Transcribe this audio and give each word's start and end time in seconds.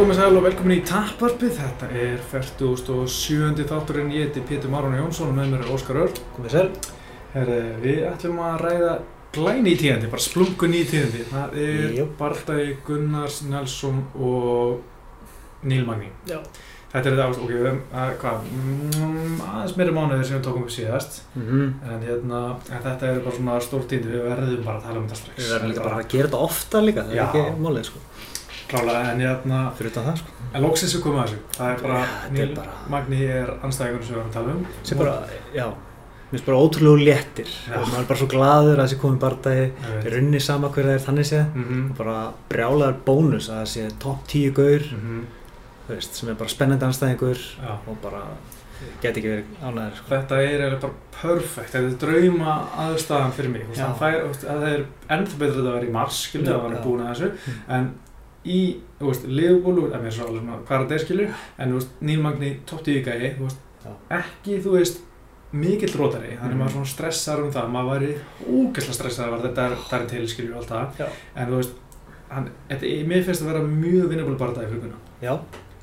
Komið 0.00 0.16
sæl 0.16 0.38
og 0.38 0.44
velkomin 0.46 0.78
í 0.78 0.84
Tapparpið. 0.88 1.58
Þetta 1.58 1.88
er 1.92 2.20
47. 2.30 3.66
þátturinn. 3.68 4.12
Ég 4.16 4.30
heiti 4.30 4.40
Pétur 4.48 4.72
Marun 4.72 4.96
Jónsson 4.96 5.28
og 5.28 5.34
með 5.36 5.50
mér 5.52 5.66
er 5.66 5.72
Óskar 5.74 5.98
Örl. 6.06 6.22
Komið 6.38 6.54
sér. 6.54 6.70
Herri, 7.34 7.58
við 7.82 8.00
ætlum 8.08 8.38
að 8.40 8.56
ræða 8.64 8.94
glæni 9.36 9.74
í 9.74 9.80
tíðandi, 9.82 10.08
bara 10.08 10.24
splungun 10.24 10.78
í 10.78 10.80
tíðandi. 10.88 11.26
Það 11.28 11.58
er. 11.66 12.00
Bardagi 12.16 12.78
Gunnars 12.86 13.42
Nelson 13.50 14.00
og 14.16 15.68
Níl 15.68 15.84
Magni. 15.84 16.08
Já. 16.30 16.40
Þetta 16.90 17.04
er 17.04 17.14
þetta 17.14 17.26
ást, 17.28 17.42
ok, 17.44 17.50
við 17.52 17.68
að, 17.70 18.14
hvað, 18.24 18.48
mm, 18.56 19.34
aðeins 19.50 19.76
meiri 19.78 19.92
mánuðir 19.94 20.24
sem 20.26 20.38
við 20.40 20.46
tókum 20.48 20.64
upp 20.64 20.72
síðast. 20.74 21.20
Mm 21.36 21.44
-hmm. 21.50 21.68
En 21.92 22.08
hérna, 22.08 22.40
en 22.72 22.82
þetta 22.88 23.06
er 23.06 23.20
bara 23.20 23.36
svona 23.36 23.60
stór 23.60 23.84
tíðandi, 23.84 24.16
við 24.16 24.24
verðum 24.32 24.64
bara 24.64 24.78
að 24.78 24.82
tala 24.88 24.98
um 24.98 25.06
þetta 25.06 25.20
strax. 25.20 25.38
Við 25.44 25.52
verðum 25.52 25.70
líka 25.70 25.84
bara 25.84 26.00
að 26.00 26.08
gera 26.08 26.28
þetta 26.28 26.46
ofta 26.48 26.80
líka, 26.80 27.02
það 27.04 27.10
er 27.10 27.16
Já. 27.16 27.28
ekki 27.28 27.60
málið 27.60 27.84
sko. 27.84 27.98
Klálega, 28.70 29.04
en 29.12 29.20
hérna, 29.24 29.60
Fyrir 29.78 29.90
utan 29.92 30.04
það 30.10 30.18
sko. 30.22 30.34
en 30.54 30.62
loksins 30.64 30.94
við 30.96 31.02
komum 31.04 31.20
að 31.24 31.30
þessu. 31.30 31.38
Það 31.58 31.70
er 31.74 31.80
bara, 31.84 32.00
þetta 32.06 32.40
er 32.42 32.46
Níl 32.50 32.56
bara- 32.56 32.90
Magni 32.94 33.20
er 33.26 33.48
anstæðingur 33.66 34.04
sem 34.06 34.14
við 34.14 34.18
erum 34.20 34.30
að 34.30 34.36
tala 34.38 34.52
um. 34.54 34.66
Sem 34.84 34.98
bara, 34.98 35.14
já, 35.54 35.66
mér 35.66 36.30
finnst 36.38 36.46
bara 36.46 36.60
ótrúlega 36.62 37.04
léttir. 37.08 37.50
Já. 37.66 37.74
Og 37.80 37.88
maður 37.88 38.00
er 38.04 38.08
bara 38.12 38.18
svo 38.20 38.28
glaður 38.30 38.76
að 38.78 38.84
þessi 38.86 39.00
komið 39.02 39.18
bardagi. 39.24 39.66
Ég 39.66 39.90
Í 39.90 40.02
veit. 40.04 40.12
runni 40.14 40.40
sama 40.40 40.68
hver 40.70 40.84
það 40.84 40.94
er 40.94 41.04
þannig 41.08 41.26
séð. 41.32 41.46
Mhm, 41.54 41.90
Og 41.90 41.96
bara 41.98 42.32
brjálaður 42.50 42.96
bónus 43.04 43.48
að 43.50 43.60
það 43.60 43.68
sé 43.74 43.98
topp 43.98 44.26
10 44.28 44.50
gaur, 44.54 44.80
mhm, 44.94 45.24
þú 45.88 45.94
veist, 45.96 46.14
sem 46.14 46.28
er 46.28 46.34
bara 46.34 46.48
spennandi 46.48 46.86
anstæðingur 46.86 47.38
Já. 47.58 47.72
og 47.88 47.96
bara 48.02 48.22
get 49.02 49.16
ekki 49.16 49.28
verið 49.28 49.44
ánæður 49.62 49.96
sko. 49.96 50.06
Þetta 50.08 50.30
er 50.38 50.60
eiginlega 50.60 50.80
bara 50.80 50.92
perfect, 51.20 51.72
þetta 51.74 51.90
er 51.90 51.98
drauma 52.00 52.68
aðstæðan 52.78 53.32
fyrir 53.32 53.50
mig. 53.50 53.66
Það 53.74 54.62
er 54.62 54.84
ennþá 55.10 55.36
betur 55.38 55.58
að 55.60 55.66
það 55.66 55.74
vera 55.74 55.86
í 55.86 55.92
mars, 55.92 56.20
skilur, 56.28 56.46
Já, 56.46 56.54
að 56.54 56.60
það 56.60 56.70
var 56.70 56.84
búin 56.86 57.00
að 57.04 57.10
þessu. 57.10 57.30
Mm. 57.30 57.74
En 57.76 57.94
í, 58.46 58.60
þú 59.00 59.06
veist, 59.10 59.24
Liverpool, 59.28 59.82
það 59.90 60.06
er 60.06 60.14
svo 60.16 60.26
alveg 60.30 60.42
svona 60.46 60.58
er, 60.96 60.98
skilur, 61.04 61.34
en 61.58 61.70
þú 61.72 61.78
veist, 61.80 61.94
Níl 62.00 62.20
Magni, 62.24 62.50
topp 62.66 62.82
10 62.86 63.04
gæi, 63.04 63.34
þú 63.36 63.46
veist, 63.46 63.58
Já. 63.84 63.92
ekki, 64.20 64.58
þú 64.64 64.74
veist, 64.78 65.00
mikill 65.52 65.94
rótari, 65.98 66.36
þannig 66.38 66.54
Mhm. 66.54 66.58
maður 66.62 66.72
svona 66.76 66.86
stressar 66.94 67.42
um 67.44 67.50
það, 67.52 67.70
maður 67.74 67.90
væri 67.90 68.10
ógeðslega 68.46 68.94
stressar 68.94 69.32
að 69.34 69.42
þetta 69.48 69.64
er, 69.70 69.76
er 70.00 70.06
til, 70.06 70.26
skilur, 70.28 70.54
og 70.54 70.62
allt 70.62 70.68
það. 70.70 70.98
Já. 70.98 71.08
En 71.36 71.48
þú 71.48 71.56
veist, 71.60 71.74
hann, 72.30 72.50
þetta, 72.70 72.86
mér 73.08 73.24
finnst 73.24 73.42
að 73.42 73.52
vera 73.52 73.64
mjög 73.66 74.08
vinnabúl 74.08 74.38
bara 74.38 74.52
það 74.52 74.64
í 74.64 74.70
fluguna. 74.70 74.98
Já, 75.20 75.32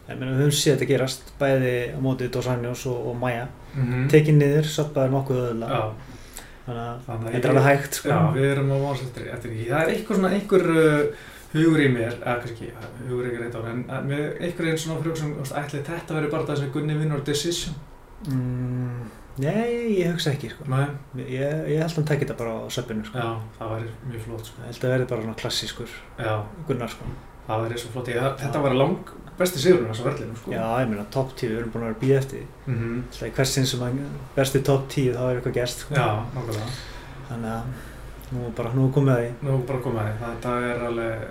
ég 0.09 0.17
meina 0.19 0.31
við 0.31 0.41
höfum 0.45 0.57
séð 0.57 0.77
þetta 0.77 0.87
gerast, 0.87 1.31
bæði 1.39 1.73
á 1.93 1.99
móti 1.99 2.29
Dos 2.31 2.47
Anjos 2.47 2.85
og, 2.87 3.07
og 3.11 3.15
Maja. 3.19 3.47
Mm 3.75 4.07
Tekið 4.09 4.37
niður, 4.39 4.63
sappaði 4.63 5.11
nokkuð 5.11 5.41
öðulega. 5.43 5.91
Þannig 6.67 7.27
að 7.27 7.31
þetta 7.31 7.47
er 7.47 7.51
alveg 7.53 7.67
hægt 7.67 7.93
sko. 7.93 8.09
Já, 8.09 8.33
við 8.35 8.45
erum 8.51 8.71
eftir 9.33 9.51
því. 9.51 9.67
Það 9.69 9.81
er 9.83 9.91
eitthvað 9.93 10.17
svona, 10.17 10.31
einhver 10.35 10.65
uh, 10.71 11.03
hugur 11.57 11.83
í 11.83 11.89
mér, 11.93 12.15
eða 12.21 12.39
kannski, 12.43 12.71
hugur 13.07 13.25
er 13.25 13.29
ekki 13.31 13.41
reynd 13.43 13.55
á, 13.57 13.61
en 13.71 13.83
að 13.97 14.09
með 14.11 14.25
einhver 14.47 14.69
einn 14.71 14.81
svona 14.83 15.01
frjók 15.03 15.17
sem, 15.21 15.35
ætli 15.61 15.83
þetta 15.91 16.17
verið 16.17 16.31
bara 16.35 16.47
það 16.51 16.57
sem 16.63 16.71
Gunni 16.75 16.97
vinnur 16.99 17.23
decision? 17.27 17.75
Mm, 18.27 19.05
nei, 19.37 19.99
ég 19.99 20.11
hugsa 20.11 20.31
ekki 20.33 20.49
sko. 20.53 20.65
Nei, 20.71 20.87
Ég, 21.21 21.63
ég 21.69 21.77
held 21.81 21.91
að 21.91 21.95
hann 21.99 22.09
tekja 22.09 22.25
þetta 22.27 22.37
bara 22.41 22.55
á 22.57 22.61
söpunu 22.73 23.05
sko. 23.05 23.17
já, 23.21 23.29
það 23.59 23.71
væri 23.75 23.91
mjög 24.11 24.25
flott, 24.25 24.45
sko. 24.49 24.61
Ég 24.63 24.71
held 24.71 24.83
að 24.87 24.93
verði 24.95 25.07
bara 25.11 25.21
svona 25.27 25.39
klassískur 25.43 25.95
Já, 26.19 26.33
Gunnar 26.67 26.89
sko. 26.95 27.05
það 27.47 27.63
væri 27.67 27.79
svo 27.83 27.91
flott. 27.93 28.07
Ég, 28.11 28.29
þetta 28.41 28.61
var 28.65 28.73
lang 28.75 29.11
besti 29.37 29.59
sigurinn 29.61 29.91
þessu 29.93 30.03
verðlinu, 30.07 30.35
sko. 30.35 30.51
Já, 30.51 30.63
ég 30.81 30.89
meina 30.89 31.05
top 31.13 31.35
10, 31.37 31.51
við 31.51 31.59
erum 31.61 31.71
búin 31.75 31.83
að 31.83 31.91
vera 31.91 31.97
að 31.97 32.01
býða 32.01 32.17
eftir 32.23 32.39
því. 32.39 32.47
Mhm. 32.73 32.95
Alltaf 33.11 33.27
í 33.27 33.35
hversinn 33.37 33.67
sem 33.69 33.79
að 33.85 33.99
besti 34.35 34.63
top 34.65 34.87
10 34.89 35.13
þá 35.13 35.21
er 35.29 35.35
eitthvað 35.37 35.53
gerst 35.59 35.79
sko. 35.85 35.93
Já, 35.93 36.07
nákvæmlega. 36.33 36.71
Þannig 37.29 37.51
að 37.53 37.63
nú 38.33 38.45
er 38.47 38.51
bara, 38.57 38.71
nú 38.73 38.87
er 38.87 38.93
komið 38.97 39.13
að 39.13 39.21
því. 39.21 39.29
Nú 39.47 39.57
bara 39.67 39.79
komið 39.85 40.01
að 40.01 40.07
því, 40.09 40.17
þetta 40.25 40.55
er 40.71 40.85
alveg 40.89 41.27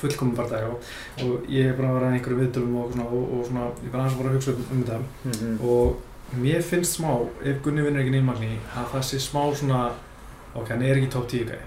fullkomum 0.00 0.36
bara 0.36 0.48
dag 0.48 0.68
og, 0.68 0.92
og 1.24 1.50
ég 1.52 1.70
er 1.70 1.78
bara 1.78 1.94
vera 1.96 2.10
að 2.10 2.18
einhverju 2.18 2.38
viðdölum 2.42 2.76
og, 2.82 3.00
og, 3.06 3.24
og 3.38 3.48
svona, 3.48 3.66
ég 3.84 3.90
bara 3.92 4.04
aðeins 4.04 4.18
að 4.18 4.22
bara 4.22 4.36
hugsa 4.36 4.54
um, 4.54 4.62
um 4.70 4.84
þetta. 4.84 4.98
Mm 5.24 5.32
-hmm. 5.32 5.64
og 5.72 6.40
mér 6.44 6.62
finnst 6.62 6.96
smá, 6.98 7.12
ef 7.44 7.62
Gunni 7.62 7.82
vinnur 7.82 8.00
ekki 8.00 8.14
nýjumagni 8.14 8.52
að 8.76 8.86
það 8.92 9.02
sé 9.08 9.18
smá 9.18 9.42
svona 9.54 9.80
ok, 10.54 10.68
hann 10.68 10.82
er 10.82 10.96
ekki 10.96 11.10
top 11.10 11.28
10 11.28 11.44
gæði 11.50 11.66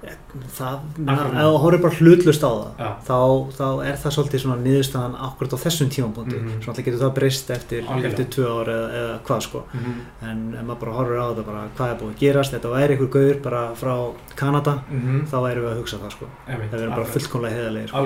Það, 0.00 0.84
ef 1.04 1.44
þú 1.44 1.56
horfir 1.60 1.80
bara 1.82 1.96
hlutlust 2.00 2.44
á 2.46 2.50
það, 2.50 2.68
Já. 2.80 2.88
þá, 3.04 3.16
þá 3.58 3.64
er 3.84 3.96
það 4.00 4.14
svolítið 4.16 4.40
svona 4.44 4.56
niðurstaðan 4.64 5.16
akkurat 5.26 5.52
á 5.52 5.58
þessum. 5.60 5.88
Mhm. 5.90 6.14
Mm 6.20 6.46
-hmm. 6.48 6.62
Svona 6.64 6.84
getur 6.84 7.00
það 7.00 7.14
breyst 7.18 7.50
eftir, 7.50 7.84
eftir 8.04 8.26
tvö 8.34 8.46
ár 8.48 8.68
eða, 8.68 8.88
eða 9.00 9.18
hvað 9.26 9.40
sko. 9.42 9.62
mm 9.74 10.00
En 10.22 10.54
ef 10.54 10.64
maður 10.64 10.80
bara 10.80 10.92
horfir 10.92 11.18
á 11.20 11.26
þetta 11.30 11.44
bara, 11.46 11.62
hvað 11.76 11.90
er 11.90 11.98
búið 12.00 12.12
að 12.14 12.18
gerast, 12.20 12.52
þetta 12.54 12.70
væri 12.76 12.96
einhver 12.96 13.10
gaur 13.10 13.34
bara 13.42 13.74
frá 13.74 14.12
Kanada, 14.36 14.82
-hmm. 14.90 15.26
þá 15.28 15.36
væri 15.42 15.60
við 15.60 15.70
að 15.72 15.78
hugsa 15.80 15.96
það 15.98 16.10
sko. 16.10 16.26
Einmitt, 16.48 16.70
Það 16.70 16.80
verður 16.80 16.90
bara 16.90 17.02
akkurat. 17.02 17.22
fullkomlega 17.22 17.54
heiðarlegir 17.56 17.88
sko. 17.88 17.98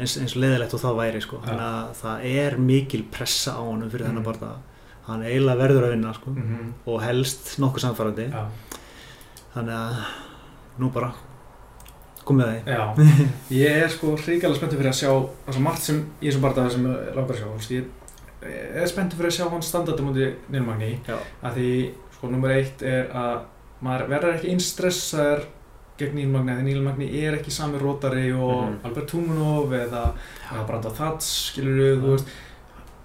eins, 0.00 0.16
eins 0.16 0.34
leðilegt 0.36 0.74
og 0.74 0.80
það 0.80 0.96
væri 0.96 1.20
sko. 1.22 1.36
Já. 1.36 1.48
Þannig 1.48 1.62
að 1.62 1.88
það 2.02 2.24
er 2.24 2.56
mikil 2.58 3.02
pressa 3.12 3.50
á 3.52 3.60
honum 3.62 3.90
fyrir 3.90 4.06
Mhm. 4.06 4.16
þennan 4.16 4.24
barða. 4.24 4.52
Hann 5.06 5.22
eiginlega 5.22 5.56
verður 5.62 5.84
að 5.84 5.90
vinna 5.90 6.12
sko. 6.14 6.30
mm 6.30 6.74
og 6.86 7.02
helst 7.02 7.58
nokkuð 7.60 7.80
samfærandi. 7.80 8.30
já, 8.32 8.44
Þannig 9.54 9.72
að 9.72 9.94
nú 10.78 10.90
bara 10.94 11.12
komið 12.26 12.46
að 12.46 12.54
því. 12.54 12.74
já, 12.74 12.82
ég 13.54 13.82
er 13.84 13.92
sko 13.94 14.14
hríkala 14.18 14.56
spenntið 14.58 14.80
fyrir 14.80 14.90
að 14.92 14.98
sjá 15.00 15.10
það 15.46 15.54
svo 15.56 15.62
margt 15.66 15.84
sem 15.86 16.00
í 16.20 16.26
þessum 16.28 16.42
bardaði 16.46 16.72
sem 16.74 16.86
ég 16.90 17.14
langar 17.16 17.36
að 17.36 17.40
sjá 17.42 17.50
veist, 17.52 17.74
ég 17.76 17.84
er 18.82 18.88
spenntið 18.90 19.20
fyrir 19.20 19.30
að 19.30 19.36
sjá 19.38 19.50
hann 19.52 19.62
standardi 19.66 20.06
mútið 20.06 20.32
nýjumagni 20.52 20.90
Já. 21.06 21.18
að 21.46 21.54
því, 21.60 21.68
sko, 22.16 22.30
nummer 22.32 22.50
eitt 22.56 22.82
er 22.82 23.12
að 23.14 23.36
maður 23.86 24.08
verður 24.10 24.34
ekki 24.38 24.50
eins 24.54 24.66
stressaður 24.72 25.44
gegn 26.00 26.18
nýjumagni, 26.18 26.52
að 26.52 26.58
því 26.60 26.66
nýjumagni 26.66 27.06
er 27.22 27.38
ekki 27.38 27.54
sami 27.54 27.78
rótari 27.80 28.26
og 28.34 28.66
Mhm. 28.66 28.74
Albert 28.84 29.06
Tumunov 29.12 29.72
eða 29.72 30.02
eða 30.50 30.66
Branda 30.68 30.90
Thats, 30.98 31.30
skilur 31.52 31.78
við, 31.80 32.02
þú 32.02 32.10
veist 32.16 32.34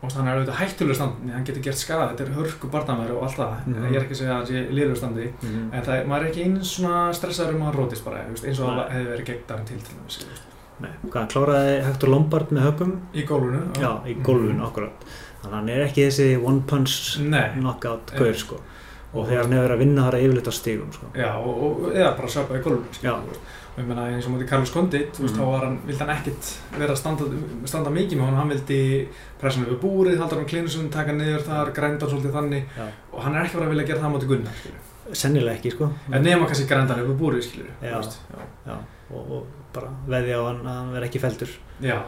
og 0.02 0.12
hann 0.18 0.28
er 0.28 0.38
auðvitað 0.40 0.60
hættulegur 0.62 0.96
standi, 0.98 1.32
hann 1.32 1.44
getur 1.46 1.62
gert 1.68 1.78
skada, 1.78 2.08
þetta 2.12 2.24
er 2.26 2.32
hörku 2.38 2.70
barndamæður 2.74 3.18
og 3.18 3.24
allt 3.28 3.38
það, 3.38 3.52
Mhm. 3.68 3.84
ég 3.92 3.96
er 3.96 4.02
ekki 4.06 4.16
að 4.16 4.22
segja 4.22 4.34
að 4.34 4.42
það 4.42 4.48
sé 4.52 4.62
liður 4.78 4.98
standi, 4.98 5.28
Mm 5.44 5.74
en 5.74 5.84
það 5.84 5.94
er, 6.00 6.06
maður 6.10 6.22
er 6.26 6.30
ekki 6.32 6.44
eins 6.46 6.72
svona 6.76 7.14
stressaður 7.14 7.56
um 7.56 7.62
að 7.62 7.66
hann 7.70 7.78
rótist 7.82 8.04
bara, 8.06 8.18
eins 8.28 8.60
og 8.60 8.70
það 8.70 8.90
hefði 8.96 9.12
verið 9.12 9.26
gegn 9.30 9.44
Darren 9.48 9.66
til 9.66 9.78
til 9.78 9.96
veist. 10.06 10.26
Nei, 10.82 10.90
hann 11.14 11.28
kláraði 11.28 11.84
Hector 11.86 12.10
Lombard 12.10 12.50
með 12.50 12.62
högum? 12.72 12.94
í 13.14 13.26
gólfinu. 13.28 13.62
Já, 13.78 13.92
í 14.10 14.16
gólfinu, 14.24 14.64
akkurat. 14.66 15.06
Þannig 15.44 15.54
að 15.54 15.60
hann 15.60 15.70
er 15.70 15.86
ekki 15.86 16.08
þessi 16.08 16.44
one 16.44 16.62
punch 16.62 17.20
Nei, 17.22 17.50
knockout 17.60 18.12
gaur, 18.18 18.34
sko. 18.34 18.58
Og 19.14 19.28
þegar 19.28 19.44
hann 19.44 19.52
hefur 19.52 19.68
verið 19.68 19.76
að 19.76 19.84
vinna 19.84 20.02
þar 20.08 20.16
að 20.18 20.24
yfirleitt 20.26 20.48
á 20.50 20.54
stígum, 20.56 20.92
sko. 20.94 21.06
já, 21.14 21.30
og, 21.36 21.64
og 21.86 21.94
eða 21.94 22.16
bara 22.18 22.28
sjöpa 22.28 22.58
í 22.58 22.64
gólfinu, 22.64 23.38
Og 23.72 23.80
ég 23.80 23.88
meina 23.88 24.04
eins 24.12 24.26
og 24.28 24.34
mútið 24.34 24.50
Carlos 24.50 24.72
Condit, 24.74 25.16
veist, 25.16 25.36
Mhm. 25.36 25.40
þá 25.40 25.46
var 25.48 25.66
hann, 25.66 25.78
vildi 25.88 26.00
hann 26.04 26.10
ekkit 26.18 26.50
vera 26.78 26.92
að 26.94 26.98
standa, 26.98 27.24
standa 27.66 27.90
mikið 27.90 28.18
með 28.20 28.26
hann, 28.26 28.36
hann 28.36 28.50
vildi 28.50 29.08
pressa 29.40 29.60
hann 29.60 29.68
yfir 29.68 29.80
búrið, 29.80 30.18
halda 30.20 30.36
hann 30.36 30.46
klínusum, 30.46 30.90
taka 30.92 31.12
niður 31.14 31.42
þar, 31.48 31.72
grænda 31.74 32.02
hann 32.06 32.10
svolítið 32.12 32.34
þannig, 32.36 32.64
Já. 32.78 32.88
og 33.14 33.24
hann 33.24 33.36
er 33.36 33.46
ekki 33.46 33.54
bara 33.58 33.66
að 33.68 33.74
vilja 33.76 33.88
gera 33.88 34.00
það 34.00 34.12
á 34.12 34.14
móti 34.18 34.28
Gunnar. 34.28 34.54
Sennilega 35.14 35.56
ekki, 35.58 35.72
sko. 35.72 35.90
En 36.12 36.24
nema 36.24 36.46
kannski 36.48 36.68
grænda 36.68 36.94
hann 36.96 37.06
yfir 37.06 37.18
búrið, 37.18 37.44
skilur, 37.48 37.72
Já. 37.82 38.02
já. 38.02 38.12
Já, 38.68 38.78
og, 39.16 39.32
og 39.32 39.46
bara 39.74 39.88
veðja 40.08 40.36
á 40.36 40.44
hann 40.52 40.62
að 40.66 40.76
hann 40.76 40.94
verði 40.94 41.08
ekki 41.10 41.20
feldur. 41.22 41.50
Já, 41.82 42.02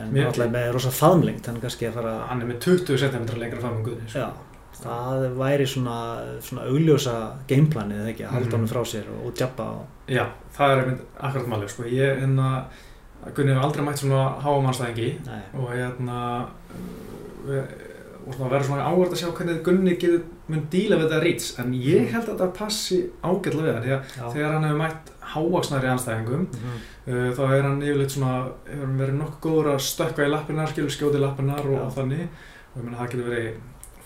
En 0.00 0.12
Mér- 0.14 0.26
alltaf 0.26 0.50
með 0.52 0.72
rosa 0.72 0.88
faðmlengt, 0.90 1.46
hann 1.46 1.56
er 1.56 1.60
kannski 1.60 1.86
að 1.88 1.94
fara... 1.94 2.26
hann 2.28 2.40
er 2.42 2.46
með 2.46 2.60
20 2.60 2.96
cm 2.96 3.24
lengra 3.40 3.60
fram 3.60 3.76
en 3.76 3.84
Guðni, 3.84 4.08
sko. 4.08 4.18
Já, 4.20 4.30
það 4.84 5.24
væri 5.38 5.66
svona, 5.66 5.96
svona 6.40 6.62
augljósa 6.70 7.14
gameplanið, 7.48 8.00
eða 8.02 8.12
ekki, 8.14 8.24
að 8.26 8.34
halda 8.36 8.46
Mhm. 8.46 8.54
honum 8.56 8.68
frá 8.74 8.82
sér 8.92 9.08
og, 9.14 9.26
og 9.26 9.34
jabba 9.40 9.64
á... 9.70 9.74
Já, 10.08 10.24
það 10.56 10.70
er 10.76 10.82
einmitt 10.84 11.00
akkurat 11.20 11.46
málið, 11.54 11.68
sko. 11.74 11.82
Ég, 11.84 12.20
hérna, 12.20 12.64
Gunni 13.36 13.52
hefur 13.52 13.64
aldrei 13.66 13.84
mætt 13.84 13.98
svona 14.00 14.22
háamannstæðingi 14.40 15.10
og 15.60 15.66
hérna, 15.74 16.20
og 18.26 18.34
svona 18.36 18.50
verður 18.52 18.66
svona 18.68 18.86
áhverð 18.88 19.14
að 19.14 19.20
sjá 19.22 19.30
hvernig 19.36 19.62
Gunni 19.66 19.94
getur 20.00 20.22
mun 20.50 20.64
díla 20.72 20.96
við 20.98 21.06
þetta 21.08 21.20
rýts, 21.24 21.48
en 21.62 21.72
ég 21.74 22.10
held 22.12 22.26
að 22.28 22.32
þetta 22.34 22.48
passi 22.56 22.98
ágætlega 23.22 23.64
við 23.64 23.74
hann, 23.74 23.84
að 23.84 24.16
já. 24.16 24.30
þegar 24.34 24.54
hann 24.56 24.66
hefur 24.68 24.80
mætt 24.80 25.12
hávaksnari 25.34 25.90
anstæðingum, 25.92 26.46
Mhm. 26.50 26.78
uh, 27.06 27.28
þá 27.36 27.42
er 27.56 27.62
hann 27.62 27.82
yfirleitt 27.82 28.10
svona, 28.16 28.32
hefur 28.68 28.86
hann 28.86 28.98
verið 28.98 29.18
nokkuð 29.20 29.40
góður 29.46 29.70
að 29.74 29.84
stökka 29.88 30.26
í 30.26 30.30
lappirnar, 30.32 30.68
skilur 30.72 30.90
skjóti 30.96 31.20
í 31.20 31.24
lappirnar 31.24 31.60
og, 31.70 31.78
og 31.86 31.92
þannig, 31.96 32.26
og 32.74 32.80
ég 32.80 32.84
meina 32.84 32.98
það 32.98 33.10
getur 33.10 33.30
verið 33.30 33.52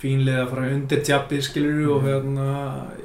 fínlega 0.05 0.45
að 0.45 0.51
fara 0.55 0.71
undir 0.77 1.01
tjappi, 1.09 1.39
skilur 1.43 1.97
og 1.97 2.03
Mhm. 2.03 2.09
hérna, 2.11 2.49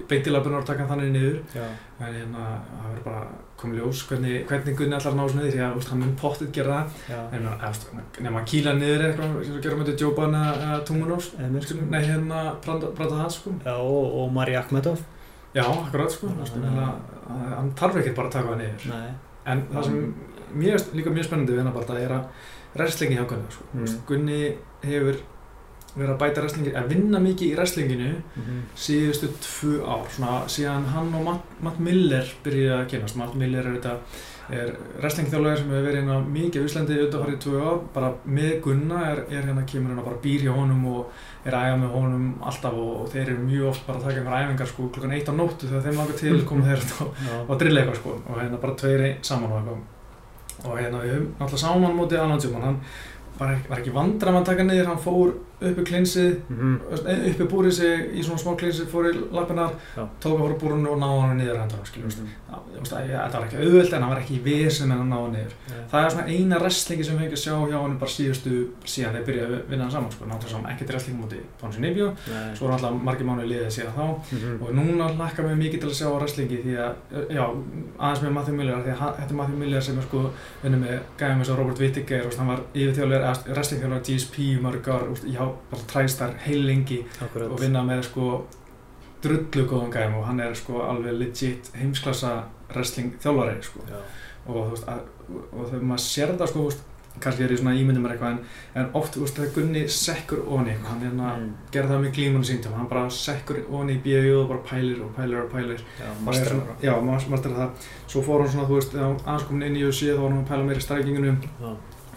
beint 0.10 0.28
í 0.28 0.32
lappirnar 0.32 0.60
og 0.62 0.66
taka 0.68 0.86
þannig 0.90 1.12
niður, 1.16 1.40
Já, 1.56 1.68
en 2.02 2.14
hérna, 2.14 2.44
það 2.70 2.90
verður 2.90 3.04
bara 3.06 3.28
komið 3.60 3.80
ljós 3.82 4.02
hvernig, 4.08 4.36
hvernig 4.48 4.76
Gunni 4.80 4.96
að 4.96 5.16
ná 5.16 5.24
þessu 5.28 5.38
niður, 5.40 5.52
því 5.54 5.62
að 5.66 5.88
hann 5.90 6.00
mun 6.00 6.16
pottið 6.22 6.52
gera 6.54 6.78
það, 7.10 7.34
en 7.34 7.48
nema 8.24 8.40
að 8.42 8.46
kýla 8.52 8.74
niður 8.78 9.04
eitthvað, 9.08 9.46
sem 9.46 9.56
við 9.56 9.64
gerum 9.66 9.84
þetta 9.84 10.04
Jóban 10.04 10.36
Emil, 11.40 11.62
sko. 11.62 11.76
nei 11.90 12.02
hérna, 12.06 12.44
branda 12.66 13.16
það, 13.24 13.32
sko. 13.32 13.50
Já, 13.66 13.74
og, 13.76 14.14
og 14.24 14.32
Mari 14.34 14.54
Akhmedov. 14.56 15.00
Já, 15.56 15.64
akkurat, 15.66 16.12
sko, 16.12 16.28
að- 16.86 17.56
hann 17.58 17.72
þarf 17.76 17.96
ekki 18.04 18.16
bara 18.16 18.28
að 18.28 18.32
taka 18.32 18.48
það 18.54 18.58
niður. 18.62 18.88
Nei. 18.94 19.10
En 19.46 19.62
það 19.74 19.84
sem 19.84 20.16
mér 20.56 20.72
finnst 20.78 20.94
líka 20.96 21.10
mjög 21.14 21.26
spennandi 21.26 21.52
við 21.54 21.58
hennar 21.64 21.74
bara 21.74 21.86
er 22.00 22.10
að 22.10 22.26
wrestlingi 22.76 23.18
hjá 23.18 23.28
Gunni 23.28 23.52
sko. 23.52 23.64
Mm. 23.74 23.86
mm. 23.86 24.06
Gunni 24.08 24.56
hefur 24.84 25.16
verið 26.00 26.16
að 26.16 26.20
bæta 26.24 26.42
wrestlingi, 26.46 26.74
að 26.76 26.90
vinna 26.94 27.20
mikið 27.20 27.52
í 27.52 27.56
wrestlinginu 27.58 28.10
Mhm. 28.40 28.58
síðustu 28.76 29.28
tvö 29.46 29.78
ár, 29.86 30.08
svona 30.16 30.42
síðan 30.48 30.86
hann 30.96 31.14
og 31.16 31.24
Matt, 31.26 31.46
Matt 31.62 31.80
Miller 31.80 32.26
byrjuði 32.44 32.74
að 32.80 32.90
kynast, 32.90 33.16
Matt 33.18 33.36
Miller 33.36 33.66
er 33.68 33.78
þetta 33.80 33.98
er 34.50 34.72
wrestlingþjálfur 35.00 35.58
sem 35.60 35.68
hefur 35.70 35.84
verið 35.86 36.00
hérna 36.00 36.16
mikið 36.26 36.64
á 36.64 36.66
Íslandi 36.66 36.96
auðvitað 36.98 37.24
farið 37.24 37.36
tvö 37.44 37.60
ár, 37.70 37.80
bara 37.94 38.08
með 38.26 38.54
Gunna 38.66 39.02
er, 39.12 39.20
er 39.30 39.44
hérna 39.46 39.66
kemur 39.70 39.92
hérna 39.94 40.06
bara 40.08 40.22
býr 40.24 40.42
hjá 40.48 40.54
honum 40.56 40.86
og 40.90 41.12
er 41.46 41.54
að 41.54 41.68
æfa 41.70 41.78
með 41.84 41.92
honum 41.94 42.24
alltaf 42.50 42.74
og, 42.74 42.96
og 43.04 43.12
þeir 43.14 43.28
eru 43.30 43.44
mjög 43.46 43.68
oft 43.70 43.86
bara 43.86 44.00
að 44.00 44.08
taka 44.08 44.24
einhver 44.24 44.40
æfingar 44.40 44.68
sko 44.72 44.88
klukkan 44.90 45.14
eitt 45.14 45.30
á 45.30 45.34
nóttu 45.38 45.70
þegar 45.70 45.86
þeim 45.86 46.00
langar 46.02 46.18
til 46.18 46.42
koma 46.50 46.66
þeir 46.66 46.82
og, 47.06 47.14
Já. 47.30 47.38
og 47.48 47.60
drilla 47.62 47.82
eitthvað 47.84 48.00
sko 48.02 48.16
og 48.26 48.42
hérna 48.42 48.62
bara 48.66 48.74
tveir 48.82 49.06
ein- 49.06 49.22
saman 49.22 49.52
og 49.52 49.60
eitthvað. 49.60 49.86
Og 50.66 50.78
hérna 50.82 51.04
við 51.06 51.14
höfum 51.14 51.30
náttúrulega 51.40 51.62
saman 51.62 51.96
mótið 52.00 52.20
Alan 52.20 52.42
Juman, 52.42 52.62
hann 52.64 52.80
var 53.40 53.78
ekki 53.78 53.94
vandram 53.94 54.36
að 54.42 54.46
taka 54.50 54.64
niður, 54.64 54.88
hann 54.88 54.98
fór 55.06 55.34
uppi 55.62 55.84
klinsið 55.84 56.38
Mhm. 56.50 56.76
uppi 57.32 57.44
búrið 57.52 57.72
sig 57.74 58.10
í 58.16 58.24
svona 58.24 58.40
smá 58.40 58.56
klísi 58.58 58.86
fór 58.88 59.10
í 59.12 59.14
lappinar, 59.32 59.72
tók 60.22 60.38
að 60.40 60.40
fór 60.40 60.60
búrunu 60.60 60.92
og 60.92 61.00
náði 61.00 61.22
hann 61.22 61.38
niður 61.40 61.60
hendur 61.60 61.86
skiljum 61.86 62.10
Mhm. 62.10 62.28
þetta 62.84 63.32
var 63.40 63.48
ekki 63.48 63.58
auðvöld 63.60 63.94
en 63.94 64.02
hann 64.02 64.10
var 64.14 64.22
ekki 64.22 64.40
í 64.40 64.44
vesen 64.44 64.92
en 64.92 64.98
hann 64.98 65.10
náði 65.10 65.24
hann 65.26 65.34
niður 65.36 65.54
það 65.92 66.06
er 66.06 66.10
svona 66.10 66.28
eina 66.28 66.60
wrestlingi 66.60 67.04
sem 67.06 67.16
við 67.18 67.20
hefum 67.20 67.28
ekki 67.28 67.38
að 67.38 67.44
sjá 67.44 67.56
hjá 67.70 67.82
hann 67.82 67.98
bara 68.00 68.12
síðustu, 68.12 68.68
síðan 68.86 69.14
þeir 69.16 69.26
byrjaði 69.28 69.56
að 69.60 69.68
vinna 69.70 69.84
hann 69.84 69.92
saman 69.92 70.12
sko, 70.12 70.26
náttúrulega 70.26 70.50
saman 70.52 70.72
ekkert 70.72 70.90
wrestling 70.94 71.18
múti 71.20 71.40
Tónsi 71.62 71.80
Nibjó, 71.80 72.08
Nei. 72.30 72.56
svo 72.56 72.68
er 72.68 72.72
alltaf 72.78 73.02
margir 73.04 73.26
mánuði 73.28 73.48
liðið 73.52 73.72
síðan 73.76 73.96
þá 74.00 74.06
Mhm. 74.32 74.62
og 74.64 74.70
núna 74.76 75.10
hlakka 75.16 75.44
mér 75.44 75.58
mikið 75.60 75.80
til 75.82 75.90
að 75.90 76.00
sjá 76.00 76.08
wrestlingi 76.20 76.64
því 76.64 76.74
að, 76.78 76.94
já, 77.30 77.44
aðeins 78.00 78.22
með 78.24 78.32
Matthew 78.34 78.56
Miller 78.56 78.76
því 78.76 78.92
að 78.96 79.16
þetta 79.20 79.30
er 79.32 79.36
Matthew 79.36 79.58
Miller 79.58 79.82
sem 79.82 79.98
er 79.98 80.02
sko 80.04 80.30
vinnur 80.64 80.80
með 80.80 81.00
gæðum 81.20 81.38
eins 81.40 81.50
og 81.50 81.58
Robert 81.60 81.80
Whittaker 81.80 82.24
hann 82.38 82.48
var 82.48 82.60
yfirþjóðlega 82.74 83.36
wrestlingþjóðlega 83.56 84.04
GSP 84.06 84.60
úst, 85.12 85.24
já, 85.34 85.49
bara 85.72 85.88
træstar 85.94 86.34
heil 86.46 86.66
lengi 86.68 87.02
Akkurat. 87.22 87.52
og 87.52 87.60
vinna 87.62 87.84
með 87.88 88.04
sko 88.10 88.30
drullu 89.24 89.66
góðan 89.68 89.92
gæðum 89.94 90.20
og 90.22 90.28
hann 90.30 90.40
er 90.40 90.54
sko 90.56 90.82
alveg 90.88 91.18
legit 91.20 91.72
heimsklassa 91.76 92.36
wrestling 92.74 93.16
þjálfari 93.24 93.58
sko 93.66 93.82
Já. 93.90 93.98
og 94.48 94.56
þú 94.56 94.70
veist, 94.76 94.88
að, 94.88 95.02
og 95.52 95.66
þegar 95.72 95.84
maður 95.90 96.06
sér 96.06 96.32
það 96.40 96.48
sko, 96.54 96.64
veist, 96.70 96.86
kannski 97.20 97.44
er 97.44 97.52
ég 97.52 97.60
svona 97.60 97.74
ímyndum 97.76 98.06
mér 98.06 98.14
eitthvað 98.16 98.32
en, 98.32 98.40
en 98.80 98.88
oft, 98.96 99.12
þú 99.18 99.26
veist, 99.26 99.36
þegar 99.42 99.52
Gunni 99.58 99.82
sekkur 99.92 100.40
eitthvað, 100.72 100.88
hann 100.88 101.02
hérna 101.04 101.34
Mm. 101.40 101.50
gerði 101.74 101.90
það 101.92 102.02
með 102.06 102.14
glímunum 102.16 102.46
síntum, 102.48 102.74
hann 102.78 102.88
bara 102.88 103.10
sekkur 103.10 103.60
ofan 103.68 103.90
í 103.92 103.98
BIU 104.06 104.38
og 104.44 104.48
bara 104.54 104.64
pælir 104.70 105.02
og 105.04 105.12
pælir 105.18 105.42
og 105.44 105.52
pælir 105.52 105.84
Já, 106.00 106.08
er 106.08 106.62
Já, 106.88 106.94
master 107.30 107.52
það 107.52 107.70
svo 108.08 108.22
fór 108.24 108.46
hann 108.46 108.52
svona, 108.54 108.68
þú 108.70 108.80
veist, 108.80 108.96
aðeins 108.96 109.48
komin 109.50 109.68
inn 109.68 109.76
í 109.82 109.84
UFC 109.90 110.08
þá 110.14 110.22
var 110.22 110.30
hann 110.32 110.44
að 110.46 110.50
pæla 110.54 110.64
meira 110.70 110.80
í 110.80 110.88
strækingunum 110.88 111.42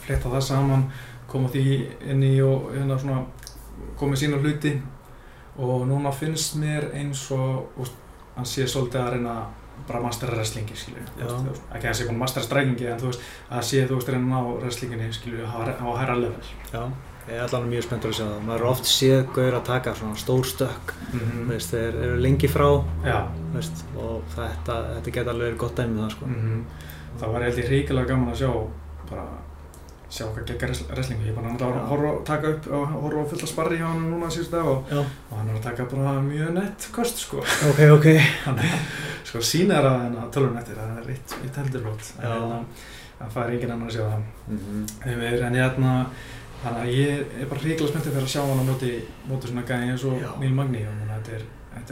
fletta 0.07 0.29
það 0.37 0.43
saman, 0.53 0.87
koma 1.33 1.51
því 1.53 1.65
inn 2.13 2.23
í 2.27 2.35
og 2.45 2.71
hérna 2.75 2.99
svona 3.01 3.23
komið 4.01 4.23
sína 4.23 4.41
hluti 4.43 4.77
og 5.63 5.87
núna 5.89 6.13
finnst 6.17 6.57
mér 6.61 6.91
eins 6.97 7.25
og 7.35 7.81
úst, 7.83 7.97
hann 8.37 8.49
sé 8.49 8.67
svolítið 8.69 9.03
að 9.03 9.13
reyna 9.17 9.37
bara 9.89 10.03
mastera 10.05 10.37
wrestlingi, 10.37 10.77
skilju 10.79 11.05
ekki 11.19 11.81
að 11.81 11.89
hann 11.89 11.97
sé 11.97 12.07
búin 12.07 12.19
að 12.19 12.21
mastera 12.25 12.47
strækingi 12.47 12.91
en 12.93 13.01
þú 13.01 13.09
veist, 13.11 13.25
að 13.51 13.65
sé 13.69 13.87
þú 13.89 13.99
veist 13.99 14.13
reyna 14.13 14.29
ná 14.37 14.53
wrestlinginni, 14.61 15.09
skilju, 15.17 15.49
á 15.49 15.59
á 15.73 15.89
hærra 16.01 16.19
level 16.21 16.53
Já, 16.73 16.83
ég 17.27 17.35
er 17.37 17.43
allan 17.47 17.69
mjög 17.71 17.87
spenntur 17.87 18.13
að 18.13 18.19
sjá 18.19 18.25
það. 18.27 18.39
Maður 18.47 18.63
er 18.63 18.69
oft 18.71 18.89
séð 18.91 19.21
gaur 19.37 19.57
að 19.59 19.67
taka 19.69 19.95
svona 19.99 20.21
stór 20.21 20.49
stökk, 20.49 20.95
mm 21.13 21.21
mm. 21.27 21.45
veist, 21.51 21.75
þeir 21.75 21.99
eru 22.07 22.23
lengi 22.23 22.51
frá, 22.51 22.69
veist, 23.57 23.85
og 23.97 24.25
þetta, 24.37 24.79
þetta 24.97 25.15
geta 25.17 25.35
alveg 25.35 25.49
verið 25.49 25.61
gott 25.65 25.77
dæmi 25.79 25.97
um 25.97 26.03
það, 26.05 26.17
sko. 26.17 26.31
mm 26.33 26.65
það 27.21 27.35
var 27.35 27.45
eitthvað 27.47 27.69
hríkilega 27.71 28.09
gaman 28.09 28.33
að 28.33 28.41
sjá 28.41 28.53
bara 29.11 29.27
sjá 30.13 30.27
hvað 30.29 30.49
geggar 30.51 30.73
wrestlingu, 30.93 31.25
ég 31.25 31.33
er 31.33 31.37
bara 31.39 31.53
náttúrulega 31.53 31.83
að 31.83 31.93
horfa 31.93 32.11
og 32.13 32.25
taka 32.29 32.51
upp 32.53 32.67
og 32.69 32.91
horfa 33.05 33.23
á 33.25 33.31
fullt 33.31 33.45
að 33.47 33.53
sparri 33.53 33.79
hjá 33.81 33.87
hann 33.87 34.03
núna 34.11 34.29
síðust 34.33 34.53
dag 34.53 34.69
og, 34.69 34.93
og 34.93 35.33
hann 35.39 35.49
er 35.49 35.57
að 35.57 35.65
taka 35.65 35.87
bara 35.89 36.13
mjög 36.27 36.51
nett 36.59 36.89
kost 36.93 37.23
sko, 37.23 37.41
Ok, 37.71 37.81
ok. 37.95 38.09
sko 39.31 39.43
sína 39.49 39.81
er 39.81 39.89
að 39.89 40.19
eftir, 40.29 40.77
það 40.77 41.01
er 41.01 41.11
eitt, 41.15 41.37
eitt 41.41 41.59
heldur 41.63 41.87
flott. 41.87 42.13
En 42.19 42.29
hérna, 42.29 42.61
það 43.23 43.35
fær 43.39 43.55
engin 43.57 43.75
annar 43.77 43.89
að 43.89 43.97
sjá 43.97 44.05
það. 44.05 44.29
Mm 44.49 44.63
-hmm. 44.67 44.85
Er, 45.09 45.43
en 45.49 45.57
ég 45.57 45.65
hérna 45.65 45.95
þannig 46.63 46.83
að 46.83 46.95
ég 46.99 47.27
er 47.41 47.49
bara 47.49 47.61
hríkilega 47.65 47.93
spenntið 47.93 48.13
fyrir 48.13 48.29
að 48.29 48.35
sjá 48.35 48.43
hann 48.43 48.63
á 48.63 48.69
móti, 48.69 48.93
móti 49.29 49.49
svona 49.49 49.69
gæði 49.71 49.91
eins 49.91 50.05
og. 50.05 50.41
Neil 50.41 50.55
Magni 50.55 50.87
og 50.87 51.05
þetta 51.09 51.37
er, 51.39 51.45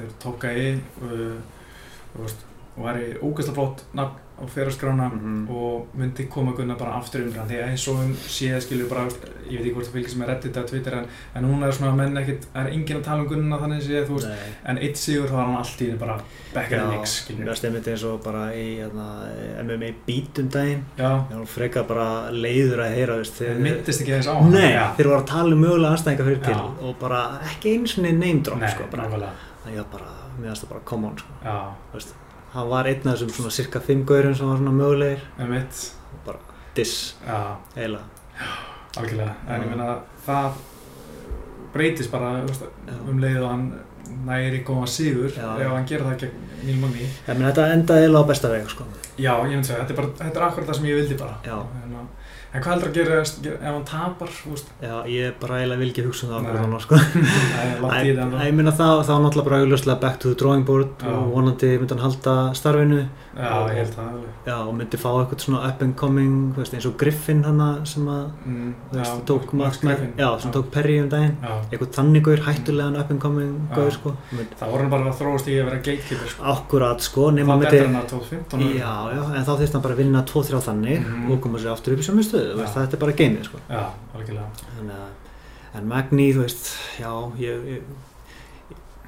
er 0.05 0.13
top 0.21 0.41
gæði 0.43 0.81
og, 1.03 1.13
og, 2.15 2.21
veist, 2.21 2.45
og 2.77 2.85
væri 2.85 3.15
ógeðslega 3.23 3.57
flott 3.57 3.85
nafn 3.95 4.29
á 4.41 4.45
fyrirskrána 4.49 5.07
Mhm. 5.13 5.49
og 5.51 5.87
myndi 5.99 6.25
koma 6.29 6.53
Gunnar 6.57 6.77
bara 6.79 6.97
aftur 6.99 7.21
umfram 7.27 7.47
því 7.49 7.57
að 7.61 7.69
eins 7.69 7.89
og 7.89 7.99
um 8.01 8.15
séð 8.15 8.61
skilur 8.65 8.89
bara 8.89 9.05
ég 9.51 9.59
veit 9.59 9.67
ekki 9.67 9.75
hvort 9.75 9.87
það 9.87 9.93
fylgir 9.97 10.11
sem 10.11 10.23
er 10.23 10.29
reddit 10.29 10.57
eða 10.57 10.69
Twitter 10.71 10.95
en, 10.95 11.07
en 11.35 11.45
núna 11.45 11.67
er 11.67 11.73
svona 11.73 11.95
menn 11.97 12.17
ekkit 12.17 12.47
það 12.55 12.67
er 12.67 12.73
enginn 12.73 12.97
að 13.01 13.05
tala 13.05 13.21
um 13.23 13.29
Gunnar 13.29 13.61
þannig 13.61 13.83
séð 13.85 14.07
þú 14.09 14.15
veist 14.17 14.29
Nei. 14.29 14.53
en 14.65 14.79
eitt 14.79 14.97
sigur 14.97 15.29
þá 15.29 15.33
var 15.37 15.45
hann 15.47 15.57
allt 15.57 15.81
í 15.83 15.89
einu 15.91 15.99
bara 15.99 16.15
at 16.15 16.69
the 16.69 16.87
mix 16.91 17.17
Já, 17.31 17.35
mér 17.37 17.57
stemmit 17.57 17.89
eins 17.93 18.05
og 18.05 18.23
bara 18.25 18.47
í 18.55 18.65
hérna, 18.81 19.07
MMA 19.65 19.93
beat 20.07 20.39
um 20.39 20.49
daginn. 20.49 20.85
já 20.97 21.11
Ég 21.31 21.37
var 21.39 21.47
frekar 21.47 21.85
bara 21.87 22.31
leiður 22.33 22.81
að 22.87 22.95
heyra, 22.97 23.17
veist, 23.21 23.35
það 23.37 23.47
þeir... 23.47 23.61
myndist 23.67 24.01
ekki 24.03 24.15
eins 24.17 24.27
á 24.27 24.35
hann 24.41 24.51
Nei, 24.53 24.73
já. 24.73 24.87
þeir 24.97 25.07
voru 25.11 25.21
að 25.21 25.27
tala 25.27 25.53
um 25.55 25.61
mögulega 25.63 25.93
anstæðingar 25.97 26.27
fyrir 26.31 26.43
til 26.45 26.55
Já. 26.55 26.65
og 26.89 26.99
bara 27.01 27.21
ekki 27.45 27.77
eins 27.77 27.99
og 27.99 28.05
name 28.05 28.43
drop, 28.43 28.59
Nei, 28.61 28.71
sko, 28.71 28.85
það 28.91 29.77
ég 29.77 29.85
bara, 29.93 30.11
mér 30.41 30.49
finnst 30.49 30.65
það 30.65 30.69
bara 30.71 30.81
come 30.85 31.07
on, 31.07 31.17
sko. 31.19 32.15
Hann 32.55 32.69
var 32.71 32.89
einn 32.91 33.07
af 33.07 33.15
þessum 33.19 33.31
svona 33.37 33.53
cirka 33.55 33.81
fimm 33.85 34.03
gaurum 34.07 34.35
sem 34.35 34.49
var 34.49 34.59
svona 34.59 34.73
mögulegir 34.75 35.21
um 35.39 35.53
mitt 35.55 35.85
og 36.15 36.25
bara 36.27 36.39
diss, 36.75 37.15
já 37.27 37.57
eiginlega. 37.77 38.05
Algjörlega, 38.99 39.35
en 39.47 39.63
ég 39.63 39.71
meina 39.71 39.93
það 40.27 40.59
breytist 41.75 42.11
bara 42.11 42.33
veist, 42.43 42.65
um 43.07 43.21
leið 43.23 43.39
og 43.45 43.51
hann 43.53 43.67
næri 44.27 44.65
góðan 44.67 44.91
sigur 44.91 45.31
Já. 45.31 45.53
ef 45.63 45.69
hann 45.71 45.87
gerir 45.87 46.03
það 46.09 46.17
gegn 46.25 46.49
Neil 46.65 46.81
Magni 46.83 47.05
Ég 47.07 47.29
meina 47.37 47.53
þetta 47.53 47.69
endaði 47.77 48.03
eiginlega 48.09 48.27
á 48.27 48.31
besta 48.33 48.51
veg, 48.51 48.67
sko. 48.73 48.87
Já, 49.21 49.33
ég 49.39 49.53
myndi 49.55 49.69
segja, 49.69 49.85
þetta 49.85 49.95
er 49.95 50.01
bara, 50.01 50.11
þetta 50.25 50.41
er 50.41 50.47
akkurat 50.49 50.71
það 50.73 50.81
sem 50.81 50.89
ég 50.91 50.99
vildi 51.01 51.19
bara 51.21 51.37
Já. 51.47 51.59
En, 52.53 52.57
en 52.59 52.63
hvað 52.65 52.73
heldur 52.75 52.89
að 52.91 52.97
gera 52.99 53.21
ef 53.21 53.63
hann 53.63 53.85
tapar, 53.89 54.29
veist 54.51 54.71
Já, 54.83 54.95
ég 55.07 55.35
bara 55.41 55.59
eiginlega 55.61 55.79
vil 55.85 55.91
ekki 55.93 56.05
hugsa 56.07 56.27
um 56.27 56.33
það 56.33 56.41
Nei. 56.43 56.51
okkur 56.51 56.61
þannig, 56.65 56.83
sko. 56.87 56.95
það 57.81 58.37
æ, 58.41 58.45
Ég 58.51 58.55
meina 58.59 58.73
þá, 58.75 58.87
þá 59.07 59.13
náttúrulega 59.25 59.47
bara 59.49 59.61
augljóslega 59.65 60.01
back 60.03 60.19
to 60.23 60.33
the 60.33 60.39
drawing 60.41 60.65
board 60.67 60.91
Já. 61.05 61.11
og 61.15 61.31
vonandi 61.35 61.71
myndi 61.79 61.95
hann 61.97 62.05
halda 62.05 62.35
starfinu 62.59 63.01
Já, 63.31 63.53
ég 63.71 63.77
held 63.79 63.93
það 63.95 64.07
alveg 64.11 64.49
Já, 64.51 64.57
og 64.67 64.73
myndi 64.81 64.99
fá 65.01 65.09
eitthvað 65.21 65.45
svona 65.45 65.61
up 65.71 65.83
and 65.85 65.95
coming, 66.01 66.33
veist, 66.57 66.75
eins 66.75 66.87
og 66.91 66.97
Griffin 67.01 67.45
hann 67.47 67.61
sem 67.87 68.09
að, 68.11 68.25
mm, 68.45 68.73
veist, 68.91 69.13
já, 69.13 69.21
tók 69.31 69.53
Max 69.61 69.79
Griffin. 69.81 70.11
Já, 70.19 70.29
sem 70.43 70.51
tók 70.55 70.67
Perry 70.75 70.97
um 71.01 71.09
daginn. 71.13 71.37
Já, 71.45 71.53
Eitthvað 71.71 71.93
þannig 71.95 72.25
gaur, 72.27 72.43
hættulegan 72.49 72.99
up 73.01 73.11
and 73.15 73.21
coming 73.23 73.53
Já. 73.71 73.77
gaur, 73.79 73.91
sko. 73.95 74.13
Mynd- 74.35 74.57
það 74.59 74.73
voru 74.75 74.83
hann 74.83 74.91
bara 74.97 75.13
að 75.13 75.21
þróast 75.21 75.49
í 75.53 75.57
að 75.61 75.69
vera 75.71 75.79
gatekeeper 75.87 76.33
sko. 76.35 76.45
Akkurat, 76.57 77.01
sko, 77.07 77.29
nema 77.37 77.55
Það 77.55 77.63
myndi... 77.63 77.71
betur 77.71 77.87
hann 77.87 78.01
að 78.01 78.11
2015 78.11 78.67
Já, 78.81 78.95
já, 79.15 79.23
en 79.39 79.47
þá 79.47 79.53
þurfti 79.55 79.73
hann 79.79 79.87
bara 79.87 79.95
að 79.97 80.03
vinna 80.03 80.25
2-3 80.35 80.63
þannig 80.67 80.99
Mhm. 81.07 81.31
og 81.33 81.41
koma 81.47 81.59
sér 81.63 81.73
aftur 81.77 81.95
upp 81.95 82.03
í 82.03 82.09
sömu 82.11 82.27
stöðu, 82.41 82.59
veist, 82.61 82.75
þetta 82.75 82.97
er 82.99 83.05
bara 83.07 83.13
geimið, 83.23 83.45
sko. 83.45 83.59
Já, 83.71 83.83
að, 84.91 85.11
en 85.81 85.89
Magni, 85.89 86.33
þú 86.35 86.43
veist, 86.47 86.73
já, 86.99 87.13
ég, 87.39 87.67
ég 87.77 87.83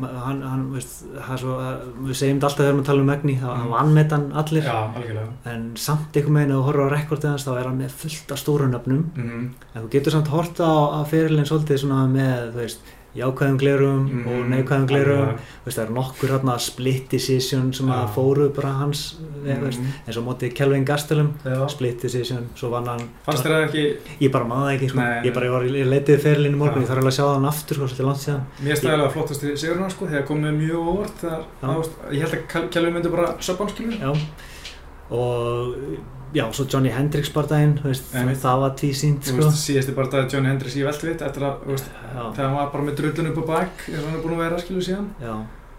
hann, 0.02 0.40
hann, 0.42 0.62
veist, 0.72 1.02
það 1.14 1.32
er 1.34 1.40
svo, 1.42 1.56
að- 1.62 1.82
við 2.08 2.16
segjum 2.18 2.38
þetta 2.40 2.48
alltaf 2.48 2.62
þegar 2.64 2.78
við 2.78 2.86
tala 2.88 3.00
um 3.02 3.06
Magni, 3.06 3.34
þá 3.38 3.44
Mhm. 3.50 3.58
hann 3.60 3.70
vannmet 3.72 4.10
hann 4.10 4.32
allir, 4.32 4.62
Já, 4.64 4.94
algjörlega. 4.96 5.28
En 5.44 5.76
samt 5.76 6.12
einhvern 6.16 6.34
veginn 6.34 6.50
ef 6.50 6.56
þú 6.56 6.64
horfir 6.66 6.82
á 6.82 6.94
rekordið 6.96 7.28
hans, 7.30 7.44
þá 7.46 7.52
er 7.60 7.64
hann 7.68 7.78
með 7.78 7.90
fullt 7.90 8.32
af 8.32 8.38
stóru 8.38 8.68
nöfnum, 8.70 9.04
mm 9.16 9.50
en 9.74 9.82
þú 9.82 9.88
getur 9.90 10.10
samt 10.12 10.28
horta 10.28 10.64
á, 10.64 10.76
á 10.98 11.00
fyrirlin 11.06 11.46
svolítið 11.46 11.78
svona 11.84 12.06
með, 12.08 12.52
þú 12.52 12.56
veist, 12.56 12.78
jákvæðum 13.16 13.58
glerum 13.60 14.04
Mhm. 14.08 14.26
og 14.28 14.46
neikvæðum 14.48 14.86
glerum, 14.88 15.28
þú 15.36 15.66
veist, 15.66 15.78
það 15.78 15.84
er 15.86 15.92
nokkur 15.92 16.28
hérna 16.32 16.58
split 16.58 17.08
decision 17.10 17.72
sem 17.72 17.86
að 17.86 18.06
Já. 18.06 18.14
fóru 18.14 18.48
bara 18.54 18.68
hans, 18.78 19.16
mm. 19.20 19.60
veist, 19.64 19.80
eins 20.06 20.16
og 20.16 20.24
mótið 20.24 20.54
Kelvin 20.54 20.84
Gastelum, 20.84 21.32
Já. 21.44 21.66
split 21.68 22.00
decision, 22.00 22.48
svo 22.56 22.70
vann 22.70 22.86
hann 22.86 23.00
Fannst 23.26 23.44
þér 23.44 23.52
það 23.52 23.66
ekki, 23.68 23.96
ég 24.20 24.32
bara 24.32 24.44
maður 24.44 24.64
það 24.70 24.74
ekki, 24.78 24.88
sko. 24.88 24.98
Nei, 25.00 25.22
ég 25.28 25.34
bara, 25.34 25.46
ég 25.46 25.52
var, 25.52 25.62
ég 25.62 25.86
leitiði 25.92 26.18
ferilinn 26.20 26.54
í 26.54 26.58
morgun, 26.58 26.82
ég 26.82 26.88
þarf 26.88 26.98
alveg 27.02 27.12
að 27.12 27.18
sjá 27.18 27.34
hann 27.34 27.44
aftur, 27.52 27.74
sko, 27.76 27.84
svolítið 27.92 28.06
langt 28.06 28.22
síðan 28.24 28.42
mér 28.62 28.76
stæðilega 28.80 29.12
flottast 29.12 29.42
í 29.44 29.56
sigurinn 29.56 29.90
sko, 29.90 30.06
þegar 30.06 30.26
komið 30.26 30.56
mjög 30.62 30.80
óvart 30.88 31.18
ég 32.12 32.20
held 32.20 32.32
að 32.32 32.48
Kel- 32.48 32.68
Kelvin 32.70 32.94
myndi 32.94 33.10
bara 33.10 33.26
hann 33.36 33.68
skilur 33.68 33.98
já, 34.00 34.12
og 35.10 35.74
já, 36.34 36.44
svo 36.52 36.64
Johnny 36.68 36.90
veist, 37.84 38.14
Einmitt. 38.14 38.38
það 38.42 38.60
var 38.64 38.70
tvísýnt, 38.80 39.26
Þú 39.28 39.36
sko. 39.42 39.50
síðasti 39.62 39.94
bara 39.96 40.12
dag 40.14 40.32
Johnny 40.32 40.48
Hendricks 40.52 40.76
í 40.80 40.84
veltvitt 40.86 41.22
eftir 41.26 41.46
að, 41.48 41.66
veist, 41.68 41.90
þegar 42.12 42.46
hann 42.46 42.56
var 42.56 42.70
bara 42.72 42.86
með 42.88 42.96
drullun 43.02 43.30
upp 43.32 43.40
á 43.42 43.44
bak 43.52 43.84
eins 43.88 43.98
og 43.98 44.08
hann 44.08 44.16
er 44.18 44.24
búin 44.24 44.34
að 44.38 44.42
vera 44.46 44.62
skilur 44.64 44.86
síðan? 44.88 45.10
Já, 45.20 45.34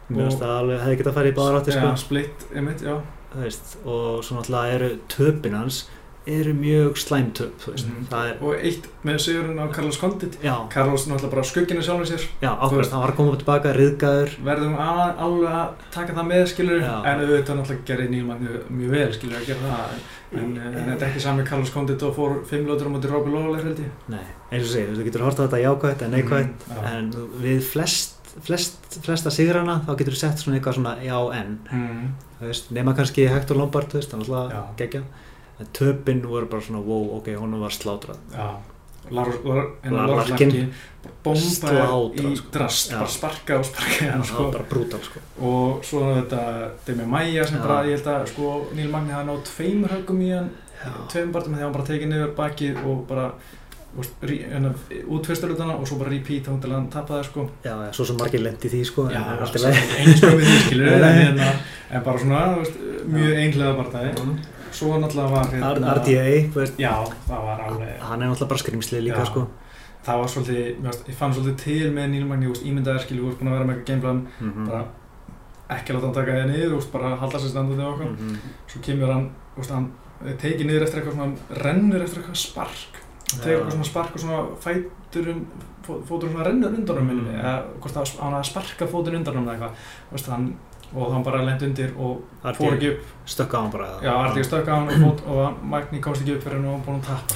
mér 0.09 0.23
finnst 0.27 0.43
það 0.43 0.55
alveg, 0.59 0.79
hefði 0.85 0.99
getað 1.01 1.17
farið 1.19 1.33
í 1.33 1.37
báðar 1.41 1.59
átti, 1.61 1.75
sko. 1.77 1.89
Já, 1.89 2.01
split, 2.05 2.47
einmitt, 2.53 2.85
já. 2.85 2.95
Veist, 3.33 3.77
og 3.83 4.23
svo 4.23 4.37
náttúrulega 4.37 4.77
eru 4.77 4.89
töpin 5.09 5.55
hans 5.57 5.83
eru 6.25 6.53
mjög 6.55 6.97
slæmtöp 7.01 7.65
það 8.09 8.27
er 8.29 8.37
og 8.41 8.53
eitt 8.63 8.85
með 9.03 9.17
sigurinn 9.19 9.59
á 9.59 9.67
Carlos 9.75 9.97
Condit. 9.99 10.37
Carlos 10.71 11.03
náttúrulega 11.09 11.31
bara 11.33 11.43
skugginu 11.43 11.81
sjálfur 11.83 12.07
sér. 12.07 12.23
Já, 12.41 12.51
Þú 12.53 12.63
ákveð, 12.63 12.77
veist- 12.79 12.91
það 12.93 13.01
var 13.03 13.11
að 13.11 13.17
koma 13.17 13.37
tilbaka 13.41 13.73
riðgæður 13.75 14.35
verðum 14.47 14.77
alveg 14.79 15.49
að 15.51 15.73
taka 15.91 16.13
það 16.13 16.27
með 16.31 16.43
skilur 16.53 16.81
Já. 16.81 16.93
en 17.11 17.23
auðvitað 17.25 17.57
náttúrulega 17.59 17.87
gerir 17.89 18.09
Nílmann 18.13 18.45
mjög, 18.69 18.91
vel 18.93 19.13
skilur 19.17 19.37
að 19.41 19.47
gera 19.51 19.71
það. 19.73 19.97
En, 20.33 20.39
en, 20.57 20.73
en 20.73 20.87
þetta 20.89 21.05
er 21.05 21.09
ekki 21.11 21.21
sami 21.21 21.43
Carlos 21.45 21.69
Condit 21.75 22.01
og 22.07 22.15
fór 22.15 22.39
fimm 22.49 22.65
lótur 22.65 22.87
á 22.87 22.91
móti 22.95 23.11
Robbie 23.11 23.33
Lawler 23.35 23.63
held 23.67 23.79
ég. 23.83 23.91
Nei, 24.09 24.23
eins 24.51 24.63
og 24.63 24.71
segir, 24.71 24.95
þú 24.97 25.03
getur 25.05 25.21
horta 25.27 25.45
þetta 25.45 25.59
jákvætt 25.61 26.01
en 26.07 26.15
neikvætt. 26.15 26.65
Mm, 26.71 26.87
en 26.93 27.11
við 27.43 27.59
flest, 27.67 28.15
flest 28.47 28.97
flesta 29.05 29.29
sigrana 29.29 29.81
þá 29.85 29.91
getur 29.99 30.15
þú 30.15 30.21
sett 30.23 30.39
svona 30.41 30.57
eitthvað 30.57 30.79
svona 30.79 30.95
já 31.03 31.19
en. 31.37 31.59
Mm. 31.69 32.07
veist, 32.41 32.71
nema 32.73 32.95
kannski 32.97 33.27
Hector 33.29 33.55
Lombard 33.61 33.93
veist, 33.93 34.15
töpinn 35.73 36.21
voru 36.27 36.45
bara 36.51 36.61
svona 36.65 36.81
wow, 36.83 37.17
ok, 37.19 37.33
honum 37.39 37.61
var 37.63 37.75
slátrað 37.75 38.17
Lars 39.11 39.35
Larkin. 39.43 39.93
Larkin 39.93 40.73
bomba 41.23 41.39
Slátrað, 41.39 42.13
í 42.15 42.35
sko. 42.39 42.51
drast, 42.55 42.91
Já. 42.91 42.99
bara 43.01 43.11
sparka 43.11 43.57
og 43.59 43.65
sparka 43.67 44.05
það 44.13 44.23
sko. 44.29 44.45
bara 44.53 44.67
brútal 44.71 45.01
sko. 45.03 45.19
og 45.43 45.83
svo 45.83 46.03
þetta 46.15 46.43
Demi 46.87 47.05
Maia 47.11 47.43
sem 47.47 47.59
bara, 47.59 47.81
ég 47.87 47.97
held 47.99 48.07
að 48.13 48.29
sko, 48.31 48.53
Níl 48.77 48.87
Magni 48.93 49.11
hafa 49.11 49.27
nátt 49.27 49.49
tveimur 49.51 49.91
höggum 49.97 50.21
í 50.23 50.31
hann 50.31 50.49
tveim 51.11 51.31
barndum 51.35 51.55
þegar 51.57 51.67
hann 51.67 51.75
bara 51.75 51.89
tekið 51.91 52.09
niður 52.13 52.31
bakið 52.39 52.79
og 52.87 53.03
bara 53.07 53.27
útfyrsturlutana 53.93 55.75
og 55.77 55.85
svo 55.87 55.99
bara 55.99 56.09
repeat 56.13 56.47
þá 56.47 56.55
til 56.63 56.71
hann 56.73 56.87
tapaði 56.93 57.27
sko 57.27 57.43
já, 57.63 57.73
já, 57.75 57.91
svo 57.93 58.05
sem 58.09 58.17
margir 58.17 58.41
lendi 58.41 58.71
því 58.71 58.81
sko, 58.89 59.05
Já, 59.11 59.21
lagi. 59.37 59.83
einu 59.99 60.15
skömmið 60.17 60.47
því 60.49 60.57
skilur 60.63 61.03
Nei, 61.03 61.45
en, 61.93 62.03
bara 62.07 62.17
svona, 62.23 62.41
mjög 63.05 63.37
einhlega 63.43 63.75
barndagi 63.77 64.11
svo 64.73 64.97
náttúrulega 64.99 65.31
var 65.31 65.45
hérna- 65.53 65.95
RDA, 65.97 66.75
Já, 66.79 66.93
það 67.27 67.43
var 67.47 67.59
alveg 67.67 67.99
hann 67.99 68.21
er 68.21 68.27
náttúrulega 68.27 68.49
bara 68.53 68.63
skrimslið 68.63 69.03
líka 69.07 69.19
Já. 69.23 69.25
sko. 69.31 69.47
það 70.05 70.17
var 70.19 70.27
svolítið, 70.33 70.81
varst, 70.83 71.05
ég 71.07 71.15
fann 71.15 71.33
svolítið 71.33 71.57
til 71.63 71.91
með 71.95 72.09
Níl 72.11 72.25
Magni, 72.27 72.47
ímyndaðir 72.47 72.99
skilur, 73.05 73.23
þú 73.23 73.27
veist, 73.29 73.39
búin 73.39 73.49
að 73.51 73.57
vera 73.57 73.65
með 73.69 73.75
eitthvað 73.75 73.87
gameplan, 73.87 74.27
Mhm. 74.41 74.65
bara 74.69 74.85
ekki 75.69 75.93
láta 75.93 76.01
hann 76.05 76.13
taka 76.13 76.31
það 76.31 76.49
niður, 76.51 76.73
veist, 76.75 76.91
bara 76.91 77.15
halda 77.15 77.37
sér 77.39 77.49
standandi 77.53 77.83
og 77.83 77.93
okkur, 77.93 78.09
Mhm. 78.17 78.37
svo 78.67 78.81
kemur 78.81 79.13
hann, 79.13 79.29
veist, 79.57 79.69
hann 79.71 79.91
tekið 80.37 80.65
niður 80.67 80.83
eftir 80.83 81.01
eitthvað 81.01 81.15
svona, 81.15 81.37
rennur 81.63 82.01
eftir 82.03 82.19
eitthvað 82.21 82.35
spark, 82.35 82.93
Já. 83.31 83.37
tegur 83.43 83.59
eitthvað 83.63 83.71
svona 83.71 83.85
spark 83.85 84.11
og 84.15 84.21
svona 84.21 84.47
fæturum, 84.59 85.45
fó- 85.87 86.01
fóturinn 86.03 86.33
svona 86.33 86.45
rennur 86.47 86.73
undan 86.75 86.97
hann 86.97 87.07
minni, 87.07 87.29
Mm. 87.29 87.41
eða 87.41 87.63
hvort 87.79 87.93
það 87.93 88.19
hann 88.19 88.33
að 88.33 88.45
sparka 88.45 88.87
fóturinn 88.87 89.15
undan 89.23 89.35
hann 89.35 89.45
eða 89.47 89.55
eitthvað, 89.55 89.73
og 90.93 91.13
hann 91.13 91.23
bara 91.25 91.43
lent 91.45 91.61
undir 91.65 91.93
og 91.97 92.23
fór 92.57 92.75
ekki 92.77 92.89
upp, 92.93 93.13
stökka 93.35 93.57
á 93.57 93.61
hann 93.61 93.71
bara 93.73 93.91
já, 94.03 94.11
Artík 94.13 94.45
stökk 94.47 94.67
á 94.69 94.75
hann 94.75 94.89
og, 94.89 95.05
fót, 95.05 95.23
og 95.27 95.63
Magni 95.75 96.01
komst 96.01 96.21
ekki 96.21 96.37
upp 96.37 96.43
fyrir 96.47 96.59
hann 96.59 96.67
og 96.69 96.75
hann 96.77 96.85
búin 96.87 96.99
að 96.99 97.07
tappa, 97.11 97.33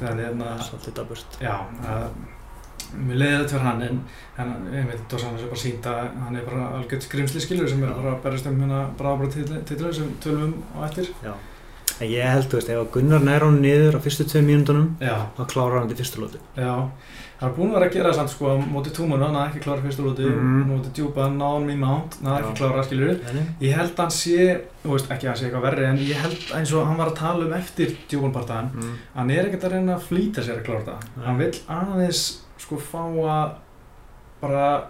það 0.00 0.10
er 0.10 0.22
hérna, 0.24 0.52
svolítið 0.66 1.00
daburt 1.00 1.40
mér 2.90 3.20
leiði 3.20 3.36
þetta 3.36 3.52
fyrir 3.52 3.66
hann 3.66 3.82
en, 3.86 4.00
en 4.42 4.52
ég 4.74 4.88
veit, 4.88 5.02
Dossan 5.10 5.36
er 5.38 5.50
bara 5.50 5.62
sínt 5.62 5.86
að 5.86 6.00
hann 6.24 6.38
er 6.38 6.46
bara 6.48 6.66
algjörð 6.78 7.06
skrimsli 7.06 7.42
skilur 7.44 7.70
sem 7.70 7.84
er 7.86 7.92
bara 7.94 8.16
að 8.16 8.24
berjast 8.24 8.50
um 8.50 8.58
hérna 8.64 8.80
bráðbara 8.98 9.62
titlu 9.68 9.92
sem 9.94 10.10
tölum 10.24 10.56
um 10.56 10.80
á 10.80 10.88
eftir. 10.88 11.10
já, 11.22 11.34
en 12.00 12.08
ég 12.10 12.24
held, 12.32 12.46
þú 12.50 12.56
veist, 12.60 12.68
ef 12.72 12.78
að 12.80 12.90
Gunnar 12.94 13.20
nær 13.26 13.44
hann 13.44 13.60
niður 13.62 13.96
á 13.96 14.00
fyrstu 14.00 14.24
tvei 14.28 14.42
mínúndunum 14.46 14.86
Já, 15.04 15.16
þá 15.36 15.42
klárar 15.52 15.80
hann 15.82 15.88
til 15.92 15.96
fyrstu 16.00 16.20
lóti 16.22 16.38
já. 16.56 16.74
Það 17.40 17.48
er 17.48 17.54
búin 17.56 17.70
að 17.70 17.74
vera 17.78 17.86
að 17.88 17.94
gera 17.94 18.10
það 18.12 18.26
sko 18.34 18.48
á 18.52 18.54
móti 18.68 18.90
túmunu, 18.92 19.24
hann 19.24 19.36
hafði 19.38 19.50
ekki 19.50 19.62
klára 19.64 19.80
fyrstu 19.84 20.02
lúti, 20.04 20.26
Mhm. 20.28 20.64
móti 20.68 20.90
djúpa, 20.92 21.24
náðan 21.32 21.64
me 21.66 21.76
mount, 21.80 22.18
hann 22.22 22.34
Já. 22.36 22.40
ekki 22.44 22.58
klára 22.60 22.82
skilur. 22.84 23.16
Ég 23.60 23.72
held 23.78 23.94
að 23.94 24.02
hann 24.04 24.10
sé, 24.10 24.60
þú 24.84 24.90
veist, 24.92 25.08
ekki 25.08 25.24
að 25.24 25.30
hann 25.30 25.36
sé 25.40 25.44
eitthvað 25.48 25.64
verri 25.68 25.84
en 25.88 25.96
ég 25.98 26.20
held 26.20 26.52
eins 26.58 26.72
og 26.76 26.86
hann 26.86 26.96
var 27.00 27.08
að 27.08 27.16
tala 27.16 27.44
um 27.46 27.52
eftir 27.56 27.96
djúpanpartaðan 28.10 28.70
mm. 28.74 28.94
hann 29.16 29.30
er 29.30 29.44
ekkert 29.48 29.64
að 29.64 29.72
reyna 29.72 29.96
að 29.96 30.04
flýta 30.10 30.44
sér 30.44 30.60
að 30.60 30.64
klára 30.68 30.98
Nei. 31.16 31.24
hann 31.26 31.38
vill 31.38 31.58
aðeins 31.68 32.22
sko 32.58 32.76
fá 32.76 33.04
að 33.08 33.52
bara 34.42 34.84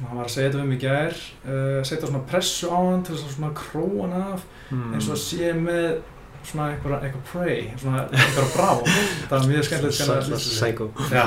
hann 0.00 0.16
var 0.16 0.24
að 0.24 0.30
segja 0.30 0.50
þetta 0.52 0.62
um 0.64 0.72
í 0.72 0.78
gær 0.80 1.12
uh, 1.44 1.82
setja 1.84 2.06
svona 2.08 2.24
pressu 2.28 2.68
á 2.72 2.78
hann 2.80 3.02
til 3.04 3.14
að 3.16 3.28
svona 3.34 3.52
króa 3.54 4.08
hann 4.08 4.22
af 4.32 4.44
Mm. 4.68 4.92
eins 4.94 5.06
og 5.08 5.14
að 5.16 5.22
sé 5.24 5.52
með 5.56 6.02
svona 6.46 6.68
eitthvað, 6.72 7.02
eitthvað 7.04 7.24
prey 7.32 7.64
svona 7.82 8.04
eitthvað 8.08 8.48
brá 8.54 8.70
það 9.28 9.34
var 9.34 9.46
mjög 9.50 9.66
skemmtilegt 9.68 10.00
að 10.14 10.30
þessu. 10.30 10.54
Psycho 10.54 10.88
Já, 11.12 11.24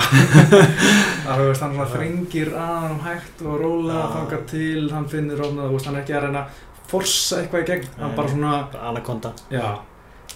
það 1.26 1.44
hann 1.62 1.76
svona 1.76 1.88
þrengir 1.94 2.52
að 2.58 2.76
hann 2.88 3.00
hægt 3.06 3.46
og 3.46 3.56
róla 3.62 4.00
Já. 4.00 4.10
þangar 4.18 4.44
til, 4.52 4.84
hann 4.96 5.08
finnir 5.12 5.42
veist, 5.76 5.88
hann 5.90 6.00
er 6.00 6.04
ekki 6.06 6.18
að 6.18 6.28
reyna 6.28 6.44
að 6.46 6.60
forsa 6.92 7.40
eitthvað 7.42 7.64
í 7.64 7.70
gegn, 7.72 7.90
hann 8.02 8.12
Nei. 8.12 8.18
bara 8.18 8.34
svona, 8.36 8.54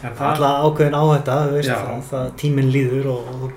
það, 0.06 0.26
Alla 0.30 0.50
ákveðin 0.68 0.98
veist, 1.56 1.70
Já. 1.72 1.78
það, 1.86 2.02
það 2.12 2.30
tíminn 2.42 2.72
líður 2.76 3.10
og, 3.14 3.32
og 3.36 3.56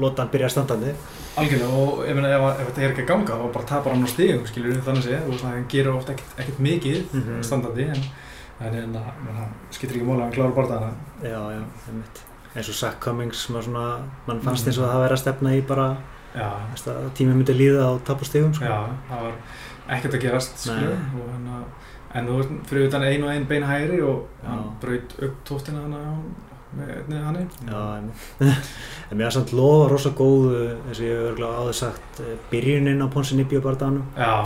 lota 0.00 0.24
hann 0.24 0.32
byrja 0.34 0.48
standandi 0.56 0.94
Algjörlega 1.34 1.78
og 1.82 2.04
meina 2.14 2.28
ef, 2.30 2.44
ef 2.62 2.68
þetta 2.68 2.82
er 2.86 2.92
ekki 2.92 3.02
að 3.04 3.08
ganga 3.10 3.36
þá 3.40 3.46
bara 3.56 3.66
tapar 3.66 3.94
hann 3.96 4.04
á 4.06 4.10
stíðum 4.12 4.44
þannig 4.86 5.48
að 5.48 5.56
hann 5.56 5.64
gerir 5.72 5.96
oft 5.96 6.12
ekkert, 6.14 6.36
ekkert 6.44 6.60
mikið 6.62 7.00
Mhm. 7.10 7.40
standandi 7.48 7.88
en 7.90 8.04
en 8.60 8.72
menn, 8.72 8.94
hann 9.36 9.52
skiptir 9.70 9.96
ekki 9.98 10.06
móla 10.06 10.24
að 10.28 10.38
hann 10.38 10.52
klára 10.54 10.66
það 10.70 11.28
Já, 11.28 11.40
já, 11.56 11.62
einmitt. 11.88 12.22
Eins 12.54 12.68
og 12.68 12.74
Zach 12.74 12.98
Cummings 13.02 13.48
var 13.50 13.62
svona, 13.62 13.84
mann 14.28 14.40
fannst 14.40 14.64
Mhm. 14.64 14.70
eins 14.70 14.78
og 14.78 14.84
það 14.90 15.02
væri 15.04 15.12
að 15.16 15.22
stefna 15.24 15.50
í 15.58 15.66
bara 15.66 15.96
tíminn 17.14 17.36
myndi 17.40 17.54
líða 17.54 17.82
á 17.86 17.92
tapastegum 18.04 18.54
sko. 18.54 18.64
já, 18.64 18.88
það 19.10 19.22
var 19.22 19.32
ekkert 19.96 20.14
að 20.14 20.20
gerast 20.22 20.58
skilur 20.58 20.94
og 20.94 21.28
hann 21.32 21.48
að 21.56 21.64
en 22.14 22.26
þú 22.26 22.60
fyrir 22.66 22.88
utan 22.88 23.02
ein 23.02 23.24
og 23.24 23.30
ein 23.30 23.44
bein 23.46 23.62
hægri 23.62 24.00
og 24.02 24.26
hann 24.46 24.64
braut 24.80 25.14
upp 25.22 25.44
tóttina 25.44 25.82
hann 25.82 25.94
með 26.78 27.22
hann 27.24 27.36
en 29.10 29.16
mér 29.18 29.24
var 29.28 29.34
samt 29.36 29.52
lofa 29.56 29.88
rosa 29.92 30.10
góð 30.16 30.46
eins 30.88 30.98
og 31.00 31.04
ég 31.06 31.14
hef 31.14 31.26
örgulega 31.30 31.60
áður 31.62 31.76
sagt 31.80 32.20
eh, 32.24 32.34
byrjunin 32.50 33.02
á 33.04 33.08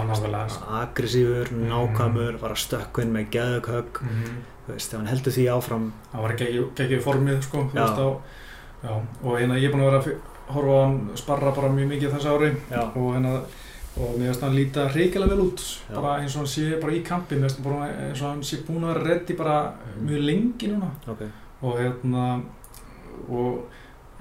nákvæmlega. 0.09 0.49
Sko. 0.49 0.65
aggressífur, 0.83 1.51
Mhm. 1.53 1.69
nákvæmur 1.73 2.39
var 2.41 2.51
að 2.55 2.63
stökkvinn 2.65 3.13
með 3.15 3.31
geðughögg 3.37 4.01
Mhm. 4.03 4.41
þú 4.69 4.73
veist, 4.75 4.93
ef 4.93 4.99
hann 4.99 5.07
heldur 5.09 5.33
því 5.33 5.45
áfram. 5.57 5.93
Hann 6.13 6.23
var 6.23 6.33
ekki 6.33 7.01
formið 7.03 7.43
sko 7.43 7.59
þú 7.71 7.75
Já. 7.75 7.85
veist 7.85 7.99
á 7.99 8.09
já, 8.85 8.91
og 9.25 9.39
hérna 9.39 9.57
ég 9.59 9.65
er 9.65 9.73
búin 9.73 9.83
að 9.83 9.91
vera 9.91 10.03
að 10.03 10.15
horfa 10.55 10.75
á 10.77 10.85
hann 10.85 11.11
sparra 11.17 11.51
bara 11.53 11.69
mjög 11.69 11.89
mikið 11.89 12.13
þessu 12.13 12.29
ári. 12.37 12.57
Já, 12.71 12.83
og 12.97 13.15
hérna 13.15 13.41
og 13.99 14.15
mér 14.19 14.27
finnst 14.31 14.41
hann 14.43 14.55
líta 14.55 14.89
hrikilega 14.93 15.29
vel 15.29 15.41
út. 15.41 15.61
Bara 15.95 16.21
eins 16.21 16.37
og 16.37 16.45
hann 16.45 16.47
sé 16.47 16.81
bara 16.81 16.93
í 16.93 17.03
kampi. 17.03 17.35
Mér 17.35 17.49
finnst 17.49 17.59
hann 17.65 17.73
bara 17.73 17.89
eins 18.09 18.23
og 18.23 18.29
hann 18.29 18.43
sé 18.43 18.57
búin 18.63 18.85
að 18.85 18.95
vera 18.95 19.05
reddi 19.09 19.35
bara 19.37 19.73
mjög 20.05 20.25
lengi 20.25 20.69
núna. 20.69 20.91
Ok 21.09 21.23
og 21.63 21.79
hérna 21.79 22.41
og 23.29 23.65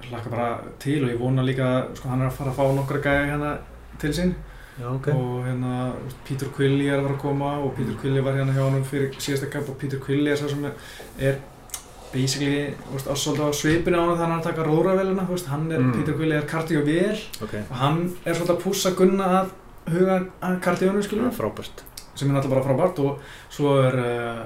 hlakka 0.08 0.30
bara 0.30 0.48
til 0.78 1.04
og 1.04 1.10
ég 1.10 1.18
vona 1.20 1.42
líka 1.42 1.94
sko 1.96 2.08
hann 2.08 2.22
er 2.22 2.30
að 2.30 2.36
fara 2.38 2.50
að 2.52 2.58
fá 2.58 2.64
nokkra 2.76 3.02
gæja 3.02 3.26
hérna 3.32 3.52
til 3.98 4.10
sín. 4.14 4.34
Já, 4.78 4.86
ok. 4.94 5.08
Og 5.10 5.44
hérna 5.46 5.92
Peter 6.24 6.46
Quilly 6.54 6.86
er 6.86 6.98
að 7.00 7.06
fara 7.08 7.14
að 7.16 7.22
koma 7.22 7.52
og 7.64 7.72
Peter 7.76 7.92
Mm. 7.92 7.98
Quilly 8.00 8.20
var 8.22 8.32
hérna 8.38 8.52
hjá 8.54 8.70
hann 8.70 8.84
fyrir 8.84 9.10
síðasta 9.18 9.50
kamp 9.50 9.68
og 9.68 9.78
Peter 9.78 9.98
Quilly 9.98 10.30
er 10.30 10.36
svo 10.36 10.48
sem 10.48 10.64
er, 11.18 11.34
basically 12.12 12.74
veist, 12.92 13.06
svolítið 13.10 13.42
á 13.42 13.50
svipinu 13.52 13.98
á 13.98 14.02
hann 14.06 14.18
þannig 14.18 14.28
að 14.28 14.34
hann 14.34 14.42
taka 14.42 14.62
róravelina 14.68 15.26
hann 15.48 15.72
er, 15.72 15.78
Mm. 15.78 15.92
Peter 15.92 16.12
Quilly 16.14 16.36
er 16.36 16.46
kardíóvél 16.46 17.18
Ok, 17.42 17.54
og 17.70 17.76
hann 17.76 18.12
er 18.24 18.34
svolítið 18.34 18.56
að 18.56 18.62
pússa 18.62 18.94
Gunna 18.94 19.24
að 19.42 19.50
huga 19.92 20.26
að 20.42 20.60
kardíónu 20.60 21.00
það 21.00 21.06
skilur 21.08 21.32
frábært. 21.32 21.82
Sem 22.14 22.30
er 22.30 22.34
náttúrulega 22.34 22.54
bara 22.54 22.68
frábært 22.68 22.98
og 22.98 23.18
svo 23.50 23.76
er 23.82 23.94
uh, 23.98 24.44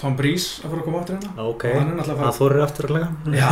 Tom 0.00 0.16
Breeze 0.18 0.64
að 0.64 0.72
fara 0.72 0.80
að 0.82 0.86
koma 0.88 1.02
áttur 1.04 1.18
hérna. 1.18 1.34
Ok, 1.48 1.64
náttúrulega 1.70 2.14
að 2.14 2.22
það 2.24 2.38
þorir 2.40 2.62
aftur 2.64 2.88
að 2.88 2.94
lega 2.96 3.36
Já, 3.38 3.44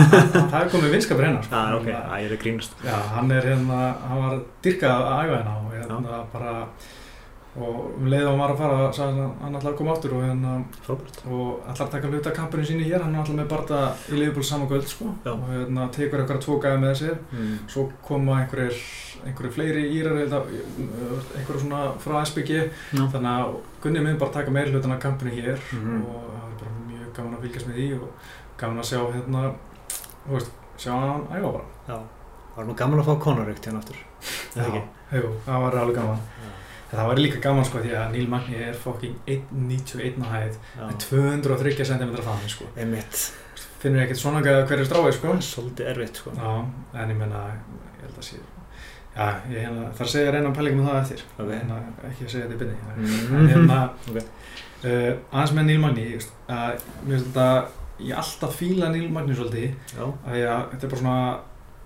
það 0.52 0.56
er 0.62 0.72
komið 0.72 0.96
vinskapur 0.96 1.26
hérna 1.28 1.42
sko. 1.46 1.60
Já, 1.60 1.76
ok, 1.78 1.86
það 1.92 2.24
er 2.26 2.40
grínast. 2.42 2.74
Já, 2.88 2.96
hann 3.12 3.30
er 3.36 3.46
hérna, 3.52 3.78
hann 4.08 4.24
var 4.26 4.40
dyrkað 4.66 5.06
að 5.12 5.22
æfa 5.22 5.36
hérna 5.38 5.54
og 5.60 5.76
hérna 5.76 6.24
bara 6.32 6.56
og 7.52 7.80
um 8.00 8.06
leið 8.08 8.22
og 8.24 8.30
hann 8.32 8.40
var 8.40 8.52
að 8.54 8.60
fara 8.62 8.84
sagði 8.96 9.24
hann 9.42 9.56
ætlaði 9.58 9.70
að 9.74 9.78
koma 9.82 9.92
áttur 9.92 10.12
og 10.16 10.22
hérna 10.24 10.52
Frábært. 10.86 11.18
og 11.28 11.66
ætlar 11.68 11.84
að 11.86 11.90
taka 11.92 12.10
hluta 12.12 12.30
kampurinn 12.38 12.68
síni 12.70 12.86
hér. 12.88 13.02
Hann 13.04 13.14
er 13.14 13.20
alltaf 13.20 13.36
með 13.36 13.50
barða 13.50 13.80
í 14.08 14.16
Liverpool 14.16 14.46
saman 14.48 14.70
kvöld 14.70 14.88
sko. 14.88 15.10
Já. 15.26 15.34
og 15.34 15.50
hérna 15.52 15.88
tekur 15.92 16.22
eitthvað 16.22 16.40
tvo 16.46 16.56
gæði 16.64 16.80
með 16.86 16.94
sér. 17.02 17.18
Mm. 17.30 17.58
svo 17.68 17.84
koma 18.08 18.38
einhverjir 18.40 18.80
einhverjir 19.26 19.52
fleiri 19.56 19.82
írar 19.98 20.16
eða 20.26 20.40
einhverjir 21.36 21.60
svona 21.62 21.82
frá 22.02 22.22
SBG 22.26 22.50
Já. 22.92 23.04
þannig 23.12 23.32
að 23.32 23.56
Gunni 23.82 24.00
minn 24.04 24.18
bara 24.18 24.30
taka 24.32 24.50
meir 24.50 24.70
hlutan 24.72 24.92
af 24.92 25.00
kampinu 25.02 25.30
hér 25.34 25.58
Mhm. 25.72 26.02
og 26.06 26.24
það 26.32 26.48
er 26.48 26.56
bara 26.62 26.72
mjög 26.88 27.12
gaman 27.16 27.36
að 27.36 27.42
fylgjast 27.46 27.66
með 27.68 27.76
því 27.80 27.88
og 28.00 28.08
gaman 28.58 28.78
að 28.78 28.88
sjá 28.90 29.00
hérna 29.12 29.42
þú 30.26 30.32
veist, 30.36 30.50
sjá 30.78 30.92
hann 30.92 31.26
æfa 31.32 31.52
bara. 31.52 31.64
Já, 31.88 31.98
var 32.56 32.64
nú 32.66 32.74
gaman 32.76 33.00
að 33.00 33.06
fá 33.10 33.20
Conor 33.20 33.48
eitt 33.48 33.64
hérna 33.66 33.78
aftur? 33.78 33.96
Eða 34.56 34.66
ekki? 34.68 34.82
jú, 35.12 35.30
það 35.46 35.60
var 35.62 35.72
alveg 35.82 35.94
gaman. 35.96 36.18
Já, 36.42 36.48
en 36.92 36.98
það 36.98 37.06
var 37.08 37.16
líka 37.16 37.40
gaman 37.42 37.64
sko 37.64 37.78
því 37.78 37.92
að 37.96 38.10
Neil 38.12 38.28
Magni 38.28 38.56
er 38.56 38.74
fucking 38.74 39.14
1.91 39.26 40.22
á 40.22 40.26
hæð 40.30 40.56
já. 40.78 40.86
með 40.86 40.98
230 41.08 41.84
cm 41.84 42.16
fami 42.22 42.48
sko. 42.48 42.64
Einmitt. 42.76 43.32
Finnur 43.82 44.02
ekkert 44.04 44.18
svona 44.20 44.42
gæða 44.44 44.66
hverju 44.68 44.84
strái 44.86 45.12
sko. 45.12 45.28
Svolítið 45.42 45.88
erfitt 45.90 46.16
sko. 46.16 46.30
Já, 46.36 46.64
en 46.94 47.10
ég 47.10 47.16
menna, 47.18 47.40
ég 47.98 48.02
held 48.06 48.18
að 48.18 48.22
sé 48.28 48.36
Já, 49.12 49.26
ég 49.52 49.58
hérna, 49.66 49.90
þarf 49.92 50.06
að 50.06 50.12
segja 50.14 50.30
reyna 50.32 50.50
pæling 50.56 50.76
með 50.78 50.86
það 50.88 51.00
eftir 51.02 51.22
Ok. 51.38 51.50
hérna, 51.52 51.78
ekki 52.08 52.24
að 52.24 52.30
segja 52.32 52.46
þetta 52.46 52.54
í 52.54 52.60
byrni 52.62 52.76
Mhm. 52.96 53.36
en 53.36 53.48
hérna 53.52 53.78
Ok. 54.08 54.16
uh, 54.84 55.12
aðeins 55.32 55.54
með 55.58 55.64
Neil 55.68 55.80
Magni, 55.82 56.04
ég 56.08 56.18
veist, 56.18 56.32
að 56.48 56.82
mér 57.06 57.16
finnst 57.18 57.26
þetta 57.32 57.48
ég 58.02 58.16
alltaf 58.22 58.56
fíla 58.56 58.88
Neil 58.94 59.08
Magni 59.12 59.34
svolítið 59.36 59.74
að 60.00 60.38
ég, 60.40 60.70
þetta 60.72 60.86
er 60.86 60.92
bara 60.94 61.02
svona 61.02 61.38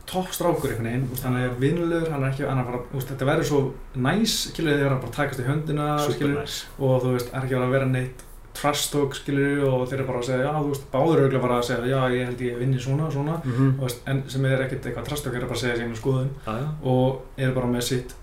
topp 0.07 0.29
strákur 0.31 0.71
einhvern 0.71 0.87
veginn, 0.87 1.09
úst, 1.13 1.25
hann 1.27 1.37
er 1.41 1.51
vinnulegur 1.59 2.13
hann 2.15 2.23
er 2.23 2.31
ekki, 2.31 2.45
hann 2.47 2.61
er 2.63 2.65
bara, 2.69 2.79
úst, 2.95 3.09
þetta 3.11 3.27
verður 3.27 3.49
svo 3.49 3.61
næs 3.97 4.37
skilur 4.53 4.77
þegar 4.79 4.93
hann 4.95 5.01
bara 5.03 5.17
takast 5.19 5.41
í 5.43 5.47
höndina 5.49 5.87
skilur, 6.07 6.37
næs 6.39 6.61
og 6.79 7.03
þú 7.03 7.17
veist, 7.17 7.33
er 7.35 7.41
ekki 7.43 7.57
verið 7.57 7.67
að 7.67 7.75
vera 7.75 7.89
neitt 7.91 8.23
trash 8.57 8.91
talk 8.93 9.15
skilur 9.19 9.65
og 9.69 9.87
þeir 9.89 9.99
eru 10.01 10.07
bara 10.09 10.19
að 10.23 10.29
segja 10.31 10.45
já, 10.47 10.53
þú 10.57 10.69
veist, 10.73 10.87
báður 10.93 11.23
auðvitað 11.23 11.43
bara 11.47 11.59
að 11.61 11.67
segja 11.69 11.91
já, 11.93 12.01
ég 12.17 12.27
held 12.31 12.41
ég 12.47 12.59
vinni 12.59 12.79
svona, 12.81 13.11
svona 13.13 13.35
Mhm. 13.45 13.73
þú 13.79 13.83
veist, 13.87 14.01
en 14.07 14.23
sem 14.29 14.45
er 14.47 14.63
ekkert 14.67 14.87
eitthvað 14.87 15.05
trash 15.11 15.23
talk 15.25 15.35
er 15.35 15.41
bara 15.47 15.55
að 15.55 15.65
segja 15.65 15.77
sína 15.83 15.97
skoðun 16.01 16.31
já. 16.47 16.57
og 16.83 17.21
eru 17.39 17.53
bara 17.55 17.67
með 17.67 17.83
sitt 17.83 18.15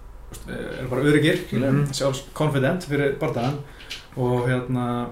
eru 0.50 0.88
bara 0.90 1.02
öryggir, 1.02 1.38
skilur, 1.48 1.72
Mhm. 1.72 1.94
sjálfs 1.94 2.24
confident 2.34 2.82
fyrir 2.90 3.18
bardaðan 3.20 3.60
og 4.18 4.48
hérna 4.50 5.08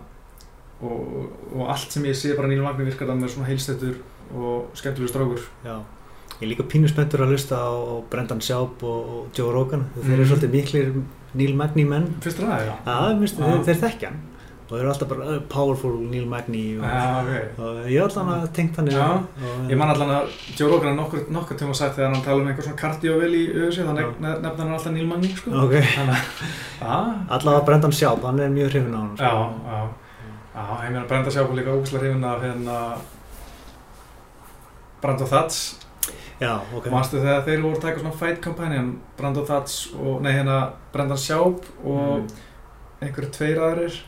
og, 0.82 1.30
og 1.56 1.70
allt 1.70 1.92
sem 1.94 2.04
ég 2.04 2.16
sé 2.18 2.36
bara 2.36 2.48
Níl 2.48 2.63
Magni 2.63 2.86
virkar 2.90 3.08
það 3.08 3.20
með 3.22 3.30
svona 3.36 3.48
heilstættur 3.51 3.96
og 4.34 4.72
skemmtilegur 4.74 5.12
strákur 5.13 5.44
Já, 5.66 5.75
ég 6.40 6.48
er 6.48 6.48
líka 6.56 6.63
pínu 6.66 6.90
spenntur 6.90 7.22
að 7.22 7.36
hlusta 7.36 7.56
á, 7.60 7.70
á 7.70 7.96
Brendan 8.10 8.42
Schaub 8.42 8.82
og, 8.82 9.10
og 9.13 9.28
Joe 9.38 9.51
Rogan 9.54 9.86
þeir 10.00 10.04
Mhm. 10.06 10.13
eru 10.13 10.25
svolítið 10.25 10.51
miklir 10.56 11.04
Neil 11.34 11.56
Magny 11.56 11.86
menn 11.86 12.08
þér 12.20 12.34
það, 12.34 12.66
já? 12.66 12.75
Já, 12.86 13.20
minnst, 13.20 13.38
Já. 13.40 13.46
þeir, 13.46 13.63
þeir 13.66 13.82
þekkja 13.86 14.08
hann 14.10 14.20
og 14.72 14.78
þeir 14.78 14.82
eru 14.86 14.92
alltaf 14.94 15.10
bara 15.12 15.34
powerful 15.51 15.98
Neil 16.08 16.25
Magny 16.32 16.62
og, 16.80 16.86
Já, 16.88 17.08
ok. 17.20 17.60
Og 17.60 17.80
ég 17.92 17.98
er 18.00 18.06
alltaf 18.06 18.30
að 18.32 18.46
tengt 18.56 18.78
hann 18.80 18.88
Já, 18.88 19.08
og, 19.20 19.66
Ég 19.68 19.78
man 19.82 19.92
allan 19.92 20.13
að 20.16 20.30
Joe 20.56 20.70
Rogan 20.72 20.96
nokkur, 20.96 21.25
nokkur 21.36 21.60
tíma 21.60 21.75
sagt 21.75 21.98
þegar 22.00 22.13
hann 22.16 22.24
tala 22.24 22.40
um 22.42 22.48
einhver 22.48 22.63
svona 22.70 22.80
kardiovel 22.80 23.32
í 23.36 23.42
auðvitað 23.51 23.90
þannig 23.92 24.13
nef- 24.24 24.40
nefnir 24.46 24.63
hann 24.63 24.75
alltaf 24.78 24.94
Neil 24.96 25.10
Magni 25.12 25.34
sko. 25.36 25.51
Ok, 25.66 25.75
Þannig 25.92 26.24
að, 26.82 27.12
allavega 27.38 27.66
Brendan 27.68 27.92
Schaub, 28.00 28.24
hann 28.30 28.40
er 28.48 28.54
mjög 28.56 28.72
hrifin 28.72 28.96
á 28.96 29.01
hann 29.01 29.18
sko. 29.20 29.34
já, 30.56 30.63
ég 30.86 30.92
meina 30.96 31.06
Brenda 31.12 31.32
Sjábúl 31.36 31.60
líka 31.60 31.75
ógæslega 31.75 32.06
hrifin 32.08 32.24
af 32.28 32.42
hérna 32.48 32.78
Brando 35.01 35.25
Thats. 35.25 35.62
Já, 36.42 36.56
ok. 36.75 36.88
Manstu 36.90 37.20
þegar 37.22 37.44
þeir 37.46 37.60
voru 37.62 37.78
að 37.78 37.84
taka 37.86 38.01
svona 38.01 38.18
fight 38.18 38.40
companion 38.44 38.88
Brando 39.18 39.44
Thats 39.46 39.75
og, 39.94 40.22
nei 40.25 40.32
hérna 40.34 40.56
Brendan 40.94 41.18
Sjáb 41.22 41.62
og 41.84 42.22
Mm. 42.22 42.28
einhverju 43.01 43.30
tveir 43.34 43.60
aðrir 43.62 44.00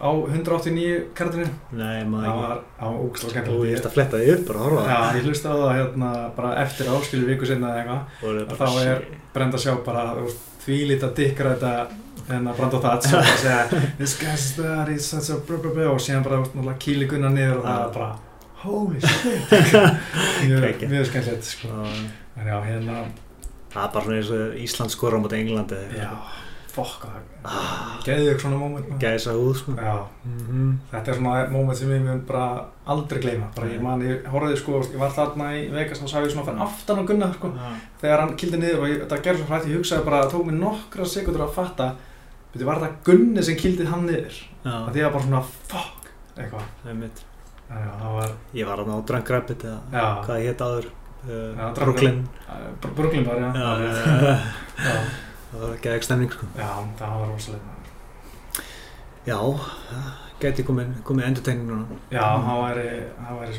á 0.00 0.10
189 0.10 1.00
kartinu 1.16 1.46
Nei, 1.76 2.00
það 2.00 2.10
maður 2.14 2.38
var 2.40 2.60
á 2.80 2.86
ógæslega 2.88 3.42
ekki 3.42 3.52
Þú 3.54 3.66
ert 3.70 3.88
að 3.88 3.96
fletta 3.96 4.20
því 4.20 4.30
upp 4.34 4.44
bara 4.48 4.60
að 4.60 4.64
horfa 4.66 4.84
á 4.84 4.88
Já, 4.90 5.16
ég 5.18 5.26
hlusta 5.28 5.52
á 5.52 5.56
það 5.60 5.74
hérna 5.78 6.12
bara 6.36 6.52
eftir 6.64 6.92
áskilu 6.94 7.26
viku 7.28 7.48
sinna 7.50 7.72
eða 7.74 7.82
eitthvað. 7.82 8.06
Það 8.20 8.54
og 8.54 8.62
þá 8.62 8.86
er 8.86 9.04
Brenda 9.34 9.60
sjá 9.60 9.72
bara 9.86 10.06
veist, 10.20 10.46
þvílít 10.64 11.04
að 11.06 11.14
dikkra 11.20 11.54
þetta 11.54 11.74
hérna 12.30 12.56
Brando 12.56 12.80
Thats 12.80 13.12
og 13.12 13.20
bara 13.20 13.36
segja 13.44 13.84
this 14.00 14.16
guy's 14.20 14.48
that, 14.56 14.88
he's 14.88 15.06
such 15.06 15.30
a 15.34 15.38
blah 15.46 15.92
og 15.92 16.00
síðan 16.02 16.26
bara 16.26 16.76
kýli 16.80 17.08
gunna 17.10 17.30
niður 17.34 17.60
og 17.60 17.68
það 17.68 17.84
er 17.84 17.94
bara 17.98 18.10
holy 18.60 19.00
shit. 19.00 19.52
Mjög, 20.50 20.84
mjög 20.90 21.06
skemmtilegt 21.08 21.44
sko. 21.48 21.68
en 22.36 22.46
já, 22.46 22.56
hérna 22.66 23.04
Það 23.70 23.84
er 23.84 23.92
bara 23.94 24.04
svona 24.04 24.18
eins 24.18 24.30
og 24.34 24.54
Ísland 24.64 24.92
skora 24.92 25.20
á 25.20 25.22
móti 25.22 25.38
Englandi 25.38 25.78
já, 25.94 26.10
fokk 26.74 27.04
það 27.06 27.20
Ah. 27.44 27.98
geðið 28.04 28.26
ykkur 28.34 28.40
svona 28.44 28.58
maður. 28.60 28.98
Gæsa 29.00 29.32
húð 29.32 29.54
sko. 29.56 29.72
Já, 29.76 29.94
Mhm. 30.24 30.78
þetta 30.92 31.08
er 31.08 31.14
svona 31.14 31.50
moment 31.50 31.78
sem 31.78 31.88
ég 31.88 32.02
mun 32.04 32.20
bara 32.28 32.64
aldrei 32.86 33.20
gleyma. 33.22 33.46
Bara 33.54 33.66
ég 33.68 33.80
man, 33.80 34.00
ég 34.02 34.24
horfði 34.28 34.56
sko, 34.58 34.80
ég 34.92 34.98
var 34.98 35.10
þarna 35.10 35.46
í 35.56 35.70
Vegas 35.72 36.02
og 36.02 36.08
sá 36.08 36.20
ég 36.20 36.30
svona 36.30 36.44
fyrir 36.44 36.60
aftan 36.66 36.98
á 36.98 37.06
Gunnar 37.06 37.32
sko 37.34 37.48
Já. 37.48 37.72
þegar 38.02 38.20
hann 38.20 38.36
kildi 38.36 38.58
niður 38.58 38.78
og 38.82 38.88
ég, 38.88 39.00
þetta 39.08 39.22
gerði 39.22 39.38
svo 39.38 39.46
hrætt 39.54 39.66
ég 39.66 39.76
hugsaði 39.78 40.04
bara, 40.04 40.22
það 40.24 40.30
tók 40.32 40.44
mér 40.46 40.58
nokkra 40.60 41.04
sekundur 41.06 41.46
að 41.46 41.52
fatta 41.54 41.94
betur, 42.52 42.66
var 42.66 42.76
það 42.76 42.92
Gunni 43.04 43.42
sem 43.42 43.56
kildi 43.56 43.86
hann 43.86 44.06
niður? 44.06 44.34
Já, 44.64 44.70
að 44.70 44.92
því 44.92 45.00
að 45.06 45.12
bara 45.12 45.22
svona, 45.24 45.42
fuck 45.42 46.10
eitthvað, 46.36 46.62
að 47.70 48.00
það 48.00 48.14
var 48.14 48.30
Ég 48.54 48.66
var 48.66 48.76
þarna 48.78 48.94
á 49.00 49.06
Drunk 49.06 49.30
Rabbit 49.30 49.62
eða 49.64 49.80
Já. 49.92 50.22
hvað 50.26 50.44
hétt 50.44 50.58
áður? 50.58 50.84
Já, 51.28 51.30
uh, 51.30 51.54
Drunk 51.56 51.76
Brooklyn. 51.76 52.28
Br- 52.80 52.94
Brooklyn 52.96 53.24
var, 53.24 53.36
já, 53.36 53.50
það 55.50 55.60
var 55.66 55.76
ekki 55.76 56.06
stemning 56.06 56.32
sko. 56.34 56.46
Já, 56.56 56.70
það 56.98 57.20
var 57.20 57.28
rosalega 57.34 57.78
Já, 59.26 59.36
það 59.90 60.10
gæti 60.40 60.64
komið, 60.64 60.92
komið 61.04 61.26
endutegning 61.28 61.68
núna. 61.68 61.98
Já, 62.10 62.24
það 62.46 62.62
væri, 62.64 62.86
væri 63.40 63.58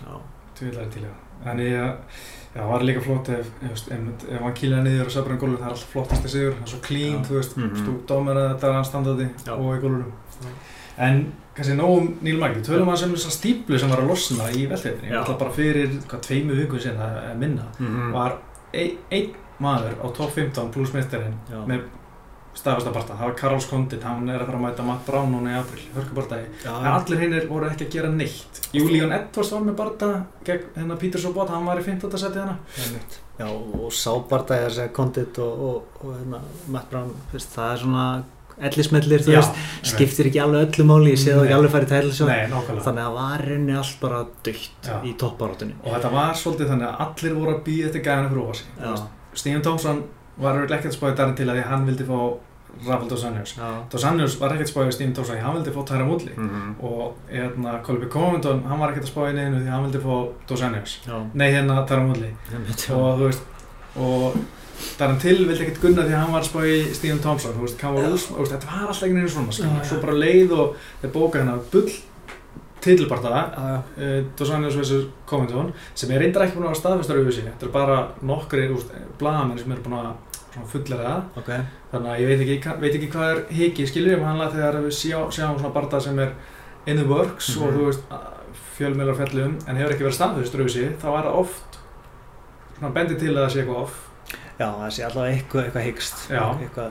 Já, 0.00 0.16
tvíðlega 0.58 0.90
til 0.92 1.04
það. 1.06 1.14
En 1.50 1.62
ég, 1.64 1.72
já, 1.72 2.58
það 2.58 2.68
var 2.74 2.84
líka 2.84 3.04
flott 3.06 3.30
ef, 3.32 3.46
ef, 3.64 3.86
ef, 3.96 4.26
ef 4.28 4.42
hann 4.44 4.58
kýlaði 4.58 4.82
niður 4.84 5.06
og 5.06 5.14
söpur 5.14 5.32
hann 5.34 5.40
gólfið, 5.40 5.62
það 5.62 5.70
er 5.70 5.74
alltaf 5.76 5.94
flottasti 5.94 6.32
sigur. 6.34 6.58
Það 6.58 6.66
er 6.66 6.72
svo 6.74 6.80
clean, 6.84 7.16
Já. 7.16 7.24
þú 7.28 7.38
veist, 7.38 7.56
mm 7.56 7.70
-hmm. 7.70 8.02
dómur 8.10 8.36
að 8.36 8.50
þetta 8.52 8.68
er 8.68 8.72
hann 8.72 8.84
standandi 8.84 9.28
Já. 9.46 9.52
og 9.54 9.76
í 9.76 9.80
gólfum 9.80 10.12
en 11.00 11.32
kannski 11.56 11.76
nógum 11.76 12.08
Níl 12.24 12.38
Magni, 12.40 12.62
tölum 12.62 12.90
að 12.92 12.96
sem 12.96 13.14
þessa 13.14 13.30
stíplu 13.34 13.78
sem 13.80 13.90
var 13.92 14.02
að 14.02 14.10
losna 14.10 14.50
í 14.52 14.66
Já. 14.68 15.20
ætla 15.22 15.38
bara 15.38 15.50
fyrir 15.50 15.88
hvað 16.08 16.20
tveimu 16.26 16.56
viku 16.58 16.80
sinni 16.80 16.98
að 17.00 17.36
minna 17.38 17.64
Mhm. 17.78 18.12
var 18.12 18.38
ein, 18.74 18.98
einn 19.10 19.34
maður 19.62 19.96
á 20.00 20.06
top 20.16 20.36
15 20.36 20.70
pluss 20.74 20.94
meistarinn 20.96 21.36
með 21.68 21.88
staðfasta 22.56 22.92
parta, 22.92 23.14
það 23.14 23.28
var 23.28 23.36
Karls 23.38 23.66
Kondit 23.70 24.02
hann 24.04 24.28
er 24.28 24.42
að 24.42 24.48
fara 24.50 24.58
að 24.58 24.64
mæta 24.64 24.86
Matt 24.86 25.04
Brown 25.06 25.30
núna 25.32 25.52
í 25.52 25.58
april 25.60 25.84
hörkupartagi, 25.94 26.48
Já, 26.64 26.72
en 26.80 26.88
allir 26.90 27.22
hinnir 27.22 27.46
voru 27.50 27.68
ekki 27.70 27.86
að 27.86 27.94
gera 27.94 28.10
neitt. 28.14 28.60
Julian 28.74 29.14
Edwards 29.14 29.52
var 29.54 29.62
með 29.68 29.76
barta 29.78 30.10
gegn 30.46 30.66
hennar 30.80 30.98
Peter 31.00 31.22
Sobot, 31.22 31.52
hann 31.52 31.68
var 31.68 31.80
í 31.80 31.86
15. 31.86 32.18
seti 32.18 32.42
hana 32.42 32.58
einmitt. 32.74 33.20
Já, 33.38 33.46
og 33.46 33.94
sábarta 33.94 34.58
er 34.58 34.74
þessi 34.74 34.90
Condit 34.98 35.40
og, 35.44 35.62
og, 35.68 36.02
og 36.02 36.18
hérna, 36.18 36.42
Matt 36.74 36.90
Brown, 36.90 37.14
þú 37.30 37.38
veist, 37.38 37.54
það 37.54 37.72
er 37.76 37.82
svona 37.84 38.08
ellismellir, 38.60 39.24
þú 39.24 39.36
veist, 39.36 39.62
skiptir 39.92 40.28
ekki 40.28 40.42
alveg 40.42 40.66
öllu 40.66 40.88
máli, 40.90 41.14
ég 41.14 41.22
sé 41.22 41.32
það 41.32 41.46
ekki 41.46 41.56
alveg 41.56 41.74
farið 41.76 41.94
Nei, 42.28 42.42
nákvæmlega. 42.50 42.84
Þannig 42.88 43.06
að 43.06 43.14
var 43.20 43.46
reyni 43.46 43.78
allt 43.78 43.96
bara 44.02 44.20
dögt 44.44 44.90
í 45.06 45.14
topparátunni 45.22 45.78
og 45.80 45.94
þetta 45.94 46.12
var 46.12 46.36
svolítið 46.42 46.74
þannig 46.74 46.90
að 46.90 47.00
allir 47.06 47.38
voru 47.38 47.54
að 47.54 47.64
býða 47.70 47.88
eftir 47.88 48.04
gæðinu 48.04 48.34
fyrir 48.34 48.44
óvasi 48.44 49.08
Stephen 49.34 49.62
Thompson 49.62 50.04
var 50.40 50.56
örugglega 50.56 50.80
ekkert 50.80 50.96
spáðið 50.96 51.18
þarinn 51.20 51.36
til 51.36 51.48
að 51.50 51.58
því 51.60 51.66
hann 51.70 51.86
vildi 51.86 52.06
fá 52.08 52.18
Rafael 52.86 53.08
Dos 53.10 53.24
Anjos. 53.26 53.52
Dos 53.90 54.04
Anjos 54.06 54.36
var 54.40 54.54
ekkert 54.54 54.70
spáðið 54.70 54.92
Stephen 54.96 55.14
Thompson 55.14 55.36
því 55.36 55.42
hann 55.44 55.56
vildi 55.58 55.74
fá 55.74 55.82
Tyra 55.90 56.06
Woodley. 56.08 56.34
Mhm. 56.36 56.74
og 56.80 57.16
hérna 57.30 57.82
Colby 57.82 58.06
Covington, 58.06 58.62
hann 58.64 58.78
var 58.80 58.92
ekkert 58.92 59.10
spáðið 59.10 59.34
neinu 59.34 59.60
því 59.60 59.70
hann 59.74 59.84
vildi 59.88 60.00
fá 60.06 60.14
Dos 60.48 60.62
Anjos. 60.62 60.98
Nei 61.34 61.50
hérna 61.50 61.86
Tyra 61.86 62.06
Woodley. 62.06 62.32
Og 62.90 63.18
þú 63.18 63.26
veist 63.26 63.42
og 63.96 64.36
Darren 64.98 65.18
Till 65.20 65.46
vildi 65.46 65.64
ekkert 65.64 65.80
gunna 65.82 66.02
því 66.06 66.14
hann 66.16 66.32
var 66.32 66.40
að 66.40 66.48
spá 66.48 66.60
í 66.64 66.94
Stephen 66.94 67.18
Thompson, 67.20 67.52
þú 67.56 67.66
veist, 67.66 67.80
hann 67.82 67.94
var 67.94 68.06
veist, 68.10 68.30
þetta 68.30 68.70
var 68.70 68.86
alltaf 68.86 69.02
ekki 69.02 69.16
neina 69.16 69.28
svona, 69.28 69.84
svo 69.84 69.98
bara 70.00 70.14
leið 70.16 70.54
og 70.56 70.76
þeir 71.02 71.12
bóka 71.12 71.40
hérna 71.42 71.58
bull 71.72 71.90
já. 73.56 73.76
uh, 74.04 74.24
Dos 74.38 74.50
Anjos 74.50 74.76
vs. 74.80 75.06
Covington, 75.26 75.72
sem 75.94 76.10
er 76.10 76.20
reyndar 76.24 76.42
ekki 76.46 76.56
búin 76.56 76.66
að 76.66 76.72
vera 76.72 76.80
staðfestar 76.80 77.16
auðvitað 77.20 77.36
sín, 77.38 77.50
þetta 77.52 77.66
er 77.66 77.72
bara 77.74 77.98
nokkri, 78.22 78.68
blaðamenn 79.20 79.58
sem 79.58 79.72
eru 79.72 79.82
búin 79.82 79.98
að 80.00 80.66
fullera 80.66 81.04
það, 81.10 81.22
ok 81.38 81.50
þannig 81.92 82.10
að 82.10 82.20
ég 82.20 82.30
veit 82.30 82.40
ekki, 82.46 82.74
veit 82.80 82.94
ekki 82.98 83.10
hvað 83.12 83.30
er 83.34 83.42
hiki, 83.54 83.86
skilur 83.86 84.12
ég 84.16 84.18
með 84.22 84.30
þegar 84.56 84.80
við 84.86 84.94
sjá, 84.98 85.18
sjáum 85.30 85.58
svona 85.60 85.74
barta 85.74 86.00
sem 86.00 86.18
er 86.18 86.32
in 86.86 86.96
the 86.96 87.04
works 87.06 87.56
og 87.56 87.68
Mhm. 87.70 87.76
þú 87.76 87.84
veist, 87.86 88.02
fjölmjölar 88.78 89.16
fjallum, 89.20 89.58
en 89.68 89.76
hefur 89.76 89.92
ekki 89.94 90.04
verið 90.08 90.16
staðfestar 90.18 90.60
auðvitað, 90.64 90.96
þá 91.02 91.06
er 91.18 91.24
það 91.28 91.38
oft 91.44 91.78
svona 92.78 92.94
bendið 92.94 93.18
til 93.20 93.34
að 93.36 93.44
það 93.44 93.50
sé 93.52 93.60
eitthvað 93.62 93.82
off 93.82 94.06
Já, 94.60 94.66
það 94.76 94.90
sé 94.92 95.02
allavega 95.04 95.34
eitthvað, 95.36 95.64
eitthvað 95.64 95.84
hyggst 95.88 96.16
Já. 96.30 96.42
eitthvað 96.60 96.90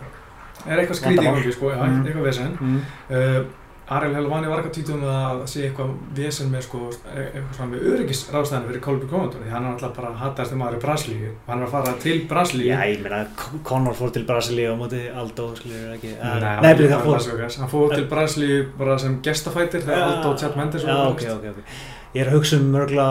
er 0.68 0.78
eitthvað 0.82 0.98
skrítið 1.00 1.14
í 1.14 1.18
Vandamál. 1.18 1.42
gangi 1.42 1.54
sko, 1.54 1.70
já, 1.72 1.84
Mhm. 1.84 2.06
eitthvað 2.06 2.24
vesen 2.30 2.58
mm. 2.62 2.82
uh, 3.10 3.46
Ariel 3.90 4.14
Helvani 4.20 4.50
var 4.52 4.60
eitthvað 4.62 4.74
títið 4.76 4.94
um 5.00 5.06
að 5.10 5.40
sé 5.50 5.62
eitthvað 5.66 5.94
vesen 6.18 6.50
með 6.54 6.66
sko, 6.68 6.80
e- 7.10 7.24
eitthvað 7.24 7.56
svona 7.58 7.70
með 7.72 7.86
öryggisráðstæðinu 7.92 8.68
fyrir 8.70 8.82
Colby 8.86 9.08
Covington 9.10 9.42
því 9.46 9.54
hann 9.54 9.66
er 9.66 9.72
alltaf 9.74 9.96
bara 9.96 10.12
hattast 10.20 10.54
um 10.54 10.62
aðri 10.66 10.82
Brasilíu. 10.84 11.32
Og 11.34 11.50
hann 11.50 11.64
er 11.64 11.66
að 11.66 11.72
fara 11.74 11.94
til 12.04 12.18
Brasilíu. 12.30 12.68
Já, 12.70 12.80
ég 12.92 13.02
meina, 13.02 13.22
Con- 13.40 13.64
Conor 13.70 13.96
fór 13.98 14.12
til 14.14 14.26
Brasilíu 14.30 14.74
á 14.74 14.76
móti 14.78 15.00
Aldo, 15.10 15.48
skiljur 15.58 15.96
ekki? 15.96 16.12
Nei, 16.20 16.34
Nei, 16.40 16.50
hann 16.50 16.62
Nei 16.62 16.74
fór 16.76 17.18
það 17.24 17.58
hann 17.64 17.72
fór 17.74 17.96
til 17.96 18.06
Brasilíu 18.12 18.60
bara 18.78 18.98
sem 19.02 19.16
gestafætir 19.26 19.82
þegar 19.82 20.06
Aldo 20.12 20.34
og 20.36 20.38
Chad 20.44 20.58
Mendes 20.60 20.84
Já, 20.86 20.94
voru 20.94 21.16
ok, 21.16 21.24
ok, 21.34 21.50
ok. 21.56 21.80
Ég 22.14 22.22
er 22.26 22.30
að 22.32 22.38
hugsa 22.40 22.58
um 22.58 22.70
mörgla 22.74 23.08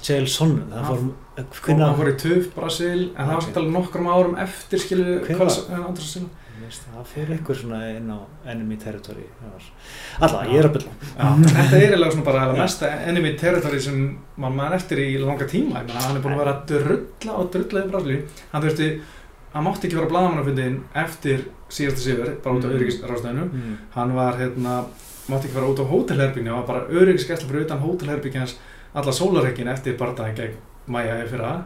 Chael 0.00 0.26
Sonnen. 0.28 0.68
Það 0.72 0.84
Hann- 0.84 1.08
fór, 1.38 1.46
Fór, 1.52 1.64
hvenær 1.68 1.86
hann 1.86 1.96
fór 2.02 2.08
í 2.12 2.16
TUF 2.20 2.54
Brasil 2.54 3.12
en 3.16 3.28
það 3.28 3.34
var 3.34 3.62
alveg 3.62 3.72
nokkrum 3.72 4.06
árum 4.12 4.36
eftir 4.44 4.78
skilu 4.84 5.20
Hvenær? 5.24 6.28
Það 6.58 7.04
fyrir 7.12 7.34
ykkur 7.38 7.58
svona 7.60 7.80
inn 7.92 8.08
á 8.10 8.18
enemy 8.52 8.76
territory 8.80 9.26
alltaf, 10.20 10.46
ég 10.48 10.58
er 10.58 10.68
að 10.68 10.78
Já, 10.84 11.28
þetta 11.44 11.76
er 11.76 11.84
eiginlega 11.84 12.14
svona 12.14 12.26
bara 12.26 12.46
mesta 12.56 12.90
enemy 13.10 13.34
territory 13.40 13.80
sem 13.80 14.00
mann 14.36 14.56
mann 14.56 14.74
eftir 14.76 15.02
í 15.04 15.18
langa 15.22 15.46
tíma, 15.48 15.82
ég 15.82 15.88
meina 15.90 16.02
hann 16.06 16.18
er 16.18 16.24
búin 16.24 16.36
að 16.36 16.42
vera 16.42 16.56
að 16.56 16.72
drulla 16.72 17.38
og 17.42 17.52
drulla 17.54 17.84
yfir 17.84 17.92
Brasilíu, 17.94 18.24
hann 18.52 18.66
þurfti 18.66 18.88
hann 19.54 19.64
mátti 19.64 19.88
ekki 19.88 19.96
vera 20.00 20.10
blaðamannafundin 20.12 20.80
eftir 21.04 21.46
síðasta 21.72 22.04
sigur, 22.04 22.34
bara 22.44 22.56
út 22.58 22.64
af 22.64 22.70
Mm. 22.72 22.78
öryggisráðstæðinu 22.78 23.46
mm. 23.48 23.78
hann 23.94 24.14
var 24.16 24.36
hérna 24.40 24.74
mátti 25.28 25.48
ekki 25.48 25.56
vera 25.56 25.70
út 25.72 25.80
á 25.80 25.90
hótelherbygginu, 25.92 26.50
hann 26.52 26.62
var 26.64 26.68
bara 26.74 27.00
öryggisgæsla 27.00 27.48
fyrir 27.48 27.64
utan 27.66 27.80
hótelherbygginu 27.84 28.44
hans 28.44 28.58
alla 28.94 29.12
sólarhekkin 29.12 29.68
eftir 29.68 29.96
barndaginn 29.98 30.36
gegn 30.36 30.56
Maja 30.88 31.18
í 31.20 31.28
fyrra 31.28 31.64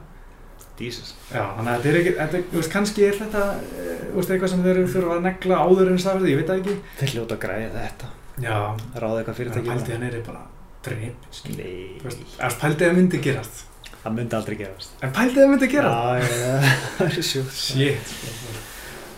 Jesus. 0.87 1.13
Já, 1.33 1.43
þannig 1.57 1.73
að 1.73 1.77
þetta 1.77 1.91
er 1.93 1.99
ekki, 2.01 2.13
þetta, 2.21 2.41
þú 2.53 2.59
veist, 2.61 2.73
kannski 2.73 3.05
er 3.09 3.19
þetta, 3.21 3.43
eh, 3.83 4.01
þú 4.09 4.17
veist, 4.19 4.33
eitthvað 4.35 4.53
sem 4.53 4.65
þeir 4.67 4.81
þurfa 4.95 5.17
að 5.17 5.27
negla 5.29 5.61
áður 5.67 5.93
en 5.93 6.03
staðverði, 6.05 6.33
ég 6.33 6.41
veit 6.41 6.51
það 6.51 6.63
ekki. 6.63 6.75
þeir 7.01 7.13
hljóta 7.15 7.37
að 7.37 7.43
græða 7.47 7.85
þetta. 7.87 8.11
Já, 8.43 8.57
ráða 8.97 9.19
eitthvað 9.21 9.27
það 9.27 9.33
er 9.33 9.39
fyrirtæki 9.41 9.69
pæltið 9.73 9.93
hann 9.97 10.07
er 10.09 10.17
bara 10.27 10.43
drepi, 10.83 11.13
skilur 11.31 11.63
Nei, 11.63 12.01
Þú 12.01 12.09
veist, 12.09 12.21
ef 12.49 12.59
pældi 12.63 12.89
að 12.89 12.97
myndi 12.99 13.23
gerast? 13.23 13.65
Það 14.03 14.13
myndi 14.19 14.35
aldrei 14.39 14.57
gerast. 14.59 14.91
En 15.03 15.13
pældi 15.15 15.39
að 15.45 15.51
myndi 15.53 15.69
gerast? 15.71 15.95
Já, 15.95 16.33
já, 16.43 16.75
það 16.99 17.07
er 17.07 17.27
sjúkt. 17.31 17.55
Shit. 17.55 18.07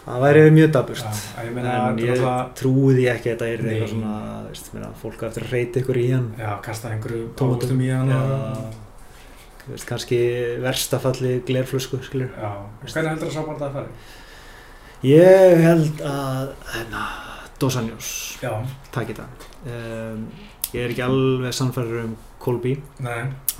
Það 0.05 0.21
væri 0.21 0.41
mjög 0.53 0.73
dabust 0.75 1.07
Já, 1.07 1.13
að 1.41 1.47
ég 1.49 1.55
meina, 1.57 1.71
En 1.73 1.97
þetta 1.97 2.03
er 2.05 2.11
ég 2.11 2.19
því 2.99 3.05
ekki 3.15 3.31
að 3.31 3.35
þetta 3.35 3.47
er 3.49 3.63
eitthvað 3.65 3.93
svona 3.95 4.15
veist, 4.51 4.67
meina, 4.75 4.91
veist, 9.69 9.87
kannski 9.89 10.19
verstafalli 10.63 11.39
glerflösku 11.49 12.01
skilur. 12.05 12.31
hvernig 12.95 13.15
heldur 13.15 13.31
það 13.31 13.37
sábart 13.39 13.65
að 13.69 13.77
fara? 13.79 13.89
Ég 15.05 15.61
held 15.65 16.01
að 16.09 16.53
hérna, 16.75 17.05
Dosanjós 17.61 18.09
í 19.13 19.17
það 19.19 19.49
um, 19.75 20.23
Ég 20.75 20.81
er 20.89 20.91
ekki 20.95 21.05
alveg 21.07 21.53
sannfæður 21.55 22.01
um 22.05 22.15
Kolby 22.43 22.73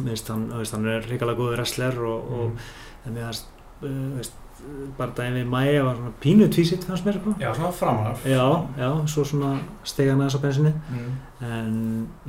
Minnst, 0.03 0.29
hann, 0.33 0.49
hann 0.75 0.89
er 0.91 1.05
hrikalega 1.07 1.39
góður 1.39 1.61
wrestler 1.61 2.01
og, 2.03 2.25
Mm. 2.25 2.41
og 2.41 3.07
en 3.07 3.15
mér 3.19 3.29
uh, 3.85 4.17
veist, 4.19 4.35
bara 4.99 5.15
daginn 5.17 5.39
við 5.41 5.51
Maja 5.51 5.85
var 5.87 5.99
svona 5.99 6.13
pínu 6.23 6.49
tvísitt 6.53 6.85
fannst 6.87 7.07
mér 7.07 7.19
sko. 7.19 7.35
já, 7.41 7.49
svona 7.55 7.71
framanaf 7.73 8.27
Já, 8.27 8.45
já, 8.79 8.91
svo 9.11 9.25
svona 9.25 9.53
hann 9.59 10.21
aðeins 10.21 10.37
á 10.39 10.41
bensinni 10.43 10.73
mm. 10.73 11.13
en 11.49 11.77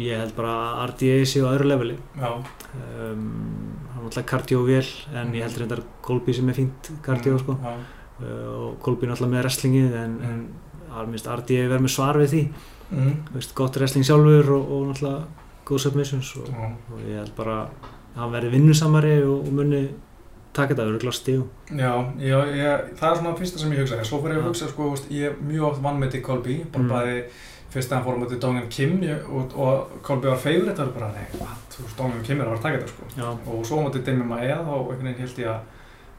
ég 0.01 0.19
held 0.19 0.35
bara 0.37 0.55
að 0.81 0.93
RDA 0.93 1.17
sé 1.29 1.43
á 1.45 1.49
öðru 1.51 1.69
leveli 1.69 1.97
já, 2.17 2.31
um, 2.33 3.25
hann 3.93 4.01
er 4.01 4.07
alltaf 4.09 4.27
kardjóvél 4.31 4.91
en 5.13 5.33
ég 5.35 5.45
held 5.45 5.59
reyndar 5.61 5.83
Kolby 6.05 6.33
sem 6.33 6.49
er 6.49 6.57
fínt 6.57 6.91
kardjó 7.05 7.37
sko. 7.41 7.57
já, 7.61 7.73
uh, 8.21 8.69
og 8.69 8.79
Kolby 8.83 9.07
er 9.07 9.15
alltaf 9.15 9.31
með 9.31 9.45
wrestlingið 9.45 9.97
en, 10.01 10.15
en 10.29 10.45
að 10.95 11.11
minnst 11.11 11.29
RDA 11.29 11.67
verður 11.67 11.85
með 11.85 11.95
svar 11.95 12.21
við 12.21 12.31
því 12.33 12.45
mm. 12.91 13.17
Veist, 13.35 13.55
gott 13.57 13.77
wrestling 13.79 14.07
sjálfur 14.07 14.55
og, 14.57 14.71
og 14.71 14.87
náttúrulega 14.89 15.43
góð 15.65 15.85
submissions 15.87 16.31
og, 16.39 16.49
og 16.93 17.05
ég 17.05 17.19
held 17.19 17.33
bara 17.37 17.61
að 17.65 17.93
hann 18.15 18.33
verði 18.33 18.51
vinnusamari 18.53 19.15
og, 19.25 19.47
og 19.47 19.55
munni 19.55 19.81
taka 20.55 20.73
þetta 20.73 20.85
örugglega 20.89 21.13
á 21.15 21.21
stíu 21.21 21.41
Já, 21.71 21.91
já, 22.19 22.37
ég, 22.55 22.85
það 22.99 23.09
er 23.11 23.19
svona 23.19 23.35
fyrsta 23.39 23.59
sem 23.61 23.73
ég 23.75 23.83
hugsaði, 23.83 24.05
svo 24.09 24.21
fyrir 24.23 24.37
ég 24.37 24.43
að 24.43 24.47
hugsa, 24.49 24.69
sko, 24.71 24.87
ég 25.11 25.27
er 25.29 25.35
mjög 25.51 25.67
oft 25.71 25.83
vann 25.83 25.99
með 26.01 26.11
til 26.15 26.21
Colby, 26.25 26.55
bara 26.71 26.83
Mm. 26.83 26.91
bæði 26.95 27.23
fyrst 27.75 27.91
að 27.91 27.95
hann 27.97 28.05
fór 28.05 28.15
á 28.15 28.21
móti 28.23 28.39
Dongan 28.39 28.67
Kim 28.71 28.91
ég, 29.03 29.25
og, 29.29 29.51
og 29.59 29.95
Colby 30.01 30.27
var 30.31 30.37
favorite, 30.39 30.77
það 30.79 30.85
var 30.91 30.93
bara, 30.99 31.09
nei, 31.17 31.25
what, 31.41 31.65
þú 31.75 31.83
veist, 31.83 31.97
Dongan 31.99 32.23
Kim 32.23 32.39
er 32.41 32.47
að 32.47 32.53
fara 32.53 32.59
að 32.59 32.63
taka 32.63 32.77
þetta, 32.77 32.93
sko. 32.93 33.03
Já, 33.19 33.27
Og 33.51 33.65
svo 33.67 33.79
á 33.79 33.83
móti 33.85 34.03
Demi 34.05 34.23
Maia, 34.29 34.55
þá 34.63 34.73
einhvern 34.75 35.09
veginn 35.09 35.23
held 35.25 35.41
ég 35.43 35.49
að, 35.51 35.59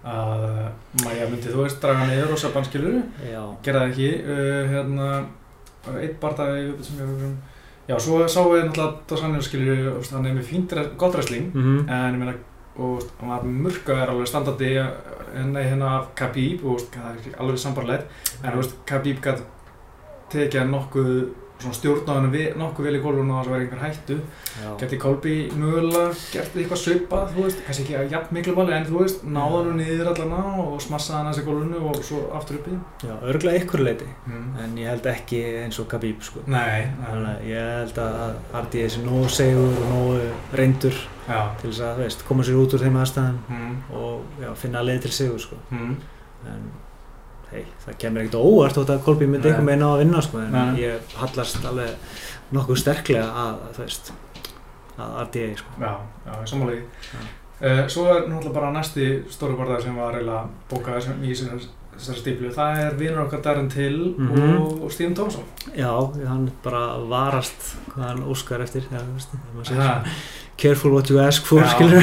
að 0.05 1.05
Maia 1.05 1.29
myndi, 1.31 1.51
þú 1.55 1.63
veist, 1.65 1.81
draga 1.83 2.07
niður 2.11 2.35
og 2.37 2.39
saban 2.43 2.67
skiluru, 2.69 3.01
já, 3.27 3.43
gera 3.65 3.81
það 3.87 3.95
ekki, 3.95 4.11
uh, 4.37 4.75
hérna, 4.75 5.09
eitt 6.03 6.19
barndagi 6.21 6.75
sem 6.85 7.01
ég 7.01 7.09
hugsa 7.09 7.31
um, 7.31 7.39
já, 7.89 7.97
svo 8.03 8.21
sáum 8.29 8.53
við 8.53 8.69
náttúrulega 8.75 9.43
skiluru, 9.49 9.79
þú 9.87 9.97
veist, 10.03 10.13
hann 10.19 10.27
er 10.29 10.37
með 10.37 10.49
fínt, 10.53 10.77
res- 10.77 10.93
gott 11.01 11.15
wrestling, 11.17 11.49
mm 11.55 11.89
en 11.89 12.15
ég 12.15 12.21
meina 12.21 12.37
og 12.79 13.03
hann 13.21 13.33
var 13.33 13.47
mörgæðar 13.67 14.13
alveg 14.13 14.31
standandi 14.31 14.71
henni 15.37 15.65
hérna 15.65 15.93
af 16.01 16.11
Khabib 16.19 16.65
og 16.65 16.85
það 16.93 17.09
er 17.13 17.41
alveg 17.43 17.61
sambarlegt 17.63 18.27
en 18.43 18.63
Khabib 18.89 19.23
gæti 19.25 19.47
tekið 20.33 20.71
nokkuð 20.71 21.13
svona 21.61 21.77
stjórnáðinu 21.77 22.31
við, 22.33 22.47
nokkuð 22.61 22.87
vel 22.87 22.97
í 22.99 23.01
gólfinu 23.01 23.33
og 23.33 23.47
það 23.47 23.53
var 23.53 23.63
einhver 23.65 23.83
hættu 23.83 24.17
geti 24.81 24.99
Kolby 25.01 25.35
mögulega 25.57 26.11
gert 26.35 26.59
eitthvað 26.59 26.81
svipað 26.83 27.33
þú 27.33 27.47
veist, 27.47 27.63
kannski 27.67 27.85
ekki 27.87 27.97
að 27.97 28.13
jafn 28.13 28.37
miklu 28.37 28.55
máli 28.59 28.77
en 28.77 28.87
þú 28.89 29.01
veist, 29.01 29.25
náða 29.25 29.63
hann 29.63 29.81
niður 29.81 30.11
allana 30.13 30.43
og 30.67 30.77
smassaði 30.85 31.19
hann 31.19 31.31
þessi 31.33 31.47
gólfinu 31.49 31.83
og 31.91 32.01
svo 32.05 32.23
aftur 32.37 32.61
upp 32.61 32.71
í 32.71 32.79
já, 33.09 33.15
örgulega 33.33 33.63
ykkur 33.63 33.85
leiti 33.87 34.09
mm. 34.27 34.47
en 34.65 34.79
ég 34.83 34.93
held 34.93 35.11
ekki 35.15 35.43
eins 35.65 35.81
og 35.81 35.91
Khabib 35.91 36.25
sko. 36.27 36.45
Nei, 36.51 36.87
nei, 37.01 37.11
að 37.33 37.45
ég 37.49 37.71
held 37.81 38.01
að 38.05 38.41
RDA 38.63 38.89
sé 38.93 39.05
nógu 39.05 39.29
segur 39.33 39.81
og 39.81 39.93
nógu 39.95 40.33
reyndur 40.61 41.05
já 41.27 41.41
til 41.61 41.71
þess 41.71 41.85
að 41.89 42.03
veist, 42.05 42.27
koma 42.29 42.45
sér 42.47 42.61
út 42.61 42.77
úr 42.77 42.85
þeim 42.85 42.99
aðstæðan 43.01 43.39
mm. 43.49 43.79
og 43.99 44.43
já, 44.45 44.51
finna 44.61 44.85
leið 44.85 45.07
til 45.07 45.17
sigur 45.17 45.43
sko. 45.43 45.59
Mm. 45.73 45.97
en 46.53 46.69
hei, 47.53 47.65
það 47.87 47.97
kemur 48.03 48.21
ekkert 48.25 48.39
óvart 48.41 48.75
þótt 48.79 48.91
að 48.97 49.03
Kolby 49.07 49.27
myndi 49.31 49.49
eitthvað 49.51 49.69
meina 49.71 49.87
á 49.87 49.91
að 49.95 50.03
vinna 50.05 50.23
sko, 50.27 50.39
en 50.43 50.53
Nei. 50.53 50.81
ég 50.83 51.17
hallast 51.21 51.65
alveg 51.65 51.97
nokkuð 52.57 52.81
sterklega 52.83 53.27
að, 53.45 53.65
þú 53.77 53.85
veist, 53.87 54.13
að 54.99 55.17
RDA 55.27 55.49
sko. 55.61 55.81
Já, 55.81 55.93
já. 56.27 56.37
Já. 57.15 57.25
Uh, 57.57 57.87
svo 57.89 58.05
er 58.13 58.27
náttúrulega 58.29 58.53
bara 58.59 58.71
næsti 58.75 59.07
stóri 59.33 59.55
barðar 59.57 59.81
sem 59.83 59.97
var 59.97 60.19
bókaður 60.69 61.03
sem 61.07 61.23
í 61.25 61.33
þessari 61.33 62.19
stíplu. 62.21 62.51
Það 62.53 62.81
er 62.85 62.97
vinur 63.01 63.23
okkar 63.25 63.41
Darren 63.47 63.71
Till 63.73 64.15
Mhm. 64.19 64.57
og, 64.61 64.83
og 64.85 64.93
Stephen 64.93 65.15
Thompson. 65.15 65.45
Já, 65.75 65.89
hann 66.29 66.51
bara 66.63 66.99
varast 67.09 67.77
hvað 67.95 68.05
hann 68.11 68.23
óskar 68.29 68.61
eftir 68.61 68.83
já, 68.93 69.01
veist, 69.15 69.33
ef 69.33 69.55
maður 69.55 69.67
segir 69.71 69.81
Ha, 69.81 69.95
svona, 69.95 70.15
careful 70.57 70.93
what 70.95 71.11
you 71.11 71.19
ask 71.21 71.45
for 71.47 71.63
skilur 71.69 72.03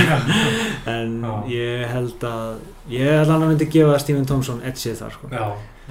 en 0.88 1.14
ég 1.50 1.86
held 1.90 2.24
að 2.28 2.60
ég 2.92 3.08
held 3.08 3.30
að 3.30 3.32
hann 3.38 3.48
myndi 3.54 3.68
gefa 3.72 4.00
Stephen 4.04 4.26
Thompson 4.30 4.62
edgið 4.68 5.00
þar 5.02 5.16
sko. 5.16 5.30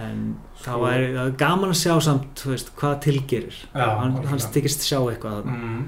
En 0.03 0.20
Sko- 0.62 0.79
það 0.79 0.92
er 0.94 1.33
gaman 1.40 1.72
að 1.75 1.81
sjá 1.83 1.96
samt 2.01 2.42
veist, 2.48 2.70
hvað 2.79 3.01
tilgerir. 3.09 3.57
Hann, 3.75 4.14
hann 4.29 4.38
þykist 4.55 4.85
sjá 4.87 4.98
eitthvað 5.11 5.44
mm. 5.51 5.83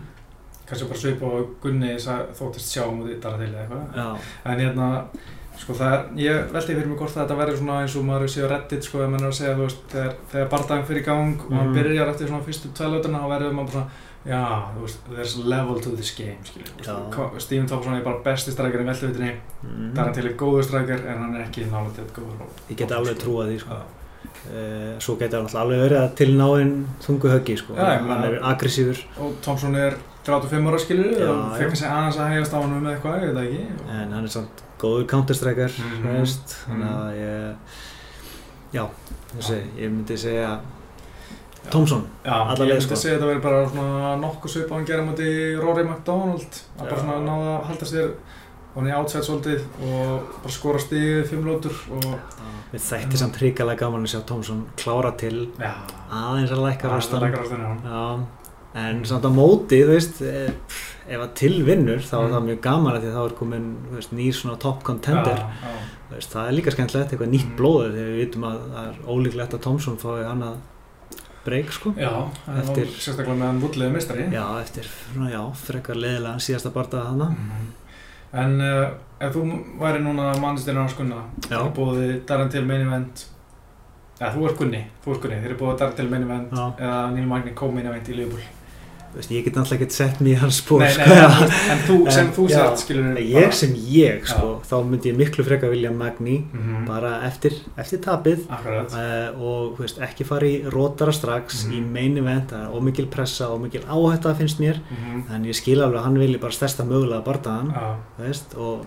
kannski 0.68 0.88
bara 0.90 0.98
svipa 1.00 1.30
og 1.38 1.54
Gunni 1.62 1.94
þóttist 2.00 2.72
sjá 2.74 2.82
um 2.88 3.00
því 3.04 3.16
Darren 3.22 3.44
Till 3.44 3.54
eða 3.54 3.64
eitthvað. 3.64 4.26
En 4.50 4.60
hérna, 4.64 4.88
sko 5.60 5.76
það 5.78 6.18
ég 6.18 6.50
veldi 6.52 6.74
fyrir 6.74 6.88
mig 6.90 6.98
hvort 6.98 7.14
þetta 7.14 7.36
verður 7.38 7.60
svona 7.60 7.78
eins 7.84 7.94
og 8.00 8.04
maður 8.08 8.32
sé 8.34 8.42
á 8.44 8.48
Reddit, 8.50 8.84
sko, 8.88 9.04
ef 9.04 9.12
maður 9.12 9.28
er 9.28 9.32
að 9.32 9.38
segja, 9.38 9.54
þú 9.60 9.68
veist, 9.68 9.84
þegar, 9.94 10.16
þegar 10.32 10.50
bardaginn 10.56 10.88
fyrir 10.90 11.04
gang 11.06 11.44
og 11.46 11.52
hann 11.54 11.68
Mhm. 11.70 11.76
byrjar 11.78 12.10
eftir 12.14 12.28
svona 12.32 12.46
fyrstu 12.48 12.72
tvælauturna, 12.74 13.20
þá 13.22 13.28
verður 13.34 13.54
maður 13.54 13.72
bara 13.72 13.84
svona, 13.84 13.90
já, 14.26 14.42
þú 14.74 14.80
veist, 14.84 14.98
there's 15.10 15.34
a 15.36 15.44
level 15.48 15.80
to 15.80 15.90
this 15.96 16.10
game, 16.16 16.38
skilju. 16.44 16.66
Já. 16.84 16.96
Stephen 17.40 17.66
Thompson 17.68 17.94
er 17.94 18.02
bara 18.04 18.22
besti 18.24 18.50
strækjar 18.54 18.80
í 18.80 18.86
velduvitinni, 18.88 19.34
mm. 19.62 19.90
Darren 19.94 20.14
Till 20.14 20.26
er 20.30 20.36
góður 20.40 20.64
strækjar, 20.64 21.04
en 21.06 21.18
hann 21.22 21.34
er 21.36 21.44
ekki 21.48 21.66
nálega 21.70 21.94
til 21.94 22.04
þetta 22.04 22.20
góður. 22.20 22.48
ég 22.70 22.76
get 22.76 22.90
alveg 22.92 23.18
trúa 23.20 23.46
því 23.50 23.58
sko. 23.60 23.82
Uh, 24.44 24.98
svo 25.00 25.14
getur 25.16 25.38
hann 25.38 25.46
alltaf 25.46 25.60
alveg 25.62 25.78
verið 25.84 26.00
að 26.02 26.14
tilnáinn 26.20 26.72
þungu 27.00 27.30
höggi 27.32 27.56
sko. 27.56 27.74
Já, 27.76 27.84
ég 27.84 27.98
hann 28.00 28.08
meina- 28.08 28.26
er 28.26 28.40
aggressífur 28.42 28.98
Og 29.20 29.34
Thompson 29.42 29.74
er 29.76 29.96
35 30.24 30.66
ára, 30.68 30.78
skilju, 30.78 31.18
Já, 31.20 31.28
og 31.30 31.56
fekk 31.56 31.68
kannski 31.72 31.88
aðeins 31.88 32.16
að 32.20 32.30
hegast 32.32 32.52
á 32.52 32.58
hann 32.60 32.82
með 32.82 32.92
eitthvað, 32.94 33.22
ég 33.22 33.34
veit 33.34 33.48
ekki. 33.48 33.64
og- 33.84 33.90
en 33.94 34.12
hann 34.12 34.24
er 34.24 34.28
samt 34.28 34.62
góður 34.78 35.06
counterstrækjar 35.06 35.72
Mhm. 35.78 36.08
mm 36.08 36.24
þannig 36.24 36.84
Mhm. 36.84 36.94
að 36.96 37.10
ég 37.20 37.54
já, 38.74 38.86
þessi, 39.38 39.60
ég 39.78 39.90
myndi 39.90 40.16
segja 40.18 40.48
Já. 40.48 40.60
Thompson 41.70 42.04
Já, 42.24 42.32
Alla 42.32 42.64
ég 42.64 42.72
myndi 42.74 42.80
sko. 42.86 42.96
segja 42.96 43.16
að 43.16 43.20
þetta 43.20 43.30
verður 43.30 43.42
bara 43.42 43.68
svona 43.68 44.14
nokkuð 44.20 44.50
svip 44.54 44.70
á 44.70 44.74
hann 44.76 44.84
gera 44.86 45.02
múti 45.06 45.28
Rory 45.60 45.84
McDonald 45.84 46.60
að 46.78 46.88
bara 46.90 47.00
svona 47.00 47.18
náða 47.24 47.50
að 47.58 47.64
halda 47.70 47.86
sér 47.90 48.08
og 48.74 48.82
hann 48.82 48.90
í 48.90 48.94
outside 48.98 49.22
svolítið 49.24 49.60
og 49.86 50.30
bara 50.42 50.52
skora 50.56 50.78
stigið 50.82 51.26
fimm 51.30 51.44
lótur 51.46 51.76
og 51.94 52.06
við 52.72 52.80
þætti 52.88 53.16
samt 53.20 53.36
hrikalega 53.38 53.78
gaman 53.84 54.02
að 54.06 54.14
sjá 54.14 54.22
Thompson 54.26 54.64
klára 54.76 55.12
til 55.16 55.48
já, 55.60 55.72
aðeins 56.10 56.50
að 56.50 56.64
lækka 56.64 56.90
Já, 57.84 58.18
en 58.74 59.04
samt 59.06 59.22
á 59.22 59.30
móti, 59.30 59.78
þú 59.86 59.92
veist, 59.94 60.20
eh, 60.26 60.50
ef 61.06 61.20
að 61.22 61.34
tilvinnur 61.38 62.00
þá 62.02 62.14
er 62.18 62.24
Mm. 62.26 62.32
það 62.34 62.46
mjög 62.48 62.60
gaman 62.60 62.94
að 62.96 63.02
því 63.04 63.08
að 63.12 63.14
þá 63.14 63.24
er 63.30 63.34
komin 63.38 63.66
þú 63.86 63.94
veist, 63.94 64.12
nýr 64.12 64.32
svona 64.34 64.58
top 64.58 64.82
contender. 64.82 65.36
já, 65.38 65.46
já, 65.62 65.78
Þú 66.10 66.14
Veist, 66.14 66.32
það 66.34 66.48
er 66.48 66.52
líka 66.52 66.70
skemmtilegt, 66.74 67.10
eitthvað 67.12 67.30
nýtt 67.30 67.50
Mm. 67.50 67.56
blóð 67.56 67.94
þegar 67.94 68.10
við 68.10 68.18
vitum 68.24 68.44
að 68.44 68.58
það 68.74 68.88
er 68.88 68.96
ólíklegt 69.06 69.54
að 69.54 69.60
Thompson 69.62 69.96
fái 69.96 70.24
annað 70.26 70.56
breyk, 71.44 71.70
sko. 71.72 71.92
já, 71.98 72.10
Eftir- 72.60 72.90
sérstaklega 72.96 73.36
með 73.38 73.46
hann 73.50 73.60
vulliði 73.62 73.92
mistari 73.94 74.26
Já, 74.32 74.44
eftir, 74.62 74.86
svona, 75.12 75.30
já, 75.30 75.42
frekar 75.54 75.96
leðilega 75.96 76.40
síðasta 76.40 76.70
bardaða 76.74 77.06
hana. 77.12 77.28
Mhm. 77.30 77.66
en 78.34 78.60
uh, 78.60 78.90
ef 79.20 79.34
þú 79.36 79.42
væri 79.78 80.00
núna 80.02 80.32
mannstirinn 80.42 80.82
á 80.82 80.90
skunna 80.90 81.20
þeir 81.46 81.60
eru 81.60 81.70
búið 81.76 82.26
Darren 82.26 82.48
til 82.50 82.64
main 82.66 82.80
event 82.82 83.26
eða 84.20 84.32
þú 84.34 84.48
ert 84.48 84.58
Gunni, 84.58 84.80
þú 85.04 85.12
ert 85.14 85.22
Gunni 85.22 85.36
þeir 85.42 85.50
eru 85.52 85.58
búið 85.60 85.78
Darren 85.78 85.96
til 85.96 86.08
main 86.10 86.22
event 86.26 86.50
Já. 86.52 86.64
eða 86.78 87.14
Neil 87.14 87.26
Magni 87.30 87.52
co-main 87.54 87.86
event 87.86 88.08
í 88.08 88.16
Liverpool 88.16 88.40
Þú 88.42 88.63
veist, 89.14 89.30
ég 89.30 89.44
get 89.46 89.54
náttúrulega 89.54 89.84
ekki 89.86 89.94
sett 89.96 90.20
mér 90.20 90.32
í 90.34 90.38
hans 90.40 90.56
spór, 90.62 90.82
sko. 90.90 91.16
en, 91.72 91.82
þú 91.86 91.96
sem 92.10 92.26
En, 92.26 92.32
þú 92.36 92.46
sért 92.50 92.80
skilur 92.82 93.18
Ég 93.22 93.52
sem 93.56 93.72
ég, 93.90 94.26
sko, 94.26 94.50
þá 94.66 94.74
myndi 94.90 95.10
ég 95.12 95.16
miklu 95.18 95.44
frekar 95.46 95.70
vilja 95.74 95.92
Magni, 95.94 96.40
mm 96.52 96.84
bara 96.88 97.12
eftir, 97.28 97.54
eftir 97.80 98.02
tapið. 98.04 98.42
Uh, 98.50 99.40
og 99.40 99.78
veist, 99.80 99.98
ekki 100.04 100.26
fara 100.28 100.46
í 100.50 100.58
rótara 100.70 101.12
strax 101.14 101.64
Mhm. 101.64 101.72
í 101.78 101.80
main 101.94 102.18
event, 102.18 102.52
er 102.52 102.68
ómikil 102.74 103.06
pressa 103.10 103.48
ómikil 103.54 103.84
áhætta 103.88 104.34
finnst 104.36 104.58
mér. 104.60 104.80
Mm 104.90 105.24
en 105.34 105.44
ég 105.48 105.54
skil 105.56 105.80
alveg 105.80 106.00
að 106.00 106.04
hann 106.04 106.18
vilji 106.18 106.40
bara 106.40 106.52
stærsta 106.52 106.84
mögulega 106.84 107.22
bardaðan, 107.24 107.72
og 108.58 108.86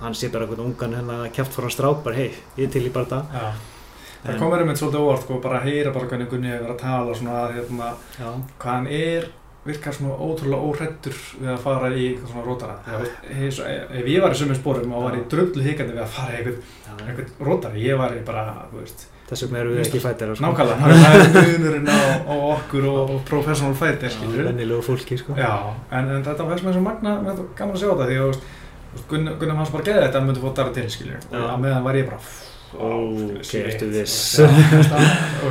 hann 0.00 0.12
sé 0.14 0.28
bara 0.32 0.44
einhvern 0.44 0.66
ungan 0.72 0.92
hérna 0.94 1.30
kæft 1.32 1.52
frá 1.54 1.62
hann 1.66 1.70
strák, 1.72 2.02
bara 2.04 2.16
hei, 2.16 2.30
ég 2.58 2.70
til 2.72 2.84
í 2.88 2.92
barda 2.92 3.22
já. 3.32 3.52
Það 4.26 4.38
komur 4.40 4.58
einmitt 4.58 4.76
svolítið 4.80 5.02
óvart 5.06 5.22
sko, 5.22 5.36
bara 5.40 5.60
heyra 5.62 5.92
bara 5.94 6.06
hvernig 6.10 6.28
Gunni 6.30 6.48
hefur 6.50 6.64
verið 6.66 6.74
að 6.74 6.80
tala 6.82 7.14
svona 7.14 7.34
að 7.44 7.52
hérna, 7.56 7.90
hvað 8.58 8.72
hann 8.72 8.86
er 8.90 9.28
virkar 9.66 9.96
svona 9.96 10.16
ótrúlega 10.16 10.68
óhrættur 10.68 11.18
við 11.40 11.50
að 11.52 11.60
fara 11.64 11.90
í 11.92 12.06
eitthvað 12.10 12.32
svona 12.32 12.46
rótara 12.46 12.78
Þegar, 12.86 13.10
hei, 13.38 13.50
svo, 13.52 13.66
ef 14.00 14.08
ég 14.12 14.24
var 14.24 14.36
í 14.36 14.40
sömum 14.40 14.58
spórum 14.58 14.96
og 14.96 15.04
var 15.06 15.18
í 15.18 15.22
drullu 15.32 15.66
hikandi 15.66 15.96
við 15.96 16.02
að 16.04 16.16
fara 16.16 16.32
í 16.32 16.40
eitthvað, 16.40 16.58
eitthvað 17.06 17.46
rótari 17.50 17.86
ég 17.86 18.00
var 18.00 18.16
í 18.16 18.24
bara, 18.26 18.44
þú 18.72 18.82
veist. 18.82 19.06
Þess 19.26 19.42
vegna 19.42 19.58
erum 19.58 19.72
við 19.74 19.82
ekki 19.82 20.00
fættir 20.04 20.34
sko. 20.38 20.44
Nákvæmlega, 20.44 20.90
það 21.02 21.46
er 21.46 21.56
munurinn 21.58 21.88
á, 21.90 21.98
á 22.30 22.34
okkur 22.52 22.84
og, 22.92 23.00
og 23.16 23.24
professional 23.26 23.74
fighter 23.74 24.12
skilur 24.14 24.46
Vennilegu 24.52 24.84
fólki 24.86 25.18
sko. 25.18 25.34
Já, 25.34 25.50
en, 25.90 26.12
en 26.14 26.22
þetta 26.28 26.46
var 26.46 26.62
sem 26.62 26.86
magna, 26.86 27.16
mér 27.24 27.34
finnst 27.34 27.58
gaman 27.58 27.74
að 27.74 27.82
sjá 27.82 27.90
þetta 27.90 28.06
því 28.12 28.20
að 28.22 28.38
Gunnar, 29.10 29.34
Gunnar 29.40 29.58
hans 29.60 29.72
bara 29.74 29.86
geði 29.86 30.04
þetta 30.06 30.20
að 30.20 30.28
myndi 30.28 30.42
fótt 30.42 30.60
dara 30.60 30.74
til 30.74 30.86
skilur 30.92 31.24
og 31.32 31.48
að 31.50 31.58
meðan 31.64 31.84
var 31.84 31.98
ég 31.98 32.06
bara 32.08 32.20
Ok, 32.76 33.52
ertu 33.62 33.88
viss. 33.92 34.16
Já, 34.40 34.46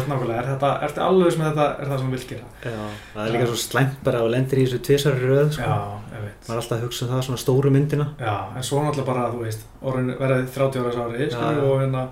nákvæmlega, 0.05 0.37
er 0.39 0.49
þetta, 0.53 0.71
ertu 0.85 1.03
alveg 1.05 1.33
sem 1.33 1.43
þetta 1.45 1.67
er 1.81 1.91
það 1.91 2.07
vilt 2.13 2.27
gera? 2.29 2.49
Já, 2.61 2.79
það 3.13 3.21
er 3.25 3.35
líka 3.35 3.49
svo 3.49 3.59
slæmt 3.61 3.99
bara 4.05 4.21
að 4.21 4.31
lendir 4.35 4.61
í 4.61 4.65
þessu 4.67 4.81
tvisari 4.85 5.29
röð 5.31 5.53
sko. 5.57 5.69
Já, 5.69 6.15
ég 6.15 6.25
veit 6.27 6.35
maður 6.45 6.55
er 6.55 6.61
alltaf 6.61 6.77
að 6.77 6.85
hugsa 6.85 7.05
um 7.05 7.11
það 7.11 7.23
svona 7.27 7.41
stóru 7.41 7.71
myndina. 7.73 8.07
Já, 8.21 8.35
en 8.55 8.65
svo 8.65 8.81
náttúrulega 8.83 9.09
bara, 9.09 9.27
þú 9.33 9.41
veist, 9.41 9.65
orðin 9.81 10.11
verið 10.19 10.49
30 10.55 10.83
ára 10.85 11.05
ári, 11.05 11.29
skilur, 11.31 11.57
já. 11.57 11.65
og 11.65 11.81
hérna, 11.81 12.03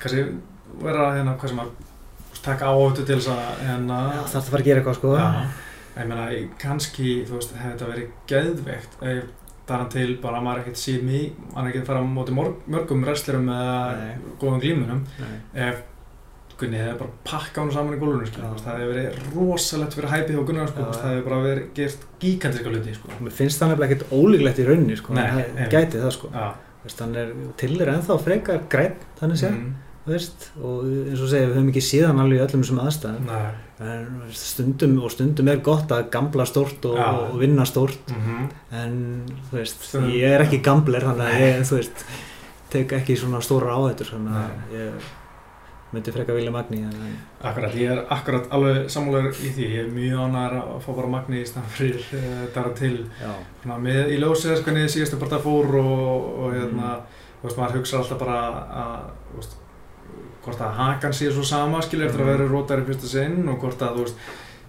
kannski 0.00 0.24
vera, 0.82 1.08
hérna, 1.16 1.36
hvað 1.40 1.52
sem 1.52 1.62
að, 1.64 1.72
taka 2.46 2.70
áhættu 2.72 3.04
til 3.04 3.18
þess 3.18 3.32
að, 3.34 3.64
hérna, 3.66 3.98
Já, 4.14 4.20
það 4.22 4.38
er 4.38 4.40
að 4.40 4.52
fara 4.52 4.62
að 4.62 4.68
gera 4.70 4.82
eitthvað 4.82 4.98
sko. 5.00 5.14
Já, 5.18 5.26
ég 5.96 6.10
meina, 6.12 6.28
kannski, 6.62 7.16
þú 7.28 7.40
veist, 7.40 7.56
hefði 7.60 7.74
þetta 7.74 7.90
verið 7.90 8.14
geðveikt, 8.32 8.96
það 9.66 9.82
er 9.82 9.90
til 9.96 10.14
bara 10.22 10.38
að 10.38 10.46
maður 10.46 10.62
ekkert 10.62 10.80
sé 10.80 10.94
mig, 11.02 11.26
maður 11.52 11.68
ekkert 11.72 11.90
fara 11.90 12.00
á 12.00 12.06
móti 12.06 12.34
mörgum 12.36 13.04
wrestlerum 13.04 13.50
eða 13.50 13.76
góðum 14.40 14.62
glímunum, 14.62 15.04
ef 15.54 15.84
Gunni 16.56 16.78
hefði 16.80 16.94
bara 17.02 17.10
pakka 17.28 17.60
hann 17.60 17.70
saman 17.74 17.92
í 17.92 17.98
gólunum, 18.00 18.22
veist, 18.24 18.36
það 18.64 18.78
hefði 18.78 18.86
verið 18.88 19.16
rosalegt 19.34 19.96
fyrir 19.98 20.12
hæpið 20.14 20.38
á 20.40 20.44
Gunnar, 20.48 20.70
sko, 20.70 20.86
það 20.94 21.10
hefði 21.10 21.24
bara 21.26 21.40
verið 21.44 21.66
gert 21.76 22.06
gigantiska 22.22 22.72
hluti, 22.72 22.94
sko. 22.96 23.10
Mér 23.26 23.34
finnst 23.36 23.60
það 23.60 23.72
nefnilega 23.74 23.92
ekkert 23.92 24.14
ólíklegt 24.16 24.62
í 24.62 24.66
rauninni 24.70 24.96
sko, 24.96 25.18
það 25.18 25.74
gæti 25.74 26.00
það 26.00 26.14
sko. 26.16 26.30
Hann 27.02 27.14
er 27.20 27.34
til 27.60 27.74
er 27.82 27.92
ennþá 27.92 28.16
frekar 28.24 28.64
græn 28.72 28.96
þannig 29.18 29.42
sé, 29.42 29.50
mm, 29.52 29.68
og 30.62 30.88
eins 30.88 31.20
og 31.26 31.28
segja, 31.34 31.50
við 31.50 31.58
höfum 31.58 31.70
ekki 31.74 31.84
síðan 31.90 32.22
alveg 32.24 32.40
í 32.40 32.44
öllum 32.46 32.64
þessum 32.64 32.82
aðstæðum 32.86 33.30
stundum 34.32 34.94
og 35.04 35.10
stundum 35.12 35.48
er 35.52 35.60
gott 35.64 35.90
að 35.92 36.06
gambla 36.14 36.46
stórt 36.48 36.86
og, 36.88 36.96
og 36.96 37.36
vinna 37.42 37.66
stórt 37.68 38.08
mhm. 38.14 38.46
en 38.72 38.96
þú 39.50 39.58
veist, 39.58 39.84
Stundum- 39.90 40.14
ég 40.16 40.32
er 40.38 40.46
ekki 40.46 40.62
gambler 40.64 41.04
þannig 41.04 41.28
að 41.28 41.36
Nei. 41.36 41.44
ég, 41.50 41.70
veist 41.76 42.06
tek 42.72 42.92
ekki 42.98 43.16
svona 43.20 43.42
stóra 43.44 43.76
áhættur 43.76 44.08
þannig 44.14 44.40
að 44.40 44.76
ég 44.80 45.12
myndi 45.94 46.12
frekar 46.12 46.34
vilja 46.34 46.50
magni 46.50 46.80
en, 46.82 47.12
Akkurat, 47.46 47.74
ég 47.78 47.92
er 47.94 48.00
akkurat 48.10 48.48
alveg 48.52 48.88
sammálaður 48.90 49.36
í 49.46 49.52
því, 49.54 49.66
ég 49.70 49.84
er 49.84 49.92
mjög 49.94 50.24
ánægður 50.24 50.56
að 50.62 50.80
fá 50.82 50.88
bara 50.96 51.12
magni 51.12 51.38
í 51.40 51.46
stæðan 51.46 51.68
fyrir 51.76 52.08
uh, 52.18 52.40
dara 52.56 52.72
til 52.76 52.96
svona, 53.20 53.76
með 53.84 54.10
í 54.16 54.18
ljósið 54.18 54.50
þess 54.50 54.64
hvernig 54.66 54.90
síðastu 54.92 55.20
bara 55.22 55.38
fór 55.44 55.78
og, 55.84 56.26
og 56.42 56.56
hérna, 56.56 56.96
Mm. 56.96 57.22
þú 57.40 57.46
veist, 57.46 57.58
maður 57.60 57.78
hugsa 57.78 57.98
alltaf 58.00 58.18
bara 58.24 58.36
að, 58.82 59.06
þú 59.30 59.38
veist, 59.38 59.54
hvort 60.46 60.60
að 60.64 60.74
hakan 60.80 61.12
sé 61.18 61.28
svo 61.34 61.42
sama, 61.44 61.80
skilur, 61.82 62.06
eftir 62.08 62.22
að 62.22 62.26
Mm. 62.26 62.36
vera 62.38 62.48
rótar 62.54 62.82
í 62.82 62.86
fyrsta 62.88 63.08
sinn 63.10 63.48
og 63.48 63.58
hvort 63.60 63.82
að, 63.82 63.96
þú 63.96 64.04
veist, 64.06 64.16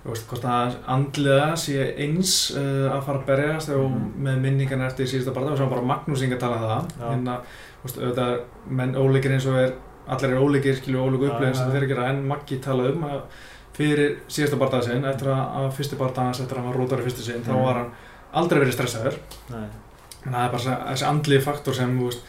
þú 0.03 0.09
veist, 0.13 0.27
hvort 0.31 0.45
að 0.51 0.75
andlega 0.87 1.55
sé 1.57 1.87
eins 1.97 2.33
uh, 2.55 2.91
að 2.95 3.03
fara 3.05 3.19
að 3.19 3.25
berjast 3.31 3.69
og 3.69 3.89
Mm. 3.91 4.11
með 4.27 4.39
minningarna 4.45 4.87
eftir 4.87 5.05
síðasta 5.07 5.33
barða 5.35 5.51
og 5.51 5.57
svo 5.57 5.69
bara 5.69 5.81
Magnús 5.81 6.21
Inga 6.23 6.35
að 6.35 6.39
tala 6.39 6.55
um 6.57 6.63
það, 6.63 6.87
Já. 6.99 7.09
hérna, 7.11 7.37
þú 7.81 7.83
veist, 7.87 7.99
auðvitað, 8.03 8.39
menn 8.69 8.95
ólíkir 8.95 9.31
eins 9.37 9.45
og 9.47 9.55
er, 9.61 9.73
allir 10.07 10.31
er 10.31 10.39
ólíkir, 10.41 10.75
skilur, 10.81 11.05
ólíku 11.11 11.27
Já, 11.27 11.31
upplifin 11.35 11.55
sem 11.55 11.67
já. 11.67 11.71
þeir 11.73 11.83
að 11.83 11.87
gera, 11.93 12.09
en 12.09 12.27
Maggi 12.27 12.57
talaði 12.59 12.95
um 12.95 13.03
að 13.03 13.21
fyrir 13.77 14.15
síðasta 14.27 14.57
barðað 14.57 14.83
sinn, 14.87 15.05
eftir 15.05 15.27
að, 15.27 15.43
að 15.59 15.71
fyrsti 15.77 15.95
barðað 15.99 16.23
hans, 16.25 16.39
eftir 16.41 16.57
að 16.57 16.63
hann 16.63 16.71
var 16.73 16.79
rótar 16.81 16.99
í 16.99 17.03
fyrsta 17.05 17.21
sinn, 17.27 17.43
þá 17.43 17.51
Mm. 17.53 17.63
var 17.65 17.73
hann 17.75 17.91
aldrei 18.33 18.59
verið 18.63 18.73
stressaður 18.73 19.17
en 20.25 20.33
það 20.33 20.45
er 20.45 20.49
bara 20.51 20.63
þessi- 20.63 20.87
þessi 20.87 21.05
andlið 21.07 21.41
faktor 21.43 21.73
sem 21.75 21.99
þú 21.99 22.05
veist, 22.09 22.21